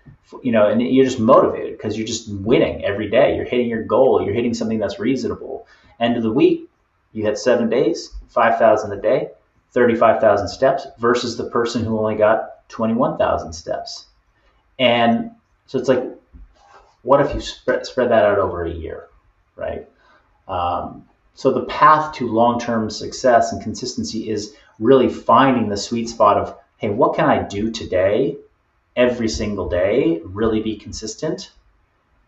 You 0.43 0.53
know, 0.53 0.69
and 0.69 0.81
you're 0.81 1.05
just 1.05 1.21
motivated 1.21 1.77
because 1.77 1.97
you're 1.97 2.07
just 2.07 2.33
winning 2.33 2.85
every 2.85 3.11
day. 3.11 3.37
You're 3.37 3.45
hitting 3.45 3.69
your 3.69 3.83
goal. 3.83 4.23
You're 4.25 4.35
hitting 4.35 4.55
something 4.55 4.79
that's 4.79 4.99
reasonable. 4.99 5.67
End 6.01 6.17
of 6.17 6.23
the 6.23 6.33
week, 6.33 6.69
you 7.15 7.25
had 7.25 7.39
seven 7.39 7.71
days, 7.71 8.11
5,000 8.29 8.93
a 8.93 9.01
day, 9.01 9.29
35,000 9.71 10.49
steps 10.49 10.87
versus 10.99 11.37
the 11.37 11.49
person 11.49 11.85
who 11.85 11.99
only 11.99 12.17
got 12.17 12.69
21,000 12.69 13.53
steps. 13.53 14.07
And 14.79 15.31
so 15.67 15.79
it's 15.79 15.89
like, 15.89 16.05
what 17.03 17.21
if 17.21 17.33
you 17.33 17.41
spread, 17.41 17.87
spread 17.87 18.11
that 18.11 18.25
out 18.25 18.39
over 18.39 18.65
a 18.65 18.71
year, 18.71 19.07
right? 19.57 19.89
Um, 20.49 21.09
so 21.35 21.53
the 21.53 21.65
path 21.67 22.15
to 22.17 22.29
long-term 22.29 22.91
success 22.91 23.53
and 23.53 23.63
consistency 23.63 24.29
is 24.29 24.55
really 24.81 25.09
finding 25.09 25.69
the 25.69 25.77
sweet 25.77 26.09
spot 26.09 26.37
of, 26.37 26.59
hey, 26.79 26.91
what 26.91 27.15
can 27.15 27.27
I 27.27 27.43
do 27.43 27.71
today, 27.71 28.37
every 28.97 29.29
single 29.29 29.69
day, 29.69 30.21
really 30.25 30.61
be 30.61 30.77
consistent? 30.77 31.53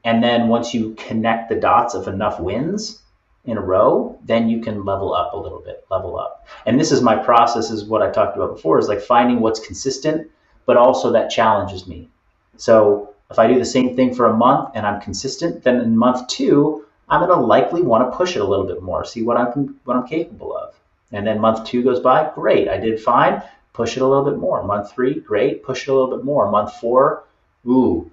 And 0.05 0.23
then 0.23 0.47
once 0.47 0.73
you 0.73 0.95
connect 0.95 1.49
the 1.49 1.57
dots 1.57 1.95
of 1.95 2.07
enough 2.07 2.39
wins 2.39 3.03
in 3.47 3.57
a 3.57 3.63
row, 3.63 4.19
then 4.25 4.49
you 4.49 4.61
can 4.61 4.85
level 4.85 5.15
up 5.15 5.33
a 5.33 5.37
little 5.37 5.61
bit, 5.61 5.87
level 5.91 6.19
up. 6.19 6.47
And 6.67 6.79
this 6.79 6.93
is 6.93 7.01
my 7.01 7.17
process, 7.17 7.71
is 7.71 7.85
what 7.85 8.03
I 8.03 8.11
talked 8.11 8.37
about 8.37 8.55
before, 8.55 8.79
is 8.79 8.89
like 8.89 9.01
finding 9.01 9.41
what's 9.41 9.61
consistent, 9.61 10.31
but 10.67 10.77
also 10.77 11.13
that 11.13 11.31
challenges 11.31 11.87
me. 11.87 12.09
So 12.57 13.15
if 13.31 13.39
I 13.39 13.47
do 13.47 13.59
the 13.59 13.65
same 13.65 13.97
thing 13.97 14.15
for 14.15 14.27
a 14.27 14.37
month 14.37 14.71
and 14.75 14.87
I'm 14.87 15.01
consistent, 15.01 15.63
then 15.63 15.81
in 15.81 15.97
month 15.97 16.27
two, 16.29 16.85
I'm 17.09 17.21
going 17.21 17.39
to 17.39 17.45
likely 17.45 17.83
want 17.83 18.11
to 18.11 18.17
push 18.17 18.35
it 18.37 18.41
a 18.41 18.47
little 18.47 18.67
bit 18.67 18.83
more, 18.83 19.05
see 19.05 19.23
what 19.23 19.37
I'm 19.37 19.79
what 19.85 19.97
I'm 19.97 20.09
capable 20.09 20.57
of. 20.57 20.75
And 21.13 21.25
then 21.25 21.41
month 21.41 21.67
two 21.67 21.85
goes 21.85 22.01
by, 22.01 22.31
great, 22.35 22.69
I 22.69 22.79
did 22.79 23.01
fine, 23.01 23.43
push 23.73 23.97
it 23.97 24.03
a 24.03 24.07
little 24.07 24.25
bit 24.25 24.39
more. 24.39 24.65
Month 24.65 24.93
three, 24.93 25.21
great, 25.21 25.63
push 25.63 25.87
it 25.87 25.91
a 25.91 25.95
little 25.95 26.17
bit 26.17 26.25
more. 26.25 26.51
Month 26.51 26.75
four, 26.81 27.25
ooh, 27.67 28.11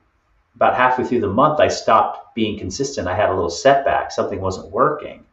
about 0.56 0.76
halfway 0.76 1.06
through 1.06 1.22
the 1.22 1.28
month, 1.28 1.60
I 1.60 1.70
stopped 1.70 2.36
being 2.36 2.60
consistent. 2.60 3.08
I 3.08 3.16
had 3.16 3.30
a 3.30 3.34
little 3.34 3.50
setback, 3.50 4.12
something 4.12 4.40
wasn't 4.40 4.72
working. 4.72 5.26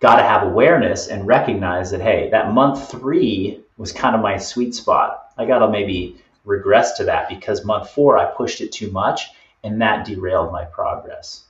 Got 0.00 0.16
to 0.16 0.22
have 0.22 0.42
awareness 0.42 1.08
and 1.08 1.26
recognize 1.26 1.90
that, 1.90 2.00
hey, 2.00 2.30
that 2.30 2.52
month 2.52 2.90
three 2.90 3.60
was 3.76 3.92
kind 3.92 4.14
of 4.14 4.22
my 4.22 4.36
sweet 4.36 4.74
spot. 4.74 5.32
I 5.36 5.46
got 5.46 5.58
to 5.60 5.68
maybe 5.68 6.16
regress 6.44 6.96
to 6.96 7.04
that 7.04 7.28
because 7.28 7.64
month 7.64 7.90
four, 7.90 8.18
I 8.18 8.26
pushed 8.26 8.60
it 8.60 8.72
too 8.72 8.90
much 8.90 9.28
and 9.62 9.80
that 9.80 10.06
derailed 10.06 10.52
my 10.52 10.64
progress. 10.64 11.44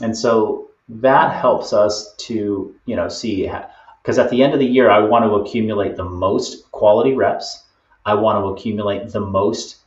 And 0.00 0.16
so 0.16 0.70
that 0.88 1.40
helps 1.40 1.72
us 1.72 2.14
to, 2.16 2.74
you 2.84 2.96
know, 2.96 3.08
see 3.08 3.50
because 4.02 4.18
at 4.18 4.30
the 4.30 4.42
end 4.42 4.52
of 4.52 4.60
the 4.60 4.66
year, 4.66 4.90
I 4.90 5.00
want 5.00 5.24
to 5.24 5.36
accumulate 5.36 5.96
the 5.96 6.04
most 6.04 6.70
quality 6.70 7.14
reps. 7.14 7.64
I 8.04 8.14
want 8.14 8.42
to 8.42 8.48
accumulate 8.48 9.08
the 9.08 9.20
most 9.20 9.78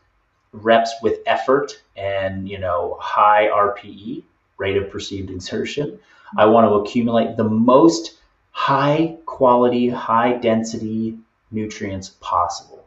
reps 0.52 0.92
with 1.02 1.20
effort 1.26 1.80
and 1.96 2.50
you 2.50 2.58
know 2.58 2.98
high 3.00 3.48
RPE, 3.48 4.24
rate 4.58 4.78
of 4.78 4.90
perceived 4.90 5.30
exertion. 5.30 6.00
I 6.38 6.46
want 6.46 6.68
to 6.68 6.74
accumulate 6.76 7.38
the 7.38 7.44
most 7.44 8.18
high 8.52 9.18
quality, 9.26 9.90
high 9.90 10.34
density 10.34 11.18
nutrients 11.52 12.10
possible, 12.20 12.86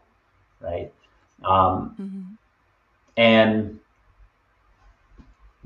right? 0.61 0.93
Um, 1.45 1.97
mm-hmm. 2.01 2.23
And 3.17 3.81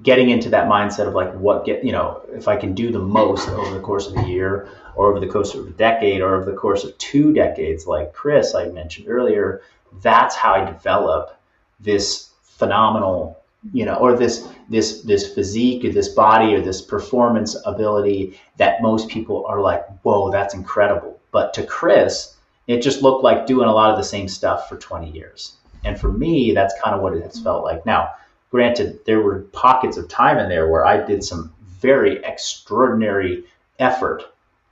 getting 0.02 0.30
into 0.30 0.50
that 0.50 0.68
mindset 0.68 1.06
of 1.06 1.14
like 1.14 1.32
what 1.34 1.64
get 1.64 1.82
you 1.84 1.92
know 1.92 2.22
if 2.32 2.48
I 2.48 2.56
can 2.56 2.74
do 2.74 2.92
the 2.92 2.98
most 2.98 3.48
over 3.48 3.74
the 3.74 3.80
course 3.80 4.06
of 4.06 4.16
a 4.16 4.28
year 4.28 4.68
or 4.94 5.10
over 5.10 5.20
the 5.20 5.26
course 5.26 5.54
of 5.54 5.66
a 5.66 5.70
decade 5.70 6.20
or 6.20 6.36
over 6.36 6.50
the 6.50 6.56
course 6.56 6.84
of 6.84 6.96
two 6.98 7.32
decades, 7.32 7.86
like 7.86 8.12
Chris 8.12 8.54
I 8.54 8.66
mentioned 8.68 9.08
earlier, 9.08 9.62
that's 10.02 10.34
how 10.34 10.54
I 10.54 10.64
develop 10.64 11.38
this 11.80 12.30
phenomenal 12.42 13.38
you 13.72 13.84
know 13.84 13.94
or 13.94 14.16
this 14.16 14.48
this 14.68 15.02
this 15.02 15.34
physique 15.34 15.84
or 15.84 15.90
this 15.90 16.08
body 16.08 16.54
or 16.54 16.60
this 16.60 16.82
performance 16.82 17.56
ability 17.64 18.38
that 18.56 18.82
most 18.82 19.08
people 19.08 19.46
are 19.46 19.60
like 19.60 19.86
whoa 20.02 20.30
that's 20.30 20.54
incredible. 20.54 21.20
But 21.32 21.54
to 21.54 21.64
chris 21.64 22.36
it 22.66 22.82
just 22.82 23.02
looked 23.02 23.22
like 23.22 23.46
doing 23.46 23.68
a 23.68 23.72
lot 23.72 23.92
of 23.92 23.96
the 23.96 24.02
same 24.04 24.26
stuff 24.26 24.68
for 24.68 24.76
20 24.76 25.10
years. 25.10 25.56
And 25.84 25.98
for 25.98 26.10
me 26.10 26.52
that's 26.52 26.74
kind 26.82 26.94
of 26.94 27.02
what 27.02 27.14
it 27.14 27.22
has 27.22 27.40
felt 27.40 27.64
like. 27.64 27.86
Now 27.86 28.10
granted 28.50 29.00
there 29.06 29.20
were 29.20 29.40
pockets 29.52 29.96
of 29.96 30.08
time 30.08 30.38
in 30.38 30.48
there 30.48 30.68
where 30.68 30.86
i 30.86 31.04
did 31.04 31.22
some 31.22 31.52
very 31.80 32.24
extraordinary 32.24 33.44
effort 33.78 34.22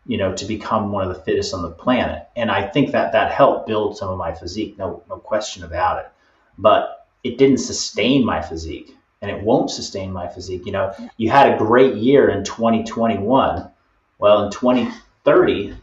you 0.06 0.16
know 0.16 0.34
to 0.34 0.44
become 0.44 0.92
one 0.92 1.06
of 1.06 1.14
the 1.14 1.22
fittest 1.22 1.54
on 1.54 1.62
the 1.62 1.70
planet. 1.70 2.26
And 2.36 2.50
i 2.50 2.66
think 2.66 2.92
that 2.92 3.12
that 3.12 3.32
helped 3.32 3.66
build 3.66 3.96
some 3.96 4.08
of 4.08 4.18
my 4.18 4.32
physique 4.32 4.76
no 4.78 5.02
no 5.08 5.16
question 5.16 5.64
about 5.64 5.98
it. 6.00 6.10
But 6.58 7.03
it 7.24 7.38
didn't 7.38 7.58
sustain 7.58 8.24
my 8.24 8.40
physique 8.40 8.94
and 9.22 9.30
it 9.30 9.42
won't 9.42 9.70
sustain 9.70 10.12
my 10.12 10.28
physique. 10.28 10.66
You 10.66 10.72
know, 10.72 10.94
you 11.16 11.30
had 11.30 11.52
a 11.52 11.58
great 11.58 11.94
year 11.94 12.28
in 12.28 12.44
2021. 12.44 13.70
Well, 14.18 14.44
in 14.44 14.52
2030, 14.52 15.74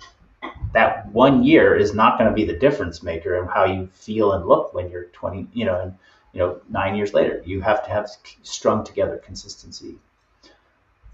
that 0.74 1.08
one 1.08 1.44
year 1.44 1.76
is 1.76 1.94
not 1.94 2.18
going 2.20 2.30
to 2.30 2.36
be 2.36 2.46
the 2.46 2.58
difference 2.58 3.02
maker 3.02 3.38
in 3.38 3.48
how 3.48 3.66
you 3.66 3.90
feel 3.94 4.34
and 4.34 4.46
look 4.46 4.74
when 4.74 4.90
you're 4.90 5.06
20, 5.06 5.48
you 5.54 5.66
know, 5.66 5.82
and, 5.82 5.96
you 6.34 6.40
know, 6.40 6.62
nine 6.70 6.96
years 6.96 7.14
later. 7.14 7.42
You 7.44 7.62
have 7.62 7.84
to 7.84 7.90
have 7.90 8.10
strung 8.44 8.84
together 8.84 9.18
consistency. 9.18 9.96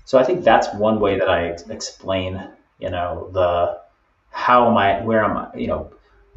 So 0.04 0.18
I 0.18 0.24
think 0.24 0.44
that's 0.44 0.74
one 0.74 1.00
way 1.00 1.18
that 1.18 1.30
I 1.30 1.56
explain, 1.70 2.50
you 2.80 2.90
know, 2.90 3.30
the 3.32 3.80
how 4.32 4.70
am 4.70 4.78
I, 4.78 5.02
where 5.02 5.24
am 5.24 5.38
I, 5.38 5.56
you 5.56 5.68
know, 5.68 5.92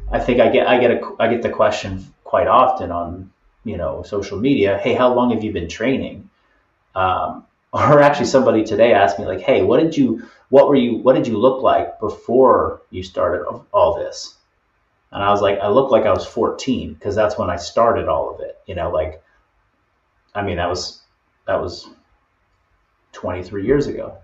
I 0.09 0.19
think 0.19 0.39
I 0.39 0.49
get 0.49 0.67
I 0.67 0.77
get 0.79 0.91
a 0.91 1.15
I 1.19 1.27
get 1.27 1.41
the 1.41 1.49
question 1.49 2.05
quite 2.23 2.47
often 2.47 2.91
on 2.91 3.31
you 3.63 3.77
know 3.77 4.03
social 4.03 4.39
media 4.39 4.79
hey 4.81 4.93
how 4.93 5.13
long 5.13 5.31
have 5.31 5.43
you 5.43 5.51
been 5.51 5.69
training? 5.69 6.29
Um, 6.95 7.45
or 7.73 8.01
actually 8.01 8.25
somebody 8.25 8.63
today 8.63 8.93
asked 8.93 9.17
me 9.17 9.25
like 9.25 9.41
hey 9.41 9.61
what 9.61 9.79
did 9.79 9.95
you 9.95 10.27
what 10.49 10.67
were 10.67 10.75
you 10.75 10.97
what 10.97 11.15
did 11.15 11.27
you 11.27 11.37
look 11.37 11.63
like 11.63 11.99
before 11.99 12.81
you 12.89 13.03
started 13.03 13.45
all 13.71 13.97
this? 13.97 14.35
And 15.11 15.23
i 15.23 15.29
was 15.29 15.41
like 15.41 15.59
i 15.59 15.67
looked 15.67 15.91
like 15.91 16.05
i 16.05 16.11
was 16.13 16.25
14 16.25 16.93
because 16.93 17.15
that's 17.15 17.37
when 17.37 17.49
i 17.49 17.57
started 17.57 18.07
all 18.07 18.33
of 18.33 18.41
it 18.41 18.57
you 18.65 18.75
know 18.75 18.91
like 18.91 19.21
i 20.33 20.41
mean 20.41 20.57
that 20.57 20.69
was 20.69 21.01
that 21.47 21.61
was 21.61 21.87
23 23.13 23.65
years 23.65 23.87
ago. 23.87 24.17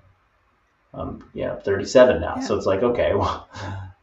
Um 0.94 1.30
yeah 1.34 1.56
37 1.56 2.22
now. 2.22 2.36
Yeah. 2.38 2.42
so 2.42 2.56
it's 2.56 2.66
like 2.66 2.84
okay 2.84 3.14
well 3.22 3.48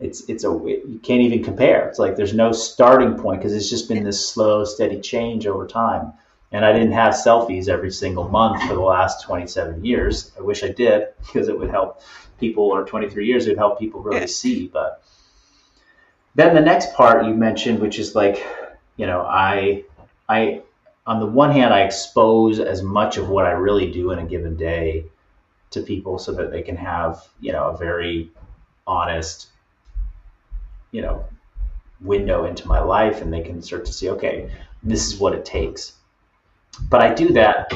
it's 0.04 0.28
it's 0.28 0.44
a 0.44 0.48
you 0.48 1.00
can't 1.02 1.22
even 1.22 1.42
compare. 1.42 1.88
It's 1.88 1.98
like 1.98 2.14
there's 2.14 2.34
no 2.34 2.52
starting 2.52 3.16
point 3.16 3.40
because 3.40 3.54
it's 3.54 3.70
just 3.70 3.88
been 3.88 4.04
this 4.04 4.28
slow, 4.28 4.64
steady 4.64 5.00
change 5.00 5.46
over 5.46 5.66
time. 5.66 6.12
And 6.52 6.64
I 6.64 6.72
didn't 6.72 6.92
have 6.92 7.14
selfies 7.14 7.68
every 7.68 7.90
single 7.90 8.28
month 8.28 8.62
for 8.62 8.74
the 8.74 8.80
last 8.80 9.24
27 9.24 9.84
years. 9.84 10.30
I 10.38 10.42
wish 10.42 10.62
I 10.62 10.68
did 10.68 11.08
because 11.26 11.48
it 11.48 11.58
would 11.58 11.70
help 11.70 12.02
people, 12.38 12.64
or 12.64 12.84
23 12.84 13.26
years, 13.26 13.46
it 13.46 13.50
would 13.50 13.58
help 13.58 13.80
people 13.80 14.02
really 14.02 14.28
see. 14.28 14.68
But 14.68 15.02
then 16.36 16.54
the 16.54 16.60
next 16.60 16.94
part 16.94 17.24
you 17.24 17.34
mentioned, 17.34 17.80
which 17.80 17.98
is 17.98 18.14
like, 18.14 18.46
you 18.96 19.06
know, 19.06 19.22
I, 19.22 19.84
I, 20.28 20.62
on 21.06 21.18
the 21.18 21.26
one 21.26 21.50
hand, 21.50 21.74
I 21.74 21.80
expose 21.80 22.60
as 22.60 22.82
much 22.82 23.16
of 23.16 23.28
what 23.28 23.46
I 23.46 23.52
really 23.52 23.90
do 23.90 24.12
in 24.12 24.20
a 24.20 24.24
given 24.24 24.56
day 24.56 25.06
to 25.70 25.82
people 25.82 26.20
so 26.20 26.30
that 26.32 26.52
they 26.52 26.62
can 26.62 26.76
have, 26.76 27.26
you 27.40 27.50
know, 27.50 27.70
a 27.70 27.76
very 27.76 28.30
honest 28.86 29.48
you 30.94 31.02
know 31.02 31.24
window 32.00 32.44
into 32.44 32.68
my 32.68 32.78
life 32.78 33.20
and 33.20 33.32
they 33.32 33.40
can 33.40 33.60
start 33.60 33.84
to 33.84 33.92
see 33.92 34.08
okay 34.10 34.50
this 34.82 35.06
is 35.06 35.18
what 35.18 35.34
it 35.34 35.44
takes. 35.44 35.94
But 36.88 37.00
i 37.02 37.12
do 37.12 37.32
that 37.32 37.70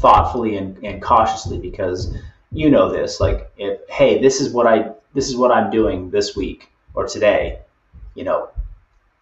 thoughtfully 0.00 0.56
and, 0.56 0.76
and 0.84 1.02
cautiously 1.02 1.58
because 1.58 2.14
you 2.50 2.70
know 2.70 2.90
this 2.92 3.20
like 3.20 3.50
if 3.56 3.80
hey 3.88 4.20
this 4.20 4.40
is 4.40 4.52
what 4.52 4.66
i 4.66 4.90
this 5.14 5.28
is 5.28 5.36
what 5.36 5.50
i'm 5.50 5.70
doing 5.70 6.10
this 6.10 6.36
week 6.36 6.70
or 6.94 7.06
today 7.06 7.60
you 8.14 8.24
know 8.24 8.48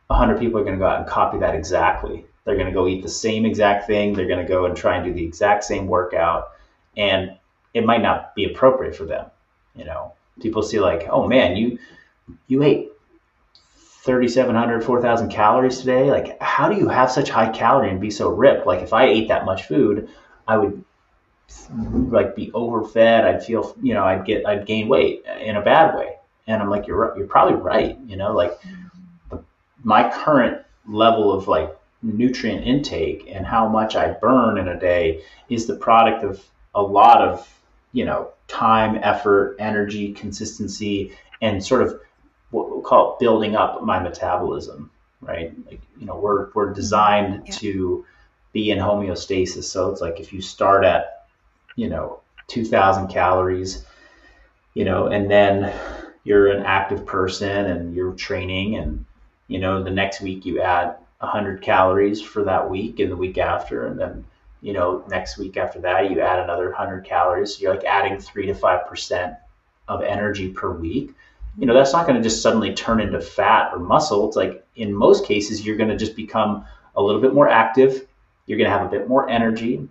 100 0.08 0.38
people 0.40 0.58
are 0.58 0.64
going 0.64 0.74
to 0.74 0.78
go 0.78 0.86
out 0.86 0.98
and 0.98 1.08
copy 1.08 1.38
that 1.38 1.54
exactly. 1.54 2.24
They're 2.44 2.56
going 2.56 2.66
to 2.66 2.72
go 2.72 2.88
eat 2.88 3.00
the 3.00 3.08
same 3.08 3.46
exact 3.46 3.86
thing. 3.86 4.12
They're 4.12 4.26
going 4.26 4.44
to 4.44 4.52
go 4.52 4.64
and 4.64 4.76
try 4.76 4.96
and 4.96 5.04
do 5.04 5.12
the 5.12 5.24
exact 5.24 5.62
same 5.62 5.86
workout 5.86 6.48
and 6.96 7.36
it 7.74 7.86
might 7.86 8.02
not 8.02 8.34
be 8.34 8.44
appropriate 8.44 8.96
for 8.96 9.04
them 9.04 9.26
you 9.76 9.84
know. 9.84 10.14
People 10.42 10.62
see 10.62 10.80
like 10.80 11.06
oh 11.08 11.28
man 11.28 11.56
you 11.56 11.78
you 12.48 12.62
ate 12.62 12.90
3,700, 14.02 14.82
4,000 14.82 15.28
calories 15.28 15.78
today. 15.78 16.10
Like, 16.10 16.40
how 16.40 16.70
do 16.70 16.76
you 16.76 16.88
have 16.88 17.10
such 17.10 17.28
high 17.28 17.50
calorie 17.50 17.90
and 17.90 18.00
be 18.00 18.10
so 18.10 18.30
ripped? 18.30 18.66
Like, 18.66 18.80
if 18.80 18.92
I 18.94 19.04
ate 19.04 19.28
that 19.28 19.44
much 19.44 19.64
food, 19.64 20.08
I 20.48 20.56
would 20.56 20.82
like 22.10 22.34
be 22.34 22.50
overfed. 22.52 23.24
I'd 23.24 23.44
feel, 23.44 23.76
you 23.82 23.92
know, 23.92 24.04
I'd 24.04 24.24
get, 24.24 24.46
I'd 24.46 24.66
gain 24.66 24.88
weight 24.88 25.24
in 25.40 25.56
a 25.56 25.62
bad 25.62 25.94
way. 25.94 26.16
And 26.46 26.62
I'm 26.62 26.70
like, 26.70 26.86
you're, 26.86 27.14
you're 27.16 27.26
probably 27.26 27.56
right. 27.56 27.98
You 28.06 28.16
know, 28.16 28.32
like 28.32 28.58
my 29.82 30.10
current 30.10 30.62
level 30.86 31.32
of 31.32 31.46
like 31.46 31.76
nutrient 32.02 32.66
intake 32.66 33.28
and 33.30 33.44
how 33.44 33.68
much 33.68 33.96
I 33.96 34.12
burn 34.12 34.56
in 34.56 34.68
a 34.68 34.80
day 34.80 35.22
is 35.50 35.66
the 35.66 35.76
product 35.76 36.24
of 36.24 36.42
a 36.74 36.82
lot 36.82 37.20
of, 37.20 37.46
you 37.92 38.04
know, 38.06 38.30
time, 38.48 38.98
effort, 39.02 39.56
energy, 39.58 40.12
consistency, 40.12 41.12
and 41.42 41.64
sort 41.64 41.82
of 41.82 42.00
what 42.50 42.70
we'll 42.70 42.80
call 42.80 43.16
building 43.20 43.56
up 43.56 43.82
my 43.82 43.98
metabolism, 43.98 44.90
right? 45.20 45.52
Like, 45.66 45.80
you 45.98 46.06
know, 46.06 46.16
we're, 46.16 46.50
we're 46.54 46.72
designed 46.72 47.42
yeah. 47.46 47.52
to 47.54 48.04
be 48.52 48.70
in 48.70 48.78
homeostasis. 48.78 49.64
So 49.64 49.90
it's 49.90 50.00
like 50.00 50.20
if 50.20 50.32
you 50.32 50.40
start 50.40 50.84
at, 50.84 51.26
you 51.76 51.88
know, 51.88 52.20
2000 52.48 53.08
calories, 53.08 53.84
you 54.74 54.84
know, 54.84 55.06
and 55.06 55.30
then 55.30 55.72
you're 56.24 56.48
an 56.48 56.64
active 56.64 57.06
person 57.06 57.66
and 57.66 57.94
you're 57.94 58.12
training 58.12 58.76
and, 58.76 59.04
you 59.46 59.58
know, 59.58 59.82
the 59.82 59.90
next 59.90 60.20
week 60.20 60.44
you 60.44 60.60
add 60.60 60.96
100 61.18 61.62
calories 61.62 62.20
for 62.20 62.44
that 62.44 62.68
week 62.68 62.98
and 62.98 63.10
the 63.10 63.16
week 63.16 63.38
after. 63.38 63.86
And 63.86 63.98
then, 63.98 64.24
you 64.60 64.72
know, 64.72 65.04
next 65.08 65.38
week 65.38 65.56
after 65.56 65.80
that, 65.80 66.10
you 66.10 66.20
add 66.20 66.40
another 66.40 66.68
100 66.68 67.04
calories. 67.04 67.56
So 67.56 67.62
you're 67.62 67.74
like 67.74 67.84
adding 67.84 68.18
three 68.18 68.46
to 68.46 68.54
5% 68.54 69.36
of 69.88 70.02
energy 70.02 70.48
per 70.50 70.70
week 70.70 71.14
you 71.58 71.66
know 71.66 71.74
that's 71.74 71.92
not 71.92 72.06
going 72.06 72.16
to 72.16 72.22
just 72.22 72.42
suddenly 72.42 72.74
turn 72.74 73.00
into 73.00 73.20
fat 73.20 73.72
or 73.72 73.78
muscle. 73.78 74.26
It's 74.26 74.36
like 74.36 74.64
in 74.76 74.94
most 74.94 75.24
cases 75.26 75.64
you're 75.64 75.76
going 75.76 75.90
to 75.90 75.96
just 75.96 76.16
become 76.16 76.64
a 76.94 77.02
little 77.02 77.20
bit 77.20 77.34
more 77.34 77.48
active. 77.48 78.06
You're 78.46 78.58
going 78.58 78.70
to 78.70 78.76
have 78.76 78.86
a 78.86 78.90
bit 78.90 79.08
more 79.08 79.28
energy. 79.28 79.88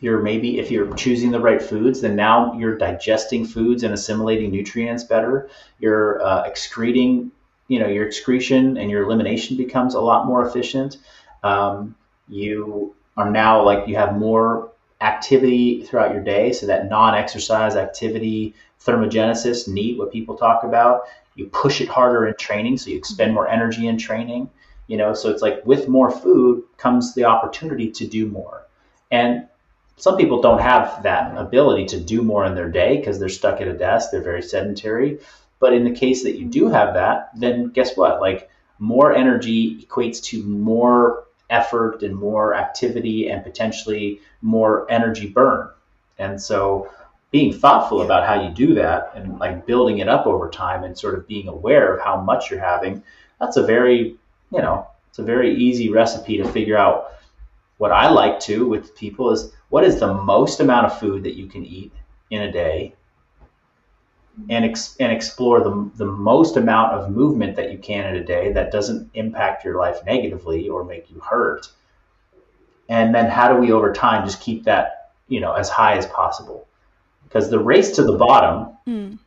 You're 0.00 0.20
maybe 0.20 0.58
if 0.58 0.70
you're 0.70 0.92
choosing 0.94 1.30
the 1.30 1.40
right 1.40 1.60
foods 1.60 2.00
then 2.02 2.16
now 2.16 2.52
you're 2.58 2.76
digesting 2.76 3.46
foods 3.46 3.82
and 3.82 3.94
assimilating 3.94 4.50
nutrients 4.50 5.04
better. 5.04 5.48
You're 5.78 6.22
uh, 6.22 6.42
excreting 6.42 7.32
you 7.68 7.80
know 7.80 7.88
your 7.88 8.06
excretion 8.06 8.76
and 8.76 8.90
your 8.90 9.04
elimination 9.04 9.56
becomes 9.56 9.94
a 9.94 10.00
lot 10.00 10.26
more 10.26 10.46
efficient. 10.46 10.98
Um, 11.42 11.96
you 12.28 12.94
are 13.16 13.30
now 13.30 13.62
like 13.62 13.88
you 13.88 13.96
have 13.96 14.16
more 14.16 14.72
activity 15.00 15.82
throughout 15.82 16.12
your 16.12 16.22
day 16.22 16.52
so 16.52 16.66
that 16.66 16.88
non-exercise 16.88 17.76
activity 17.76 18.54
thermogenesis, 18.84 19.68
NEAT, 19.68 19.98
what 19.98 20.12
people 20.12 20.36
talk 20.36 20.64
about. 20.64 21.02
You 21.34 21.46
push 21.46 21.80
it 21.80 21.88
harder 21.88 22.26
in 22.26 22.34
training, 22.38 22.78
so 22.78 22.90
you 22.90 22.96
expend 22.96 23.34
more 23.34 23.48
energy 23.48 23.86
in 23.86 23.98
training. 23.98 24.50
You 24.86 24.96
know, 24.96 25.14
so 25.14 25.30
it's 25.30 25.42
like 25.42 25.64
with 25.66 25.88
more 25.88 26.10
food 26.10 26.62
comes 26.76 27.14
the 27.14 27.24
opportunity 27.24 27.90
to 27.90 28.06
do 28.06 28.26
more. 28.26 28.66
And 29.10 29.48
some 29.96 30.16
people 30.16 30.40
don't 30.40 30.60
have 30.60 31.02
that 31.02 31.36
ability 31.36 31.86
to 31.86 32.00
do 32.00 32.22
more 32.22 32.44
in 32.44 32.54
their 32.54 32.70
day 32.70 32.98
because 32.98 33.18
they're 33.18 33.28
stuck 33.28 33.60
at 33.60 33.68
a 33.68 33.72
desk, 33.72 34.10
they're 34.10 34.22
very 34.22 34.42
sedentary. 34.42 35.18
But 35.58 35.72
in 35.72 35.84
the 35.84 35.90
case 35.90 36.22
that 36.22 36.36
you 36.36 36.46
do 36.46 36.68
have 36.68 36.94
that, 36.94 37.30
then 37.34 37.70
guess 37.70 37.96
what? 37.96 38.20
Like 38.20 38.50
more 38.78 39.14
energy 39.14 39.82
equates 39.82 40.22
to 40.24 40.42
more 40.42 41.24
effort 41.48 42.02
and 42.02 42.14
more 42.14 42.54
activity 42.54 43.28
and 43.28 43.42
potentially 43.42 44.20
more 44.42 44.90
energy 44.90 45.28
burn. 45.28 45.70
And 46.18 46.40
so 46.40 46.90
being 47.36 47.52
thoughtful 47.52 48.00
about 48.00 48.26
how 48.26 48.42
you 48.42 48.48
do 48.54 48.72
that 48.72 49.12
and 49.14 49.38
like 49.38 49.66
building 49.66 49.98
it 49.98 50.08
up 50.08 50.26
over 50.26 50.48
time 50.48 50.84
and 50.84 50.96
sort 50.96 51.14
of 51.14 51.28
being 51.28 51.48
aware 51.48 51.94
of 51.94 52.02
how 52.02 52.18
much 52.18 52.50
you're 52.50 52.58
having, 52.58 53.02
that's 53.38 53.58
a 53.58 53.62
very, 53.62 54.16
you 54.50 54.62
know, 54.62 54.86
it's 55.10 55.18
a 55.18 55.22
very 55.22 55.54
easy 55.54 55.90
recipe 55.90 56.38
to 56.38 56.50
figure 56.50 56.78
out 56.78 57.12
what 57.76 57.92
I 57.92 58.08
like 58.08 58.40
to 58.48 58.66
with 58.66 58.96
people 58.96 59.30
is 59.32 59.52
what 59.68 59.84
is 59.84 60.00
the 60.00 60.14
most 60.14 60.60
amount 60.60 60.86
of 60.86 60.98
food 60.98 61.24
that 61.24 61.34
you 61.34 61.46
can 61.46 61.66
eat 61.66 61.92
in 62.30 62.40
a 62.40 62.50
day 62.50 62.94
and, 64.48 64.64
ex- 64.64 64.96
and 64.98 65.12
explore 65.12 65.60
the, 65.60 65.90
the 65.96 66.06
most 66.06 66.56
amount 66.56 66.94
of 66.94 67.10
movement 67.10 67.54
that 67.56 67.70
you 67.70 67.76
can 67.76 68.06
in 68.06 68.16
a 68.16 68.24
day 68.24 68.50
that 68.52 68.72
doesn't 68.72 69.10
impact 69.12 69.62
your 69.62 69.76
life 69.76 69.98
negatively 70.06 70.70
or 70.70 70.84
make 70.84 71.10
you 71.10 71.20
hurt. 71.20 71.68
And 72.88 73.14
then 73.14 73.28
how 73.28 73.52
do 73.52 73.60
we 73.60 73.72
over 73.72 73.92
time 73.92 74.24
just 74.24 74.40
keep 74.40 74.64
that, 74.64 75.12
you 75.28 75.40
know, 75.40 75.52
as 75.52 75.68
high 75.68 75.98
as 75.98 76.06
possible? 76.06 76.66
Because 77.26 77.50
the 77.50 77.58
race 77.58 77.96
to 77.96 78.04
the 78.04 78.16
bottom 78.16 78.76
mm. 78.86 79.18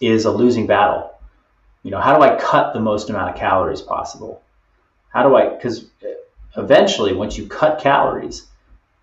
is 0.00 0.24
a 0.24 0.30
losing 0.30 0.66
battle. 0.66 1.12
You 1.82 1.90
know, 1.90 2.00
how 2.00 2.16
do 2.16 2.22
I 2.22 2.36
cut 2.36 2.72
the 2.72 2.80
most 2.80 3.10
amount 3.10 3.30
of 3.30 3.36
calories 3.36 3.80
possible? 3.80 4.42
How 5.08 5.28
do 5.28 5.36
I, 5.36 5.54
because 5.54 5.86
eventually, 6.56 7.12
once 7.14 7.38
you 7.38 7.46
cut 7.46 7.80
calories, 7.80 8.46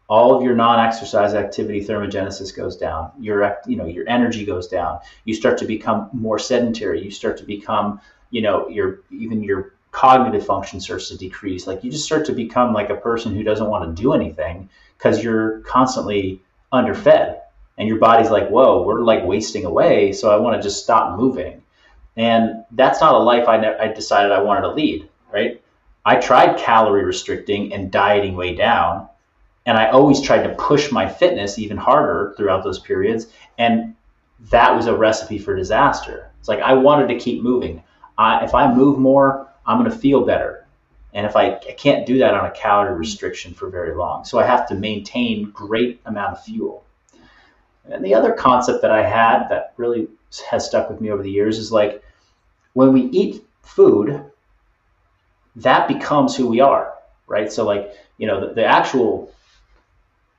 all 0.08 0.36
of 0.36 0.44
your 0.44 0.56
non-exercise 0.56 1.34
activity 1.34 1.84
thermogenesis 1.84 2.56
goes 2.56 2.78
down. 2.78 3.12
Your 3.20 3.58
you 3.66 3.76
know 3.76 3.86
your 3.86 4.08
energy 4.08 4.46
goes 4.46 4.68
down. 4.68 5.00
You 5.24 5.34
start 5.34 5.58
to 5.60 5.66
become 5.66 6.10
more 6.14 6.38
sedentary. 6.38 7.04
You 7.04 7.12
start 7.12 7.38
to 7.40 7.44
become 7.44 8.00
you 8.30 8.42
know 8.42 8.68
your 8.70 9.00
even 9.12 9.44
your 9.44 9.74
cognitive 9.92 10.46
function 10.46 10.80
starts 10.80 11.10
to 11.10 11.18
decrease. 11.18 11.66
Like 11.66 11.84
you 11.84 11.92
just 11.92 12.06
start 12.06 12.26
to 12.26 12.34
become 12.34 12.74
like 12.74 12.90
a 12.90 12.96
person 12.96 13.34
who 13.34 13.44
doesn't 13.44 13.68
want 13.68 13.96
to 13.96 14.02
do 14.02 14.14
anything 14.14 14.70
because 14.98 15.24
you're 15.24 15.62
constantly 15.62 16.42
underfed 16.72 17.42
and 17.78 17.88
your 17.88 17.98
body's 17.98 18.30
like, 18.30 18.50
whoa, 18.50 18.84
we're 18.84 19.02
like 19.02 19.24
wasting 19.26 19.66
away. 19.66 20.14
So 20.14 20.32
I 20.32 20.38
want 20.38 20.56
to 20.56 20.66
just 20.66 20.84
stop 20.84 21.18
moving. 21.18 21.62
And 22.16 22.64
that's 22.72 23.02
not 23.02 23.16
a 23.16 23.20
life 23.20 23.48
I, 23.48 23.58
ne- 23.58 23.78
I 23.78 23.90
decided 23.90 24.32
I 24.32 24.42
wanted 24.42 24.62
to 24.62 24.74
lead, 24.74 25.10
right? 25.34 25.62
I 26.06 26.16
tried 26.18 26.58
calorie 26.58 27.04
restricting 27.04 27.74
and 27.74 27.92
dieting 27.92 28.36
way 28.36 28.56
down. 28.56 29.10
And 29.66 29.78
I 29.78 29.90
always 29.90 30.22
tried 30.22 30.44
to 30.44 30.56
push 30.56 30.92
my 30.92 31.10
fitness 31.10 31.60
even 31.60 31.78
harder 31.78 32.34
throughout 32.38 32.64
those 32.64 32.80
periods. 32.80 33.28
And 33.58 33.96
that 34.52 34.76
was 34.76 34.86
a 34.86 34.96
recipe 34.96 35.40
for 35.40 35.56
disaster. 35.56 36.32
It's 36.40 36.48
like 36.48 36.60
I 36.60 36.74
wanted 36.74 37.08
to 37.08 37.20
keep 37.20 37.42
moving. 37.42 37.84
I, 38.18 38.46
if 38.46 38.54
I 38.54 38.74
move 38.74 39.00
more, 39.00 39.50
I'm 39.66 39.80
going 39.80 39.92
to 39.92 39.98
feel 39.98 40.26
better. 40.26 40.66
And 41.14 41.26
if 41.26 41.36
I, 41.36 41.56
I 41.56 41.76
can't 41.78 42.06
do 42.06 42.20
that 42.20 42.34
on 42.34 42.46
a 42.46 42.52
calorie 42.52 42.96
restriction 42.96 43.54
for 43.54 43.70
very 43.70 43.96
long, 43.96 44.26
so 44.26 44.38
I 44.38 44.46
have 44.46 44.68
to 44.68 44.76
maintain 44.76 45.50
great 45.52 46.02
amount 46.06 46.34
of 46.34 46.44
fuel. 46.44 46.85
And 47.90 48.04
the 48.04 48.14
other 48.14 48.34
concept 48.34 48.82
that 48.82 48.92
I 48.92 49.08
had 49.08 49.48
that 49.50 49.74
really 49.78 50.08
has 50.50 50.66
stuck 50.66 50.90
with 50.90 51.02
me 51.02 51.12
over 51.12 51.24
the 51.24 51.32
years 51.32 51.58
is 51.58 51.72
like 51.72 52.04
when 52.74 52.92
we 52.92 53.04
eat 53.04 53.44
food, 53.62 54.24
that 55.56 55.88
becomes 55.88 56.36
who 56.36 56.48
we 56.48 56.60
are, 56.60 56.94
right? 57.28 57.52
So 57.52 57.66
like, 57.66 57.94
you 58.18 58.28
know, 58.28 58.48
the, 58.48 58.54
the 58.54 58.66
actual 58.66 59.32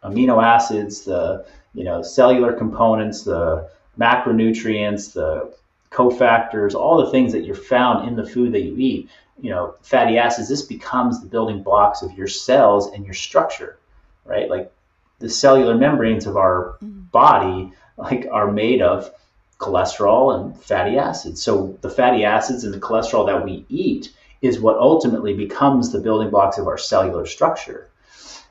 amino 0.04 0.42
acids, 0.42 1.02
the, 1.02 1.46
you 1.74 1.84
know, 1.84 2.02
cellular 2.02 2.52
components, 2.52 3.22
the 3.22 3.70
macronutrients, 3.98 5.12
the 5.12 5.54
cofactors, 5.90 6.74
all 6.74 7.04
the 7.04 7.10
things 7.10 7.32
that 7.32 7.44
you're 7.44 7.54
found 7.54 8.08
in 8.08 8.16
the 8.16 8.28
food 8.28 8.52
that 8.52 8.62
you 8.62 8.76
eat, 8.76 9.08
you 9.40 9.50
know, 9.50 9.74
fatty 9.82 10.18
acids, 10.18 10.48
this 10.48 10.62
becomes 10.62 11.20
the 11.20 11.26
building 11.26 11.62
blocks 11.62 12.02
of 12.02 12.12
your 12.12 12.26
cells 12.26 12.92
and 12.92 13.04
your 13.04 13.14
structure, 13.14 13.78
right? 14.24 14.48
Like 14.48 14.72
the 15.18 15.28
cellular 15.28 15.74
membranes 15.74 16.26
of 16.26 16.36
our 16.36 16.76
mm-hmm. 16.82 16.95
Body 17.10 17.72
like 17.96 18.26
are 18.30 18.50
made 18.50 18.82
of 18.82 19.10
cholesterol 19.58 20.34
and 20.34 20.60
fatty 20.62 20.98
acids. 20.98 21.42
So 21.42 21.78
the 21.80 21.90
fatty 21.90 22.24
acids 22.24 22.64
and 22.64 22.74
the 22.74 22.80
cholesterol 22.80 23.26
that 23.26 23.44
we 23.44 23.64
eat 23.68 24.12
is 24.42 24.60
what 24.60 24.76
ultimately 24.76 25.34
becomes 25.34 25.92
the 25.92 26.00
building 26.00 26.30
blocks 26.30 26.58
of 26.58 26.66
our 26.66 26.78
cellular 26.78 27.26
structure. 27.26 27.88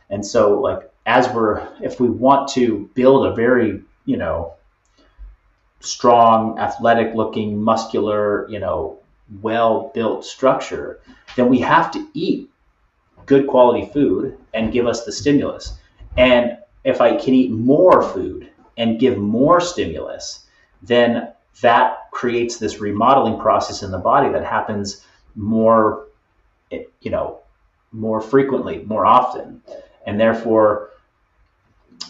And 0.10 0.26
so, 0.26 0.60
like, 0.60 0.92
as 1.06 1.30
we're, 1.30 1.68
if 1.82 2.00
we 2.00 2.10
want 2.10 2.50
to 2.50 2.90
build 2.96 3.28
a 3.28 3.36
very, 3.36 3.82
you 4.06 4.18
know, 4.18 4.56
strong, 5.80 6.58
athletic 6.58 7.14
looking, 7.14 7.62
muscular, 7.62 8.50
you 8.50 8.60
know, 8.60 9.00
well 9.42 9.92
built 9.94 10.26
structure, 10.26 11.00
then 11.36 11.50
we 11.50 11.60
have 11.60 11.92
to 11.92 12.08
eat 12.14 12.50
good 13.26 13.48
quality 13.48 13.92
food 13.92 14.38
and 14.54 14.74
give 14.74 14.88
us 14.88 15.06
the 15.06 15.12
stimulus. 15.12 15.78
And 16.18 16.58
if 16.86 17.02
I 17.02 17.18
can 17.18 17.34
eat 17.34 17.52
more 17.52 18.02
food 18.02 18.50
and 18.78 19.00
give 19.00 19.18
more 19.18 19.60
stimulus, 19.60 20.46
then 20.84 21.34
that 21.62 22.12
creates 22.12 22.58
this 22.58 22.80
remodeling 22.80 23.40
process 23.40 23.84
in 23.84 23.92
the 23.92 23.98
body 23.98 24.32
that 24.32 24.46
happens 24.46 25.06
more, 25.36 26.08
you 26.70 27.12
know, 27.12 27.40
more 27.92 28.22
frequently, 28.22 28.84
more 28.86 29.06
often. 29.06 29.62
And 30.06 30.20
therefore, 30.20 30.92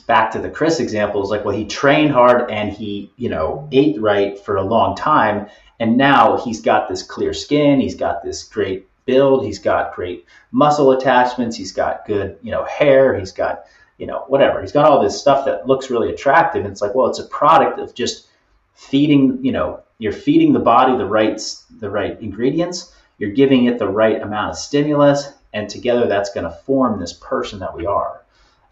back 0.08 0.32
to 0.32 0.40
the 0.40 0.50
Chris 0.50 0.80
example 0.80 1.24
is 1.24 1.30
like, 1.30 1.46
well, 1.46 1.56
he 1.56 1.66
trained 1.66 2.12
hard 2.12 2.52
and 2.52 2.72
he, 2.72 3.12
you 3.16 3.30
know, 3.30 3.68
ate 3.72 4.00
right 4.02 4.38
for 4.38 4.58
a 4.58 4.64
long 4.64 4.96
time. 4.96 5.48
And 5.80 5.98
now 5.98 6.38
he's 6.38 6.62
got 6.62 6.90
this 6.90 7.04
clear 7.04 7.34
skin, 7.34 7.80
he's 7.80 7.96
got 7.96 8.24
this 8.24 8.44
great 8.44 8.88
build, 9.06 9.46
he's 9.46 9.60
got 9.60 9.94
great 9.94 10.26
muscle 10.52 10.92
attachments, 10.92 11.56
he's 11.56 11.72
got 11.72 12.06
good, 12.06 12.38
you 12.42 12.52
know, 12.52 12.66
hair, 12.66 13.18
he's 13.18 13.32
got, 13.32 13.66
you 13.98 14.08
know, 14.08 14.26
whatever. 14.28 14.62
He's 14.62 14.72
got 14.72 14.86
all 14.86 15.02
this 15.02 15.20
stuff 15.20 15.46
that 15.46 15.68
looks 15.68 15.90
really 15.90 16.12
attractive. 16.12 16.64
And 16.64 16.72
it's 16.72 16.82
like, 16.82 16.96
well, 16.96 17.08
it's 17.08 17.20
a 17.20 17.26
product 17.26 17.80
of 17.80 17.94
just 17.94 18.28
feeding, 18.74 19.44
you 19.44 19.52
know, 19.52 19.82
you're 19.98 20.12
feeding 20.12 20.52
the 20.52 20.60
body 20.60 20.98
the 20.98 21.06
right 21.06 21.42
the 21.80 21.90
right 21.90 22.20
ingredients 22.22 22.94
you're 23.18 23.32
giving 23.32 23.66
it 23.66 23.80
the 23.80 23.88
right 23.88 24.22
amount 24.22 24.52
of 24.52 24.58
stimulus, 24.58 25.32
and 25.54 25.70
together 25.70 26.08
that's 26.08 26.34
going 26.34 26.44
to 26.44 26.52
form 26.52 27.00
this 27.00 27.14
person 27.14 27.60
that 27.60 27.76
we 27.76 27.86
are. 27.86 28.22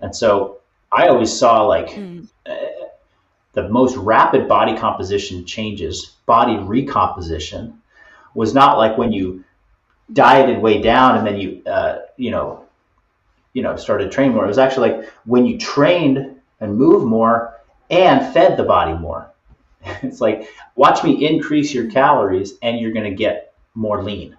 And 0.01 0.15
so 0.15 0.59
I 0.91 1.07
always 1.07 1.37
saw 1.37 1.65
like 1.65 1.89
mm. 1.89 2.27
uh, 2.45 2.55
the 3.53 3.69
most 3.69 3.95
rapid 3.95 4.47
body 4.47 4.77
composition 4.77 5.45
changes, 5.45 6.17
body 6.25 6.57
recomposition, 6.57 7.81
was 8.33 8.53
not 8.53 8.77
like 8.77 8.97
when 8.97 9.13
you 9.13 9.45
dieted 10.11 10.61
way 10.61 10.81
down 10.81 11.17
and 11.17 11.25
then 11.25 11.37
you, 11.37 11.63
uh, 11.65 11.99
you 12.17 12.31
know, 12.31 12.62
you 13.53 13.61
know, 13.61 13.75
started 13.75 14.11
training 14.11 14.35
more. 14.35 14.45
It 14.45 14.49
was 14.49 14.57
actually 14.57 14.91
like 14.91 15.09
when 15.25 15.45
you 15.45 15.57
trained 15.57 16.41
and 16.59 16.77
moved 16.77 17.05
more 17.05 17.59
and 17.89 18.33
fed 18.33 18.57
the 18.57 18.63
body 18.63 18.93
more. 18.93 19.31
it's 20.01 20.21
like 20.21 20.49
watch 20.75 21.03
me 21.03 21.27
increase 21.27 21.73
your 21.73 21.89
calories 21.91 22.53
and 22.61 22.79
you're 22.79 22.93
going 22.93 23.09
to 23.09 23.15
get 23.15 23.53
more 23.75 24.03
lean. 24.03 24.35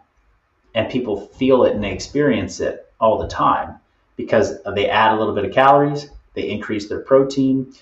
And 0.75 0.91
people 0.91 1.29
feel 1.29 1.65
it 1.65 1.75
and 1.75 1.85
they 1.85 1.93
experience 1.93 2.61
it 2.61 2.93
all 3.01 3.19
the 3.19 3.29
time 3.29 3.77
because 4.17 4.63
they 4.75 4.89
add 4.89 5.13
a 5.13 5.19
little 5.19 5.35
bit 5.35 5.45
of 5.45 5.53
calories, 5.53 6.09
they 6.35 6.49
increase 6.49 6.89
their 6.89 7.01
protein, 7.01 7.75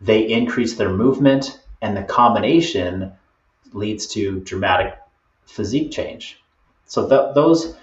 they 0.00 0.20
increase 0.28 0.76
their 0.76 0.90
movement, 0.90 1.60
and 1.82 1.96
the 1.96 2.02
combination 2.02 3.12
leads 3.72 4.06
to 4.08 4.40
dramatic 4.40 4.96
physique 5.46 5.90
change. 5.90 6.40
So 6.86 7.08
th- 7.08 7.34
those, 7.34 7.76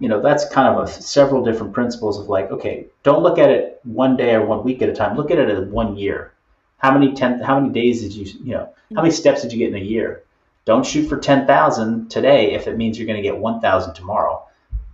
you 0.00 0.08
know, 0.08 0.20
that's 0.20 0.48
kind 0.48 0.68
of 0.68 0.84
a, 0.84 0.90
several 0.90 1.44
different 1.44 1.72
principles 1.72 2.18
of 2.18 2.28
like, 2.28 2.50
okay, 2.50 2.86
don't 3.02 3.22
look 3.22 3.38
at 3.38 3.50
it 3.50 3.80
one 3.84 4.16
day 4.16 4.34
or 4.34 4.44
one 4.44 4.64
week 4.64 4.82
at 4.82 4.88
a 4.88 4.94
time. 4.94 5.16
Look 5.16 5.30
at 5.30 5.38
it 5.38 5.48
as 5.48 5.68
one 5.68 5.96
year. 5.96 6.32
How 6.78 6.96
many 6.96 7.14
ten, 7.14 7.40
how 7.40 7.58
many 7.58 7.72
days 7.72 8.02
did 8.02 8.12
you, 8.12 8.24
you 8.44 8.52
know, 8.52 8.72
how 8.94 9.02
many 9.02 9.12
steps 9.12 9.42
did 9.42 9.52
you 9.52 9.58
get 9.58 9.70
in 9.70 9.74
a 9.74 9.84
year? 9.84 10.22
Don't 10.64 10.84
shoot 10.84 11.08
for 11.08 11.18
10,000 11.18 12.10
today 12.10 12.52
if 12.52 12.66
it 12.66 12.76
means 12.76 12.98
you're 12.98 13.06
going 13.06 13.16
to 13.16 13.22
get 13.22 13.36
1,000 13.36 13.94
tomorrow. 13.94 14.46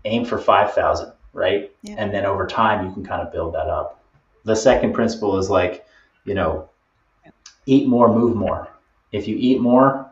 Aim 0.05 0.25
for 0.25 0.39
5,000, 0.39 1.13
right? 1.33 1.73
Yeah. 1.83 1.97
And 1.99 2.15
then 2.15 2.25
over 2.25 2.47
time, 2.47 2.87
you 2.87 2.93
can 2.93 3.05
kind 3.05 3.21
of 3.21 3.33
build 3.33 3.55
that 3.55 3.67
up. 3.67 4.01
The 4.45 4.55
second 4.55 4.93
principle 4.93 5.39
is 5.39 5.51
like, 5.51 5.85
you 6.25 6.35
know, 6.35 6.69
eat 7.67 7.89
more, 7.89 8.13
move 8.13 8.37
more. 8.37 8.69
If 9.13 9.27
you 9.27 9.37
eat 9.39 9.61
more, 9.61 10.09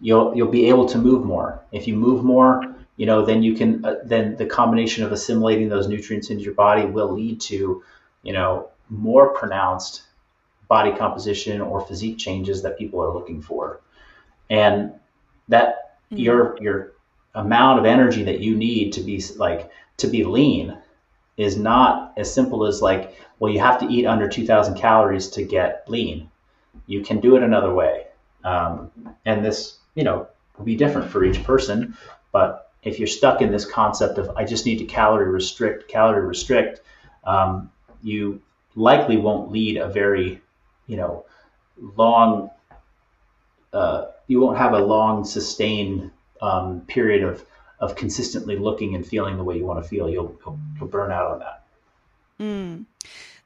you'll 0.00 0.34
you'll 0.36 0.50
be 0.50 0.68
able 0.68 0.86
to 0.86 0.98
move 0.98 1.24
more. 1.24 1.60
If 1.72 1.86
you 1.86 1.94
move 1.96 2.24
more, 2.24 2.62
you 2.98 3.06
know, 3.06 3.24
then 3.24 3.44
you 3.44 3.54
can 3.54 3.84
uh, 3.84 3.94
then 4.04 4.36
the 4.36 4.44
combination 4.44 5.04
of 5.04 5.12
assimilating 5.12 5.68
those 5.68 5.86
nutrients 5.86 6.30
into 6.30 6.42
your 6.42 6.52
body 6.52 6.84
will 6.84 7.12
lead 7.12 7.40
to, 7.40 7.82
you 8.24 8.32
know, 8.32 8.68
more 8.90 9.32
pronounced 9.32 10.02
body 10.66 10.92
composition 10.92 11.60
or 11.60 11.80
physique 11.80 12.18
changes 12.18 12.60
that 12.62 12.76
people 12.76 13.00
are 13.00 13.14
looking 13.14 13.40
for. 13.40 13.80
And 14.50 14.94
that 15.46 15.98
mm-hmm. 16.10 16.16
your 16.16 16.58
your 16.60 16.92
amount 17.36 17.78
of 17.78 17.86
energy 17.86 18.24
that 18.24 18.40
you 18.40 18.56
need 18.56 18.92
to 18.94 19.00
be 19.00 19.22
like 19.36 19.70
to 19.98 20.08
be 20.08 20.24
lean 20.24 20.76
is 21.36 21.56
not 21.56 22.14
as 22.16 22.34
simple 22.34 22.66
as 22.66 22.82
like 22.82 23.16
well 23.38 23.52
you 23.52 23.60
have 23.60 23.78
to 23.78 23.86
eat 23.86 24.06
under 24.06 24.28
2000 24.28 24.74
calories 24.74 25.28
to 25.28 25.44
get 25.44 25.84
lean. 25.88 26.28
You 26.88 27.02
can 27.02 27.20
do 27.20 27.36
it 27.36 27.44
another 27.44 27.72
way. 27.72 28.06
Um, 28.42 28.90
and 29.24 29.44
this 29.44 29.78
you 29.94 30.02
know 30.02 30.26
will 30.56 30.64
be 30.64 30.74
different 30.74 31.08
for 31.08 31.24
each 31.24 31.44
person 31.44 31.96
but 32.32 32.67
if 32.88 32.98
you're 32.98 33.06
stuck 33.06 33.40
in 33.40 33.52
this 33.52 33.64
concept 33.64 34.18
of 34.18 34.30
i 34.36 34.44
just 34.44 34.66
need 34.66 34.78
to 34.78 34.84
calorie 34.84 35.30
restrict 35.30 35.88
calorie 35.88 36.26
restrict 36.26 36.80
um, 37.24 37.70
you 38.02 38.40
likely 38.74 39.16
won't 39.16 39.50
lead 39.50 39.76
a 39.76 39.88
very 39.88 40.40
you 40.86 40.96
know 40.96 41.24
long 41.96 42.50
uh, 43.72 44.06
you 44.26 44.40
won't 44.40 44.56
have 44.58 44.72
a 44.72 44.78
long 44.78 45.24
sustained 45.24 46.10
um, 46.40 46.80
period 46.82 47.22
of 47.22 47.44
of 47.80 47.94
consistently 47.94 48.56
looking 48.56 48.94
and 48.94 49.06
feeling 49.06 49.36
the 49.36 49.44
way 49.44 49.56
you 49.56 49.64
want 49.64 49.82
to 49.82 49.88
feel. 49.88 50.08
You'll, 50.08 50.36
you'll, 50.44 50.58
you'll 50.78 50.88
burn 50.88 51.12
out 51.12 51.30
on 51.30 51.38
that. 51.38 51.64
Mm. 52.40 52.84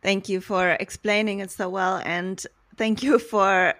Thank 0.01 0.29
you 0.29 0.41
for 0.41 0.71
explaining 0.81 1.41
it 1.41 1.51
so 1.51 1.69
well. 1.69 2.01
And 2.05 2.45
thank 2.77 3.03
you 3.03 3.19
for 3.19 3.75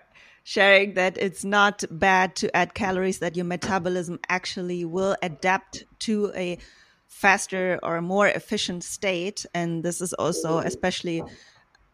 sharing 0.45 0.95
that 0.95 1.17
it's 1.19 1.45
not 1.45 1.85
bad 1.91 2.37
to 2.37 2.55
add 2.57 2.75
calories, 2.75 3.19
that 3.21 3.37
your 3.37 3.45
metabolism 3.45 4.19
actually 4.29 4.85
will 4.85 5.17
adapt 5.23 5.85
to 6.01 6.33
a 6.35 6.59
faster 7.07 7.79
or 7.83 8.01
more 8.01 8.27
efficient 8.27 8.83
state. 8.83 9.47
And 9.55 9.83
this 9.85 10.01
is 10.01 10.13
also, 10.15 10.59
especially 10.59 11.23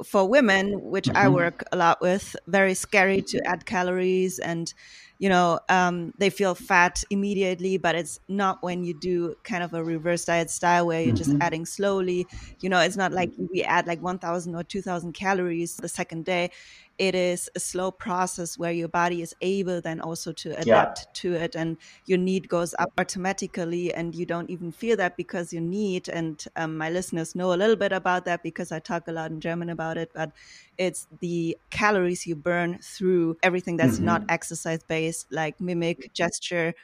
for 0.04 0.28
women, 0.28 0.80
which 0.80 1.08
mm 1.08 1.14
-hmm. 1.14 1.22
I 1.22 1.24
mm-hmm. 1.24 1.34
work 1.34 1.64
a 1.72 1.76
lot 1.76 2.00
with, 2.00 2.36
very 2.46 2.74
scary 2.74 3.22
to 3.22 3.38
add 3.44 3.64
calories 3.64 4.38
and 4.38 4.74
you 5.18 5.28
know 5.28 5.58
um, 5.68 6.12
they 6.18 6.30
feel 6.30 6.54
fat 6.54 7.02
immediately 7.10 7.76
but 7.76 7.94
it's 7.94 8.20
not 8.28 8.62
when 8.62 8.84
you 8.84 8.94
do 8.94 9.34
kind 9.42 9.62
of 9.62 9.74
a 9.74 9.82
reverse 9.82 10.24
diet 10.24 10.50
style 10.50 10.86
where 10.86 11.00
you're 11.00 11.14
mm-hmm. 11.14 11.32
just 11.32 11.36
adding 11.40 11.66
slowly 11.66 12.26
you 12.60 12.70
know 12.70 12.80
it's 12.80 12.96
not 12.96 13.12
like 13.12 13.32
we 13.52 13.62
add 13.64 13.86
like 13.86 14.00
1000 14.00 14.54
or 14.54 14.62
2000 14.62 15.12
calories 15.12 15.76
the 15.76 15.88
second 15.88 16.24
day 16.24 16.50
it 16.98 17.14
is 17.14 17.48
a 17.54 17.60
slow 17.60 17.90
process 17.90 18.58
where 18.58 18.72
your 18.72 18.88
body 18.88 19.22
is 19.22 19.34
able 19.40 19.80
then 19.80 20.00
also 20.00 20.32
to 20.32 20.50
adapt 20.58 20.98
yeah. 20.98 21.04
to 21.12 21.32
it 21.34 21.54
and 21.54 21.76
your 22.06 22.18
need 22.18 22.48
goes 22.48 22.74
up 22.78 22.90
automatically 22.98 23.94
and 23.94 24.14
you 24.14 24.26
don't 24.26 24.50
even 24.50 24.72
feel 24.72 24.96
that 24.96 25.16
because 25.16 25.52
you 25.52 25.60
need 25.60 26.08
and 26.08 26.44
um, 26.56 26.76
my 26.76 26.90
listeners 26.90 27.34
know 27.34 27.52
a 27.52 27.56
little 27.56 27.76
bit 27.76 27.92
about 27.92 28.24
that 28.24 28.42
because 28.42 28.72
i 28.72 28.78
talk 28.78 29.06
a 29.08 29.12
lot 29.12 29.30
in 29.30 29.40
german 29.40 29.70
about 29.70 29.96
it 29.96 30.10
but 30.14 30.32
it's 30.76 31.06
the 31.20 31.56
calories 31.70 32.26
you 32.26 32.34
burn 32.34 32.78
through 32.82 33.36
everything 33.42 33.76
that's 33.76 33.96
mm-hmm. 33.96 34.06
not 34.06 34.24
exercise 34.28 34.82
based 34.88 35.26
like 35.30 35.60
mimic 35.60 36.12
gesture 36.12 36.74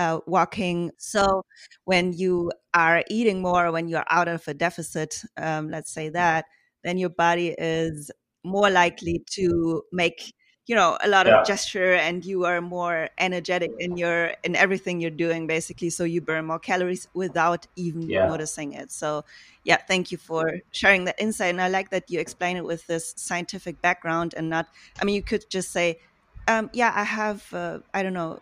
uh, 0.00 0.18
walking. 0.26 0.90
So 0.96 1.44
when 1.84 2.14
you 2.14 2.52
are 2.72 3.04
eating 3.10 3.42
more, 3.42 3.70
when 3.70 3.86
you're 3.86 4.04
out 4.08 4.28
of 4.28 4.46
a 4.48 4.54
deficit, 4.54 5.22
um, 5.36 5.68
let's 5.68 5.92
say 5.92 6.08
that, 6.10 6.46
then 6.82 6.96
your 6.96 7.10
body 7.10 7.54
is 7.58 8.10
more 8.42 8.70
likely 8.70 9.22
to 9.30 9.82
make 9.92 10.34
you 10.66 10.76
know 10.76 10.96
a 11.02 11.08
lot 11.08 11.26
yeah. 11.26 11.40
of 11.40 11.46
gesture 11.46 11.94
and 11.94 12.24
you 12.24 12.44
are 12.44 12.60
more 12.60 13.08
energetic 13.18 13.72
in 13.78 13.96
your 13.96 14.32
in 14.44 14.54
everything 14.54 15.00
you're 15.00 15.10
doing 15.10 15.46
basically 15.46 15.90
so 15.90 16.04
you 16.04 16.20
burn 16.20 16.44
more 16.44 16.60
calories 16.60 17.08
without 17.12 17.66
even 17.76 18.02
yeah. 18.02 18.26
noticing 18.26 18.72
it 18.72 18.92
so 18.92 19.24
yeah 19.64 19.76
thank 19.76 20.12
you 20.12 20.18
for 20.18 20.60
sharing 20.70 21.06
that 21.06 21.20
insight 21.20 21.50
and 21.50 21.60
i 21.60 21.68
like 21.68 21.90
that 21.90 22.04
you 22.08 22.20
explain 22.20 22.56
it 22.56 22.64
with 22.64 22.86
this 22.86 23.14
scientific 23.16 23.82
background 23.82 24.32
and 24.36 24.48
not 24.48 24.68
i 25.00 25.04
mean 25.04 25.16
you 25.16 25.22
could 25.22 25.44
just 25.50 25.72
say 25.72 25.98
um, 26.48 26.70
yeah, 26.72 26.92
I 26.94 27.04
have, 27.04 27.52
uh, 27.54 27.78
I 27.94 28.02
don't 28.02 28.12
know, 28.14 28.40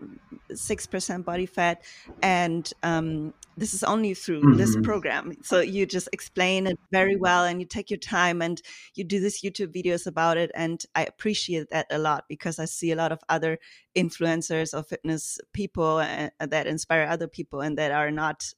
6% 0.50 1.24
body 1.24 1.46
fat. 1.46 1.82
And 2.22 2.70
um, 2.82 3.34
this 3.58 3.74
is 3.74 3.82
only 3.82 4.14
through 4.14 4.40
mm-hmm. 4.40 4.56
this 4.56 4.76
program. 4.82 5.32
So 5.42 5.60
you 5.60 5.86
just 5.86 6.08
explain 6.12 6.66
it 6.66 6.78
very 6.92 7.16
well 7.16 7.44
and 7.44 7.60
you 7.60 7.66
take 7.66 7.90
your 7.90 7.98
time 7.98 8.40
and 8.42 8.60
you 8.94 9.04
do 9.04 9.20
these 9.20 9.42
YouTube 9.42 9.74
videos 9.74 10.06
about 10.06 10.36
it. 10.36 10.50
And 10.54 10.82
I 10.94 11.04
appreciate 11.04 11.70
that 11.70 11.86
a 11.90 11.98
lot 11.98 12.24
because 12.28 12.58
I 12.58 12.64
see 12.64 12.92
a 12.92 12.96
lot 12.96 13.12
of 13.12 13.20
other 13.28 13.58
influencers 13.96 14.76
or 14.76 14.82
fitness 14.82 15.38
people 15.52 15.98
uh, 15.98 16.28
that 16.40 16.66
inspire 16.66 17.06
other 17.08 17.28
people 17.28 17.60
and 17.60 17.76
that 17.78 17.92
are 17.92 18.10
not, 18.10 18.54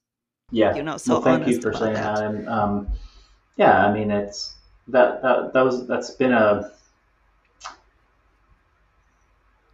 yeah, 0.51 0.75
you 0.75 0.83
know, 0.83 0.97
so 0.97 1.13
well, 1.13 1.21
thank 1.21 1.47
you 1.47 1.59
for 1.61 1.73
saying 1.73 1.93
that. 1.93 2.17
that. 2.17 2.23
And 2.25 2.49
um, 2.49 2.87
yeah, 3.57 3.85
I 3.85 3.93
mean, 3.93 4.11
it's 4.11 4.55
that, 4.87 5.21
that, 5.21 5.53
that 5.53 5.65
was, 5.65 5.87
that's 5.87 6.11
been 6.11 6.33
a, 6.33 6.71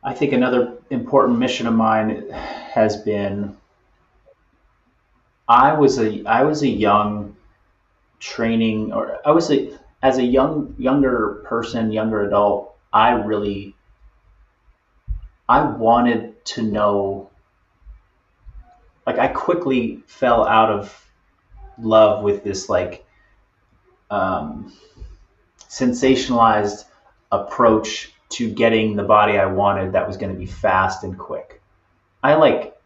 I 0.03 0.13
think 0.13 0.31
another 0.31 0.77
important 0.89 1.37
mission 1.39 1.67
of 1.67 1.73
mine 1.73 2.29
has 2.31 2.95
been 2.97 3.57
I 5.47 5.73
was 5.73 5.97
a 5.97 6.23
I 6.25 6.43
was 6.43 6.61
a 6.61 6.67
young 6.67 7.35
training 8.19 8.91
or 8.91 9.19
I 9.25 9.31
was 9.31 9.51
a 9.51 9.77
as 10.01 10.17
a 10.17 10.23
young 10.23 10.75
younger 10.77 11.43
person, 11.45 11.91
younger 11.91 12.23
adult, 12.23 12.75
I 12.91 13.11
really 13.11 13.75
I 15.49 15.61
wanted 15.61 16.43
to 16.45 16.63
know 16.63 17.29
like 19.05 19.17
I 19.17 19.27
quickly 19.27 20.03
fell 20.05 20.45
out 20.45 20.69
of 20.69 21.07
love 21.79 22.23
with 22.23 22.43
this 22.43 22.69
like 22.69 23.05
um, 24.09 24.73
sensationalized 25.59 26.85
approach 27.31 28.13
to 28.29 28.53
getting 28.53 28.95
the 28.95 29.03
body 29.03 29.37
I 29.37 29.45
wanted 29.45 29.93
that 29.93 30.05
was 30.05 30.17
going 30.17 30.33
to 30.33 30.37
be 30.37 30.45
fast 30.45 31.03
and 31.03 31.17
quick. 31.17 31.61
I 32.23 32.35
like 32.35 32.76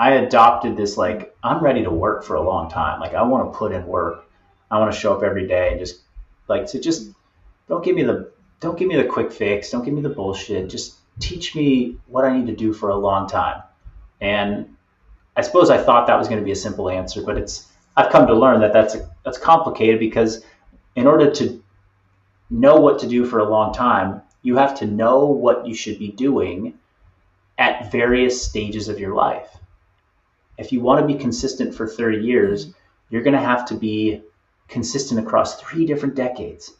I 0.00 0.12
adopted 0.12 0.78
this 0.78 0.96
like 0.96 1.36
I'm 1.42 1.62
ready 1.62 1.84
to 1.84 1.90
work 1.90 2.24
for 2.24 2.36
a 2.36 2.40
long 2.40 2.70
time. 2.70 3.00
Like 3.00 3.12
I 3.12 3.20
want 3.22 3.52
to 3.52 3.58
put 3.58 3.72
in 3.72 3.86
work. 3.86 4.24
I 4.70 4.78
want 4.78 4.90
to 4.90 4.98
show 4.98 5.14
up 5.14 5.22
every 5.22 5.46
day 5.46 5.68
and 5.72 5.78
just 5.78 6.00
like 6.48 6.66
to 6.68 6.80
just 6.80 7.10
don't 7.68 7.84
give 7.84 7.94
me 7.94 8.04
the 8.04 8.32
don't 8.60 8.78
give 8.78 8.88
me 8.88 8.96
the 8.96 9.04
quick 9.04 9.30
fix. 9.30 9.70
Don't 9.70 9.84
give 9.84 9.92
me 9.92 10.00
the 10.00 10.08
bullshit. 10.08 10.70
Just 10.70 10.96
teach 11.18 11.54
me 11.54 11.98
what 12.06 12.24
I 12.24 12.34
need 12.34 12.46
to 12.46 12.56
do 12.56 12.72
for 12.72 12.88
a 12.88 12.96
long 12.96 13.28
time. 13.28 13.62
And 14.22 14.74
I 15.36 15.42
suppose 15.42 15.68
I 15.68 15.76
thought 15.76 16.06
that 16.06 16.18
was 16.18 16.28
going 16.28 16.40
to 16.40 16.44
be 16.46 16.52
a 16.52 16.56
simple 16.56 16.88
answer, 16.88 17.22
but 17.22 17.36
it's 17.36 17.70
I've 17.94 18.10
come 18.10 18.26
to 18.26 18.34
learn 18.34 18.60
that 18.62 18.72
that's 18.72 18.94
a, 18.94 19.06
that's 19.22 19.36
complicated 19.36 20.00
because 20.00 20.42
in 20.96 21.06
order 21.06 21.30
to 21.32 21.62
know 22.48 22.76
what 22.76 23.00
to 23.00 23.06
do 23.06 23.26
for 23.26 23.40
a 23.40 23.48
long 23.50 23.74
time, 23.74 24.22
you 24.40 24.56
have 24.56 24.78
to 24.78 24.86
know 24.86 25.26
what 25.26 25.66
you 25.66 25.74
should 25.74 25.98
be 25.98 26.10
doing 26.10 26.78
at 27.58 27.92
various 27.92 28.42
stages 28.42 28.88
of 28.88 28.98
your 28.98 29.14
life 29.14 29.59
if 30.60 30.72
you 30.72 30.82
want 30.82 31.00
to 31.00 31.06
be 31.06 31.18
consistent 31.18 31.74
for 31.74 31.88
30 31.88 32.18
years, 32.18 32.74
you're 33.08 33.22
going 33.22 33.34
to 33.34 33.40
have 33.40 33.64
to 33.64 33.74
be 33.74 34.22
consistent 34.68 35.18
across 35.18 35.58
three 35.58 35.86
different 35.86 36.14
decades. 36.14 36.74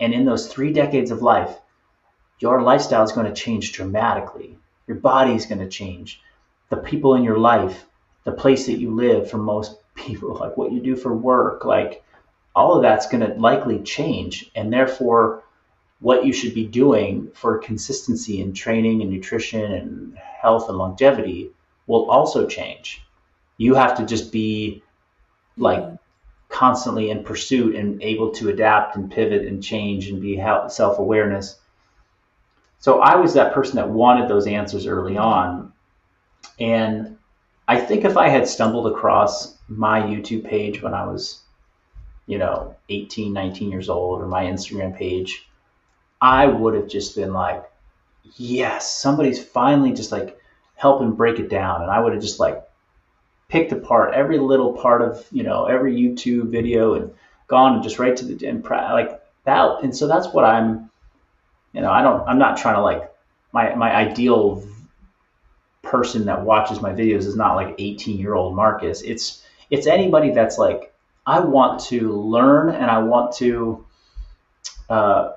And 0.00 0.14
in 0.14 0.24
those 0.24 0.48
three 0.48 0.72
decades 0.72 1.10
of 1.10 1.20
life, 1.20 1.54
your 2.38 2.62
lifestyle 2.62 3.04
is 3.04 3.12
going 3.12 3.26
to 3.26 3.38
change 3.38 3.72
dramatically. 3.72 4.58
Your 4.86 4.96
body 4.96 5.34
is 5.34 5.44
going 5.44 5.58
to 5.58 5.68
change. 5.68 6.22
The 6.70 6.78
people 6.78 7.16
in 7.16 7.22
your 7.22 7.36
life, 7.38 7.84
the 8.24 8.32
place 8.32 8.64
that 8.64 8.78
you 8.78 8.94
live 8.94 9.30
for 9.30 9.36
most 9.36 9.76
people, 9.94 10.34
like 10.40 10.56
what 10.56 10.72
you 10.72 10.80
do 10.80 10.96
for 10.96 11.14
work, 11.14 11.66
like 11.66 12.02
all 12.56 12.76
of 12.76 12.82
that's 12.82 13.08
going 13.08 13.26
to 13.26 13.38
likely 13.38 13.82
change. 13.82 14.50
And 14.54 14.72
therefore, 14.72 15.42
what 16.00 16.24
you 16.24 16.32
should 16.32 16.54
be 16.54 16.66
doing 16.66 17.30
for 17.34 17.58
consistency 17.58 18.40
in 18.40 18.54
training 18.54 19.02
and 19.02 19.10
nutrition 19.10 19.70
and 19.70 20.16
health 20.16 20.70
and 20.70 20.78
longevity 20.78 21.50
will 21.86 22.10
also 22.10 22.46
change 22.46 23.02
you 23.58 23.74
have 23.74 23.98
to 23.98 24.06
just 24.06 24.32
be 24.32 24.82
like 25.58 25.84
constantly 26.48 27.10
in 27.10 27.24
pursuit 27.24 27.74
and 27.74 28.02
able 28.02 28.30
to 28.32 28.48
adapt 28.48 28.96
and 28.96 29.10
pivot 29.10 29.46
and 29.46 29.62
change 29.62 30.08
and 30.08 30.22
be 30.22 30.36
self 30.68 30.98
awareness. 30.98 31.58
So 32.78 33.00
I 33.00 33.16
was 33.16 33.34
that 33.34 33.52
person 33.52 33.76
that 33.76 33.90
wanted 33.90 34.28
those 34.28 34.46
answers 34.46 34.86
early 34.86 35.18
on. 35.18 35.72
And 36.58 37.18
I 37.66 37.78
think 37.80 38.04
if 38.04 38.16
I 38.16 38.28
had 38.28 38.48
stumbled 38.48 38.86
across 38.86 39.56
my 39.68 40.00
YouTube 40.00 40.48
page 40.48 40.80
when 40.80 40.94
I 40.94 41.06
was, 41.06 41.42
you 42.26 42.38
know, 42.38 42.76
18, 42.88 43.32
19 43.32 43.70
years 43.70 43.88
old 43.88 44.22
or 44.22 44.26
my 44.26 44.44
Instagram 44.44 44.96
page, 44.96 45.48
I 46.20 46.46
would 46.46 46.74
have 46.74 46.88
just 46.88 47.16
been 47.16 47.32
like, 47.32 47.64
yes, 48.36 48.96
somebody's 48.96 49.42
finally 49.42 49.92
just 49.92 50.12
like 50.12 50.38
helping 50.76 51.12
break 51.12 51.38
it 51.40 51.50
down. 51.50 51.82
And 51.82 51.90
I 51.90 52.00
would 52.00 52.12
have 52.12 52.22
just 52.22 52.40
like 52.40 52.67
picked 53.48 53.72
apart 53.72 54.14
every 54.14 54.38
little 54.38 54.74
part 54.74 55.00
of 55.00 55.26
you 55.32 55.42
know 55.42 55.64
every 55.64 55.94
YouTube 55.94 56.50
video 56.50 56.94
and 56.94 57.10
gone 57.48 57.74
and 57.74 57.82
just 57.82 57.98
right 57.98 58.16
to 58.16 58.24
the 58.24 58.46
and 58.46 58.62
like 58.64 59.20
that. 59.44 59.82
And 59.82 59.96
so 59.96 60.06
that's 60.06 60.28
what 60.28 60.44
I'm, 60.44 60.90
you 61.72 61.80
know, 61.80 61.90
I 61.90 62.02
don't, 62.02 62.26
I'm 62.28 62.38
not 62.38 62.58
trying 62.58 62.76
to 62.76 62.82
like 62.82 63.10
my 63.52 63.74
my 63.74 63.94
ideal 63.94 64.66
person 65.82 66.26
that 66.26 66.42
watches 66.42 66.82
my 66.82 66.92
videos 66.92 67.24
is 67.24 67.34
not 67.36 67.56
like 67.56 67.74
18 67.78 68.18
year 68.18 68.34
old 68.34 68.54
Marcus. 68.54 69.02
It's 69.02 69.44
it's 69.70 69.86
anybody 69.86 70.30
that's 70.32 70.58
like 70.58 70.94
I 71.26 71.40
want 71.40 71.80
to 71.84 72.12
learn 72.12 72.68
and 72.70 72.90
I 72.90 72.98
want 72.98 73.34
to 73.36 73.84
uh, 74.88 75.32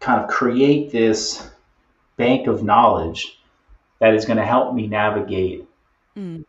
kind 0.00 0.20
of 0.20 0.28
create 0.28 0.90
this 0.92 1.48
bank 2.16 2.46
of 2.46 2.62
knowledge 2.62 3.38
that 3.98 4.14
is 4.14 4.24
going 4.24 4.36
to 4.36 4.44
help 4.44 4.74
me 4.74 4.86
navigate 4.86 5.66
mm 6.16 6.44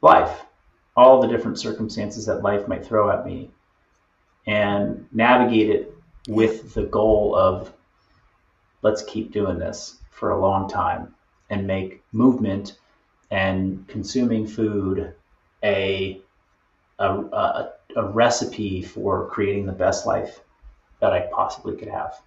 life, 0.00 0.44
all 0.96 1.20
the 1.20 1.28
different 1.28 1.58
circumstances 1.58 2.26
that 2.26 2.42
life 2.42 2.68
might 2.68 2.84
throw 2.84 3.10
at 3.10 3.24
me, 3.24 3.50
and 4.46 5.06
navigate 5.12 5.70
it 5.70 5.94
with 6.28 6.74
the 6.74 6.84
goal 6.84 7.34
of 7.36 7.72
let's 8.82 9.02
keep 9.02 9.32
doing 9.32 9.58
this 9.58 9.98
for 10.10 10.30
a 10.30 10.40
long 10.40 10.68
time 10.68 11.14
and 11.50 11.66
make 11.66 12.02
movement 12.12 12.78
and 13.30 13.86
consuming 13.88 14.46
food 14.46 15.14
a 15.64 16.20
a, 16.98 17.08
a, 17.08 17.72
a 17.96 18.04
recipe 18.04 18.82
for 18.82 19.28
creating 19.28 19.66
the 19.66 19.72
best 19.72 20.06
life 20.06 20.40
that 21.00 21.12
I 21.12 21.28
possibly 21.32 21.76
could 21.76 21.88
have. 21.88 22.20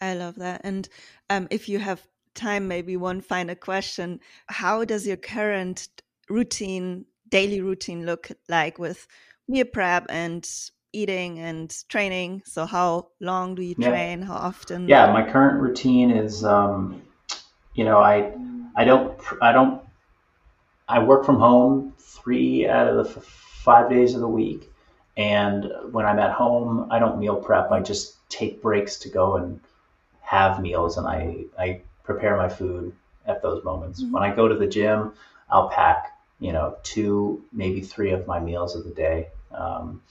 I 0.00 0.14
love 0.14 0.36
that. 0.36 0.60
And 0.62 0.88
um, 1.30 1.48
if 1.50 1.68
you 1.68 1.80
have 1.80 2.06
time, 2.34 2.68
maybe 2.68 2.96
one 2.96 3.20
final 3.20 3.56
question. 3.56 4.20
How 4.46 4.84
does 4.84 5.06
your 5.06 5.16
current 5.16 5.88
routine, 6.28 7.04
daily 7.28 7.60
routine 7.60 8.06
look 8.06 8.30
like 8.48 8.78
with 8.78 9.06
meal 9.48 9.66
prep 9.66 10.06
and 10.08 10.48
eating 10.92 11.38
and 11.38 11.74
training. 11.88 12.42
So, 12.46 12.66
how 12.66 13.08
long 13.20 13.54
do 13.54 13.62
you 13.62 13.74
Yeah. 13.78 13.88
train? 13.90 14.22
How 14.22 14.34
often? 14.34 14.88
Yeah, 14.88 15.12
my 15.12 15.22
current 15.30 15.60
routine 15.60 16.10
is, 16.10 16.44
um, 16.44 17.02
you 17.74 17.84
know, 17.84 17.98
I 17.98 18.32
I 18.76 18.84
don't 18.84 19.18
I 19.42 19.52
don't 19.52 19.82
I 20.88 21.02
work 21.02 21.24
from 21.24 21.38
home 21.38 21.94
three 21.98 22.68
out 22.68 22.88
of 22.88 22.96
the 22.96 23.10
f- 23.10 23.24
five 23.24 23.88
days 23.88 24.14
of 24.14 24.20
the 24.20 24.28
week, 24.28 24.70
and 25.16 25.70
when 25.92 26.04
I'm 26.04 26.18
at 26.18 26.32
home, 26.32 26.88
I 26.90 26.98
don't 26.98 27.18
meal 27.18 27.36
prep. 27.36 27.70
I 27.70 27.80
just 27.80 28.16
take 28.28 28.60
breaks 28.62 28.96
to 28.98 29.08
go 29.08 29.36
and 29.36 29.60
have 30.20 30.60
meals, 30.60 30.98
and 30.98 31.06
I 31.06 31.44
I 31.58 31.80
prepare 32.02 32.36
my 32.36 32.48
food 32.48 32.92
at 33.26 33.40
those 33.42 33.64
moments. 33.64 34.02
Mhm. 34.02 34.10
When 34.12 34.22
I 34.22 34.34
go 34.34 34.46
to 34.48 34.54
the 34.54 34.66
gym, 34.66 35.12
I'll 35.50 35.70
pack 35.70 36.13
you 36.44 36.52
know 36.52 36.76
two 36.82 37.42
maybe 37.52 37.80
three 37.80 38.10
of 38.10 38.26
my 38.26 38.38
meals 38.38 38.76
of 38.76 38.84
the 38.84 38.90
day. 38.90 39.28
Um, 39.50 40.02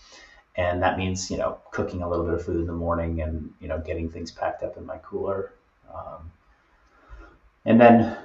and 0.56 0.82
that 0.82 0.98
means 0.98 1.30
you 1.30 1.38
know 1.38 1.60
cooking 1.72 2.02
a 2.02 2.10
little 2.10 2.26
bit 2.26 2.34
of 2.34 2.44
food 2.44 2.60
in 2.60 2.66
the 2.66 2.74
morning 2.74 3.22
and 3.22 3.54
you 3.60 3.68
know 3.68 3.78
getting 3.78 4.10
things 4.10 4.32
packed 4.32 4.64
up 4.64 4.76
in 4.76 4.84
my 4.84 4.98
cooler. 4.98 5.54
Um, 5.94 6.32
and 7.66 7.80
then 7.80 8.18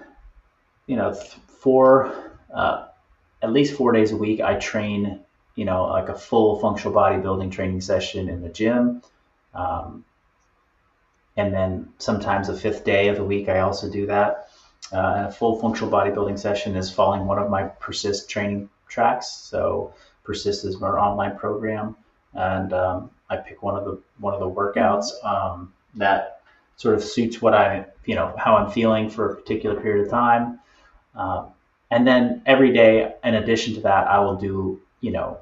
you 0.87 0.97
know 0.97 1.13
four 1.13 2.33
uh, 2.55 2.87
at 3.43 3.53
least 3.53 3.77
four 3.77 3.93
days 3.93 4.11
a 4.11 4.17
week 4.17 4.41
i 4.41 4.55
train 4.55 5.21
you 5.55 5.67
know 5.67 5.85
like 5.85 6.09
a 6.09 6.19
full 6.19 6.59
functional 6.61 6.97
bodybuilding 6.97 7.53
training 7.53 7.83
session 7.83 8.31
in 8.31 8.41
the 8.41 8.49
gym. 8.49 9.03
Um, 9.53 10.03
and 11.37 11.53
then 11.53 11.93
sometimes 11.99 12.49
a 12.49 12.57
fifth 12.57 12.85
day 12.85 13.09
of 13.09 13.17
the 13.17 13.25
week 13.25 13.51
i 13.51 13.59
also 13.59 13.91
do 13.91 14.07
that 14.07 14.48
uh, 14.93 15.15
and 15.17 15.27
a 15.27 15.33
full 15.33 15.61
functional 15.61 15.93
bodybuilding 15.93 16.39
session 16.39 16.77
is 16.77 16.91
following 16.91 17.27
one 17.27 17.39
of 17.39 17.51
my 17.51 17.65
persist 17.65 18.29
training 18.31 18.69
tracks 18.89 19.29
so 19.29 19.93
persist 20.25 20.65
is 20.65 20.81
my 20.81 20.89
online 20.89 21.37
program 21.37 21.95
and 22.35 22.73
um, 22.73 23.11
I 23.31 23.37
pick 23.37 23.63
one 23.63 23.77
of 23.77 23.85
the 23.85 24.01
one 24.19 24.35
of 24.35 24.41
the 24.41 24.49
workouts 24.49 25.07
um, 25.25 25.73
that 25.95 26.41
sort 26.77 26.95
of 26.95 27.03
suits 27.03 27.43
what 27.43 27.55
I 27.55 27.87
you 28.05 28.15
know 28.15 28.35
how 28.39 28.57
I'm 28.57 28.71
feeling 28.71 29.11
for 29.11 29.33
a 29.33 29.37
particular 29.37 29.81
period 29.81 30.07
of 30.07 30.11
time. 30.11 30.61
Um, 31.15 31.49
and 31.91 32.07
then 32.07 32.43
every 32.47 32.73
day, 32.73 33.15
in 33.25 33.35
addition 33.35 33.75
to 33.75 33.81
that, 33.83 34.07
I 34.07 34.19
will 34.21 34.37
do 34.37 34.81
you 35.01 35.11
know 35.11 35.39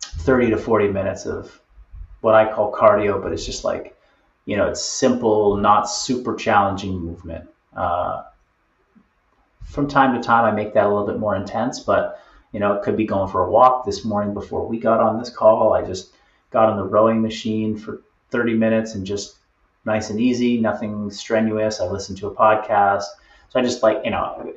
30 0.00 0.50
to 0.50 0.56
40 0.56 0.88
minutes 0.88 1.26
of 1.26 1.60
what 2.20 2.34
I 2.34 2.50
call 2.52 2.72
cardio, 2.72 3.22
but 3.22 3.32
it's 3.32 3.44
just 3.44 3.64
like 3.64 3.96
you 4.44 4.56
know 4.56 4.68
it's 4.68 4.82
simple, 4.82 5.56
not 5.56 5.90
super 5.90 6.34
challenging 6.34 6.98
movement. 6.98 7.48
Uh, 7.76 8.22
from 9.66 9.88
time 9.88 10.14
to 10.14 10.26
time, 10.26 10.44
I 10.44 10.52
make 10.52 10.74
that 10.74 10.86
a 10.86 10.88
little 10.88 11.06
bit 11.06 11.18
more 11.18 11.36
intense, 11.36 11.80
but 11.80 12.22
you 12.52 12.60
know, 12.60 12.72
it 12.72 12.82
could 12.82 12.96
be 12.96 13.04
going 13.04 13.30
for 13.30 13.44
a 13.44 13.50
walk. 13.50 13.84
This 13.84 14.04
morning 14.04 14.32
before 14.32 14.66
we 14.66 14.78
got 14.78 15.00
on 15.00 15.18
this 15.18 15.30
call, 15.30 15.74
I 15.74 15.82
just 15.82 16.14
got 16.50 16.70
on 16.70 16.76
the 16.76 16.84
rowing 16.84 17.20
machine 17.20 17.76
for 17.76 18.02
30 18.30 18.54
minutes 18.54 18.94
and 18.94 19.04
just 19.04 19.36
nice 19.84 20.10
and 20.10 20.20
easy, 20.20 20.58
nothing 20.58 21.10
strenuous. 21.10 21.80
I 21.80 21.86
listened 21.86 22.18
to 22.18 22.28
a 22.28 22.34
podcast. 22.34 23.04
So 23.50 23.60
I 23.60 23.62
just 23.62 23.82
like, 23.82 24.00
you 24.04 24.10
know, 24.10 24.52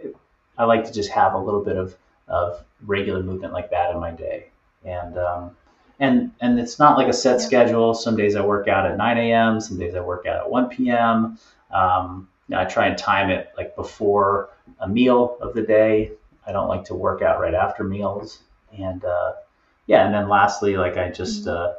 I 0.57 0.63
like 0.63 0.85
to 0.85 0.93
just 0.93 1.09
have 1.11 1.33
a 1.33 1.37
little 1.37 1.63
bit 1.63 1.77
of, 1.77 1.95
of 2.27 2.63
regular 2.85 3.21
movement 3.21 3.53
like 3.53 3.69
that 3.71 3.91
in 3.91 3.99
my 3.99 4.11
day. 4.11 4.47
And, 4.85 5.17
um, 5.17 5.57
and, 5.99 6.31
and 6.39 6.59
it's 6.59 6.79
not 6.79 6.97
like 6.97 7.07
a 7.07 7.13
set 7.13 7.41
schedule. 7.41 7.93
Some 7.93 8.15
days 8.15 8.35
I 8.35 8.41
work 8.41 8.67
out 8.67 8.85
at 8.85 8.97
9 8.97 9.17
a.m., 9.17 9.59
some 9.59 9.77
days 9.77 9.95
I 9.95 9.99
work 9.99 10.25
out 10.25 10.37
at 10.37 10.49
1 10.49 10.69
p.m. 10.69 11.37
Um, 11.71 12.29
I 12.53 12.65
try 12.65 12.87
and 12.87 12.97
time 12.97 13.29
it 13.29 13.51
like 13.57 13.75
before 13.75 14.49
a 14.79 14.87
meal 14.87 15.37
of 15.41 15.53
the 15.53 15.61
day. 15.61 16.11
I 16.47 16.51
don't 16.51 16.67
like 16.67 16.85
to 16.85 16.95
work 16.95 17.21
out 17.21 17.39
right 17.39 17.53
after 17.53 17.83
meals. 17.83 18.39
And 18.77 19.03
uh, 19.03 19.33
yeah, 19.87 20.05
and 20.05 20.13
then 20.13 20.29
lastly, 20.29 20.77
like 20.77 20.97
I 20.97 21.09
just, 21.09 21.47
uh, 21.47 21.73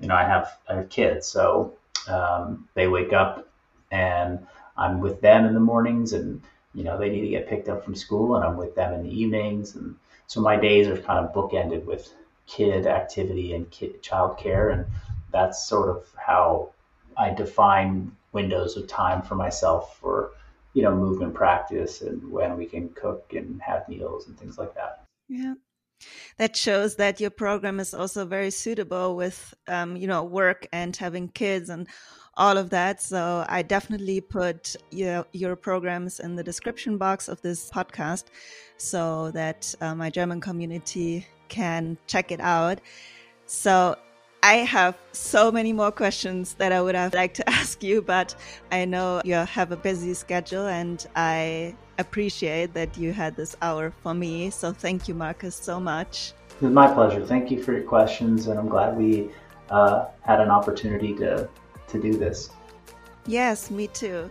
you 0.00 0.08
know, 0.08 0.14
I 0.14 0.24
have 0.24 0.58
I 0.68 0.74
have 0.76 0.88
kids, 0.88 1.26
so 1.26 1.74
um, 2.08 2.68
they 2.74 2.88
wake 2.88 3.12
up 3.12 3.48
and 3.90 4.46
I'm 4.76 5.00
with 5.00 5.20
them 5.20 5.46
in 5.46 5.54
the 5.54 5.60
mornings, 5.60 6.12
and 6.12 6.42
you 6.74 6.84
know 6.84 6.98
they 6.98 7.08
need 7.08 7.22
to 7.22 7.28
get 7.28 7.48
picked 7.48 7.68
up 7.68 7.84
from 7.84 7.94
school, 7.94 8.36
and 8.36 8.44
I'm 8.44 8.56
with 8.56 8.74
them 8.74 8.92
in 8.92 9.02
the 9.02 9.10
evenings, 9.10 9.76
and 9.76 9.94
so 10.26 10.40
my 10.40 10.56
days 10.56 10.88
are 10.88 10.96
kind 10.96 11.24
of 11.24 11.32
bookended 11.32 11.84
with 11.84 12.12
kid 12.46 12.86
activity 12.86 13.54
and 13.54 13.70
kid 13.70 14.02
child 14.02 14.36
care, 14.36 14.70
and 14.70 14.86
that's 15.32 15.66
sort 15.66 15.88
of 15.88 16.04
how 16.16 16.70
I 17.16 17.30
define 17.30 18.12
windows 18.34 18.76
of 18.76 18.86
time 18.86 19.22
for 19.22 19.34
myself 19.34 19.98
for 19.98 20.32
you 20.74 20.82
know 20.82 20.94
movement 20.94 21.32
practice 21.32 22.02
and 22.02 22.30
when 22.30 22.56
we 22.56 22.66
can 22.66 22.88
cook 22.90 23.32
and 23.32 23.60
have 23.62 23.88
meals 23.88 24.26
and 24.26 24.38
things 24.38 24.58
like 24.58 24.74
that. 24.74 25.06
Yeah. 25.28 25.54
That 26.38 26.56
shows 26.56 26.96
that 26.96 27.20
your 27.20 27.30
program 27.30 27.80
is 27.80 27.94
also 27.94 28.26
very 28.26 28.50
suitable 28.50 29.16
with, 29.16 29.54
um, 29.68 29.96
you 29.96 30.06
know, 30.06 30.24
work 30.24 30.66
and 30.72 30.94
having 30.94 31.28
kids 31.28 31.70
and 31.70 31.86
all 32.36 32.58
of 32.58 32.70
that. 32.70 33.00
So 33.00 33.44
I 33.48 33.62
definitely 33.62 34.20
put 34.20 34.76
your, 34.90 35.24
your 35.32 35.56
programs 35.56 36.20
in 36.20 36.34
the 36.34 36.42
description 36.42 36.98
box 36.98 37.28
of 37.28 37.40
this 37.42 37.70
podcast 37.70 38.24
so 38.76 39.30
that 39.30 39.74
uh, 39.80 39.94
my 39.94 40.10
German 40.10 40.40
community 40.40 41.26
can 41.48 41.96
check 42.06 42.32
it 42.32 42.40
out. 42.40 42.80
So 43.46 43.96
I 44.44 44.56
have 44.56 44.94
so 45.12 45.50
many 45.50 45.72
more 45.72 45.90
questions 45.90 46.52
that 46.58 46.70
I 46.70 46.82
would 46.82 46.94
have 46.94 47.14
liked 47.14 47.36
to 47.36 47.48
ask 47.60 47.82
you, 47.82 48.02
but 48.02 48.34
I 48.70 48.84
know 48.84 49.22
you 49.24 49.36
have 49.36 49.72
a 49.72 49.76
busy 49.76 50.12
schedule 50.12 50.66
and 50.66 51.04
I 51.16 51.74
appreciate 51.98 52.74
that 52.74 52.98
you 52.98 53.14
had 53.14 53.36
this 53.36 53.56
hour 53.62 53.90
for 54.02 54.12
me. 54.12 54.50
So 54.50 54.70
thank 54.70 55.08
you, 55.08 55.14
Marcus, 55.14 55.56
so 55.56 55.80
much. 55.80 56.34
It 56.60 56.62
was 56.62 56.72
my 56.74 56.92
pleasure. 56.92 57.24
Thank 57.24 57.50
you 57.50 57.62
for 57.62 57.72
your 57.72 57.84
questions, 57.84 58.48
and 58.48 58.58
I'm 58.58 58.68
glad 58.68 58.98
we 58.98 59.30
uh, 59.70 60.08
had 60.20 60.40
an 60.40 60.50
opportunity 60.50 61.14
to 61.14 61.48
to 61.88 62.00
do 62.00 62.12
this. 62.14 62.50
Yes, 63.26 63.70
me 63.70 63.86
too. 63.86 64.30